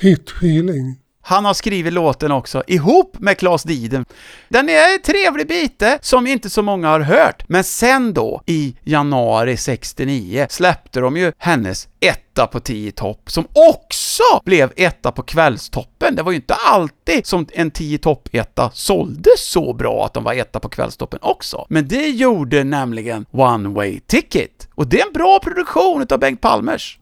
hit-feeling. 0.00 0.94
Han 1.32 1.44
har 1.44 1.54
skrivit 1.54 1.92
låten 1.92 2.32
också, 2.32 2.62
ihop 2.66 3.16
med 3.18 3.38
Claes 3.38 3.62
Diden. 3.62 4.04
Den 4.48 4.68
är 4.68 4.94
en 4.94 5.02
trevlig 5.02 5.48
bite, 5.48 5.88
eh, 5.88 5.98
som 6.00 6.26
inte 6.26 6.50
så 6.50 6.62
många 6.62 6.88
har 6.88 7.00
hört, 7.00 7.44
men 7.48 7.64
sen 7.64 8.14
då, 8.14 8.42
i 8.46 8.76
januari 8.84 9.56
69, 9.56 10.46
släppte 10.50 11.00
de 11.00 11.16
ju 11.16 11.32
hennes 11.38 11.88
etta 12.00 12.46
på 12.46 12.60
10 12.60 12.92
topp, 12.92 13.30
som 13.30 13.44
också 13.54 14.22
blev 14.44 14.72
etta 14.76 15.12
på 15.12 15.22
kvällstoppen. 15.22 16.16
Det 16.16 16.22
var 16.22 16.32
ju 16.32 16.36
inte 16.36 16.54
alltid 16.54 17.26
som 17.26 17.46
en 17.52 17.70
10 17.70 17.98
topp-etta 17.98 18.70
sålde 18.74 19.30
så 19.38 19.72
bra 19.72 20.04
att 20.04 20.14
de 20.14 20.24
var 20.24 20.32
etta 20.32 20.60
på 20.60 20.68
kvällstoppen 20.68 21.18
också. 21.22 21.66
Men 21.68 21.88
det 21.88 22.08
gjorde 22.08 22.64
nämligen 22.64 23.26
One 23.30 23.68
Way 23.68 24.00
Ticket, 24.06 24.68
och 24.74 24.86
det 24.86 25.00
är 25.00 25.06
en 25.06 25.12
bra 25.12 25.38
produktion 25.38 26.02
utav 26.02 26.18
Bengt 26.18 26.40
Palmers. 26.40 26.98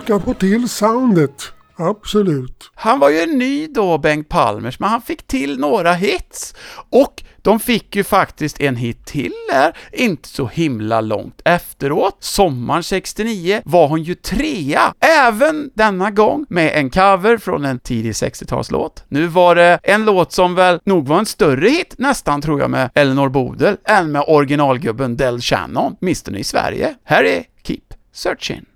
Försöka 0.00 0.12
han 0.12 0.22
få 0.22 0.34
till 0.34 0.68
soundet. 0.68 1.52
absolut. 1.76 2.70
Han 2.74 2.98
var 2.98 3.10
ju 3.10 3.26
ny 3.26 3.66
då, 3.66 3.98
Bengt 3.98 4.28
Palmers, 4.28 4.78
men 4.80 4.88
han 4.88 5.02
fick 5.02 5.26
till 5.26 5.58
några 5.58 5.92
hits. 5.92 6.54
Och 6.90 7.22
de 7.42 7.60
fick 7.60 7.96
ju 7.96 8.04
faktiskt 8.04 8.60
en 8.60 8.76
hit 8.76 9.06
till 9.06 9.32
där, 9.52 9.76
inte 9.92 10.28
så 10.28 10.46
himla 10.46 11.00
långt 11.00 11.40
efteråt. 11.44 12.16
Sommaren 12.20 12.82
69 12.82 13.62
var 13.64 13.88
hon 13.88 14.02
ju 14.02 14.14
trea, 14.14 14.94
även 15.00 15.70
denna 15.74 16.10
gång 16.10 16.46
med 16.48 16.72
en 16.74 16.90
cover 16.90 17.38
från 17.38 17.64
en 17.64 17.78
tidig 17.78 18.12
60-talslåt. 18.12 19.04
Nu 19.08 19.26
var 19.26 19.54
det 19.54 19.78
en 19.82 20.04
låt 20.04 20.32
som 20.32 20.54
väl 20.54 20.80
nog 20.84 21.08
var 21.08 21.18
en 21.18 21.26
större 21.26 21.68
hit, 21.68 21.94
nästan 21.98 22.42
tror 22.42 22.60
jag, 22.60 22.70
med 22.70 22.90
Eleanor 22.94 23.28
Bodel, 23.28 23.76
än 23.84 24.12
med 24.12 24.24
originalgubben 24.26 25.16
Del 25.16 25.40
Shannon, 25.40 25.96
åtminstone 26.00 26.38
i 26.38 26.44
Sverige. 26.44 26.94
Här 27.04 27.24
är 27.24 27.44
Keep 27.62 27.94
Searching. 28.12 28.67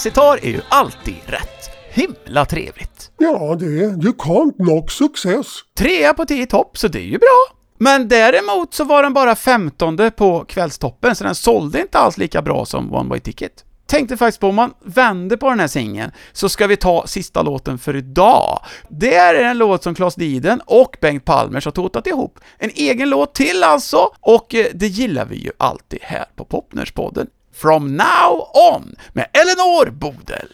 Elsitar 0.00 0.38
är 0.42 0.50
ju 0.50 0.60
alltid 0.68 1.16
rätt. 1.26 1.70
Himla 1.90 2.44
trevligt. 2.44 3.10
Ja, 3.18 3.54
det 3.54 3.64
är 3.64 4.04
You 4.04 4.12
can't 4.12 4.56
knock 4.56 4.90
success. 4.90 5.46
Trea 5.78 6.14
på 6.14 6.26
tio 6.26 6.46
topp, 6.46 6.78
så 6.78 6.88
det 6.88 6.98
är 6.98 7.04
ju 7.04 7.18
bra. 7.18 7.56
Men 7.78 8.08
däremot 8.08 8.74
så 8.74 8.84
var 8.84 9.02
den 9.02 9.12
bara 9.12 9.36
femtonde 9.36 10.10
på 10.10 10.44
kvällstoppen, 10.48 11.16
så 11.16 11.24
den 11.24 11.34
sålde 11.34 11.80
inte 11.80 11.98
alls 11.98 12.18
lika 12.18 12.42
bra 12.42 12.64
som 12.64 12.94
One 12.94 13.08
Way 13.08 13.20
Ticket. 13.20 13.64
Tänkte 13.86 14.16
faktiskt 14.16 14.40
på, 14.40 14.48
om 14.48 14.54
man 14.54 14.74
vänder 14.84 15.36
på 15.36 15.50
den 15.50 15.60
här 15.60 15.68
singeln, 15.68 16.12
så 16.32 16.48
ska 16.48 16.66
vi 16.66 16.76
ta 16.76 17.06
sista 17.06 17.42
låten 17.42 17.78
för 17.78 17.96
idag. 17.96 18.60
Det 18.88 19.14
är 19.14 19.34
en 19.34 19.58
låt 19.58 19.82
som 19.82 19.94
Klas 19.94 20.14
Diden 20.14 20.60
och 20.66 20.96
Bengt 21.00 21.24
Palmers 21.24 21.64
har 21.64 21.72
totat 21.72 22.06
ihop. 22.06 22.38
En 22.58 22.70
egen 22.74 23.10
låt 23.10 23.34
till 23.34 23.64
alltså, 23.64 24.10
och 24.20 24.54
eh, 24.54 24.66
det 24.74 24.86
gillar 24.86 25.24
vi 25.24 25.36
ju 25.36 25.50
alltid 25.58 25.98
här 26.02 26.24
på 26.36 26.44
Popnerspodden. 26.44 27.26
From 27.52 27.96
Now 27.96 28.50
On 28.54 28.94
med 29.12 29.26
Eleanor 29.32 29.90
Bodel. 29.90 30.52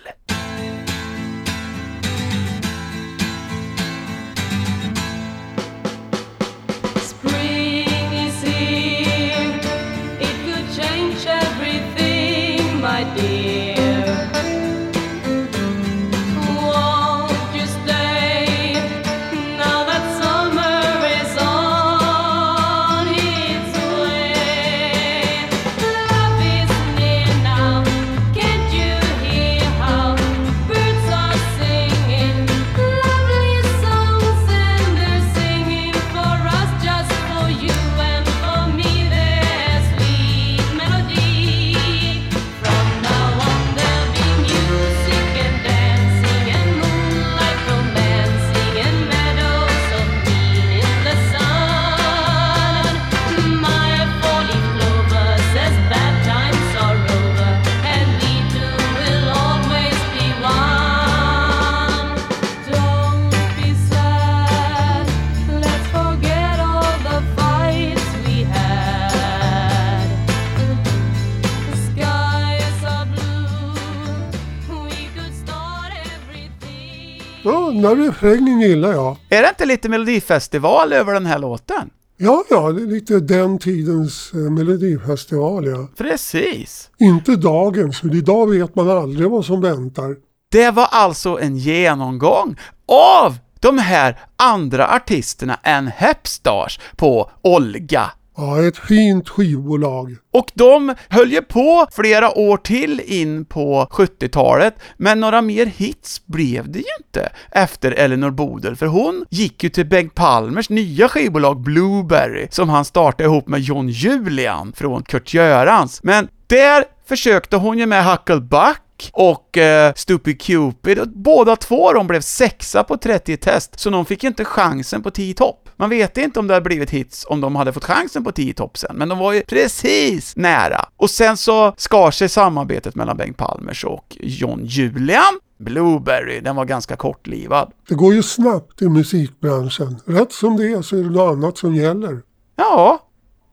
Ja, 77.46 77.66
den 77.66 77.82
där 77.82 77.96
refrängen 77.96 78.60
gillar 78.60 78.92
jag. 78.92 79.16
Är 79.28 79.42
det 79.42 79.48
inte 79.48 79.66
lite 79.66 79.88
melodifestival 79.88 80.92
över 80.92 81.12
den 81.12 81.26
här 81.26 81.38
låten? 81.38 81.90
Ja, 82.16 82.44
ja, 82.50 82.72
det 82.72 82.82
är 82.82 82.86
lite 82.86 83.20
den 83.20 83.58
tidens 83.58 84.32
eh, 84.34 84.38
melodifestival, 84.38 85.66
ja. 85.66 85.88
Precis. 85.98 86.90
Inte 86.98 87.36
dagens, 87.36 88.00
för 88.00 88.14
idag 88.14 88.50
vet 88.50 88.74
man 88.74 88.90
aldrig 88.90 89.30
vad 89.30 89.44
som 89.44 89.60
väntar. 89.60 90.16
Det 90.50 90.70
var 90.70 90.88
alltså 90.90 91.38
en 91.40 91.56
genomgång 91.56 92.56
av 92.88 93.38
de 93.60 93.78
här 93.78 94.18
andra 94.36 94.88
artisterna 94.88 95.58
än 95.62 95.86
Hepstars 95.86 96.80
på 96.96 97.30
Olga. 97.42 98.10
Ja, 98.38 98.62
ett 98.62 98.78
fint 98.78 99.28
skivbolag. 99.28 100.16
Och 100.32 100.50
de 100.54 100.94
höll 101.08 101.32
ju 101.32 101.42
på 101.42 101.86
flera 101.92 102.38
år 102.38 102.56
till 102.56 103.00
in 103.00 103.44
på 103.44 103.88
70-talet, 103.90 104.74
men 104.96 105.20
några 105.20 105.42
mer 105.42 105.66
hits 105.66 106.26
blev 106.26 106.70
det 106.70 106.78
ju 106.78 106.84
inte 106.98 107.28
efter 107.50 107.92
Eleanor 107.92 108.30
Bodel, 108.30 108.76
för 108.76 108.86
hon 108.86 109.24
gick 109.30 109.64
ju 109.64 109.68
till 109.68 109.86
Bengt 109.86 110.14
Palmers 110.14 110.70
nya 110.70 111.08
skivbolag 111.08 111.60
Blueberry, 111.60 112.48
som 112.50 112.68
han 112.68 112.84
startade 112.84 113.24
ihop 113.24 113.48
med 113.48 113.60
John 113.60 113.88
Julian 113.88 114.72
från 114.76 115.02
Kurt 115.02 115.34
Görans. 115.34 116.02
Men 116.02 116.28
där 116.46 116.84
försökte 117.08 117.56
hon 117.56 117.78
ju 117.78 117.86
med 117.86 118.04
Huckleback, 118.04 118.82
Hucklebuck 118.96 119.10
och 119.12 119.58
eh, 119.58 119.92
Stupid 119.94 120.40
Cupid, 120.40 120.98
och 120.98 121.08
båda 121.08 121.56
två 121.56 121.92
de 121.92 122.06
blev 122.06 122.20
sexa 122.20 122.84
på 122.84 122.96
30 122.96 123.36
test, 123.36 123.80
så 123.80 123.90
de 123.90 124.04
fick 124.06 124.24
inte 124.24 124.44
chansen 124.44 125.02
på 125.02 125.10
10 125.10 125.34
topp. 125.34 125.68
Man 125.76 125.90
vet 125.90 126.16
inte 126.18 126.40
om 126.40 126.46
det 126.46 126.54
hade 126.54 126.64
blivit 126.64 126.90
hits 126.90 127.26
om 127.28 127.40
de 127.40 127.56
hade 127.56 127.72
fått 127.72 127.84
chansen 127.84 128.24
på 128.24 128.32
10 128.32 128.54
topp 128.54 128.78
sen, 128.78 128.96
men 128.96 129.08
de 129.08 129.18
var 129.18 129.32
ju 129.32 129.42
precis 129.42 130.36
nära. 130.36 130.88
Och 130.96 131.10
sen 131.10 131.36
så 131.36 131.74
skar 131.76 132.10
sig 132.10 132.28
samarbetet 132.28 132.94
mellan 132.94 133.16
Bengt 133.16 133.36
Palmers 133.36 133.84
och 133.84 134.16
John 134.20 134.60
Julian. 134.64 135.40
Blueberry, 135.58 136.40
den 136.40 136.56
var 136.56 136.64
ganska 136.64 136.96
kortlivad. 136.96 137.72
Det 137.88 137.94
går 137.94 138.14
ju 138.14 138.22
snabbt 138.22 138.82
i 138.82 138.88
musikbranschen. 138.88 139.96
Rätt 140.06 140.32
som 140.32 140.56
det 140.56 140.72
är 140.72 140.82
så 140.82 140.96
är 140.96 141.02
det 141.02 141.10
något 141.10 141.32
annat 141.32 141.58
som 141.58 141.74
gäller. 141.74 142.22
Ja, 142.56 143.05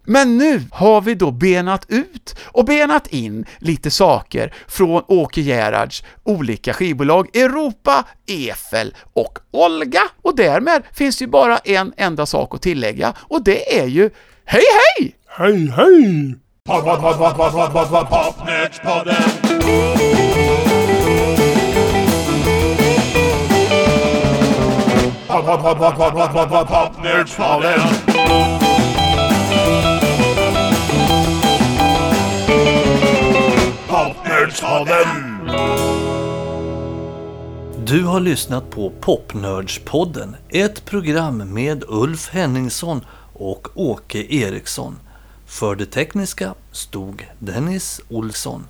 men 0.05 0.37
nu 0.37 0.61
har 0.71 1.01
vi 1.01 1.15
då 1.15 1.31
benat 1.31 1.85
ut 1.87 2.35
och 2.43 2.65
benat 2.65 3.07
in 3.07 3.45
lite 3.57 3.91
saker 3.91 4.53
från 4.67 5.03
Åke 5.07 5.41
Gerhards 5.41 6.03
olika 6.23 6.73
skivbolag 6.73 7.35
Europa, 7.35 8.05
Efel 8.27 8.95
och 9.13 9.39
Olga. 9.51 10.01
Och 10.21 10.35
därmed 10.35 10.83
finns 10.93 11.17
det 11.17 11.25
ju 11.25 11.31
bara 11.31 11.57
en 11.57 11.93
enda 11.97 12.25
sak 12.25 12.55
att 12.55 12.61
tillägga 12.61 13.13
och 13.17 13.43
det 13.43 13.79
är 13.79 13.85
ju 13.85 14.09
Hej 14.45 14.63
hej! 14.97 15.15
Hej 15.27 15.67
hej! 15.67 16.35
Pod, 16.65 16.85
Popnördspodden. 34.61 35.49
Du 37.85 38.03
har 38.03 38.19
lyssnat 38.19 38.69
på 38.69 38.91
Popnördspodden, 39.01 40.35
ett 40.49 40.85
program 40.85 41.53
med 41.53 41.83
Ulf 41.87 42.29
Henningsson 42.29 43.05
och 43.33 43.67
Åke 43.75 44.35
Eriksson. 44.35 44.99
För 45.45 45.75
det 45.75 45.85
tekniska 45.85 46.53
stod 46.71 47.27
Dennis 47.39 48.01
Olsson. 48.09 48.65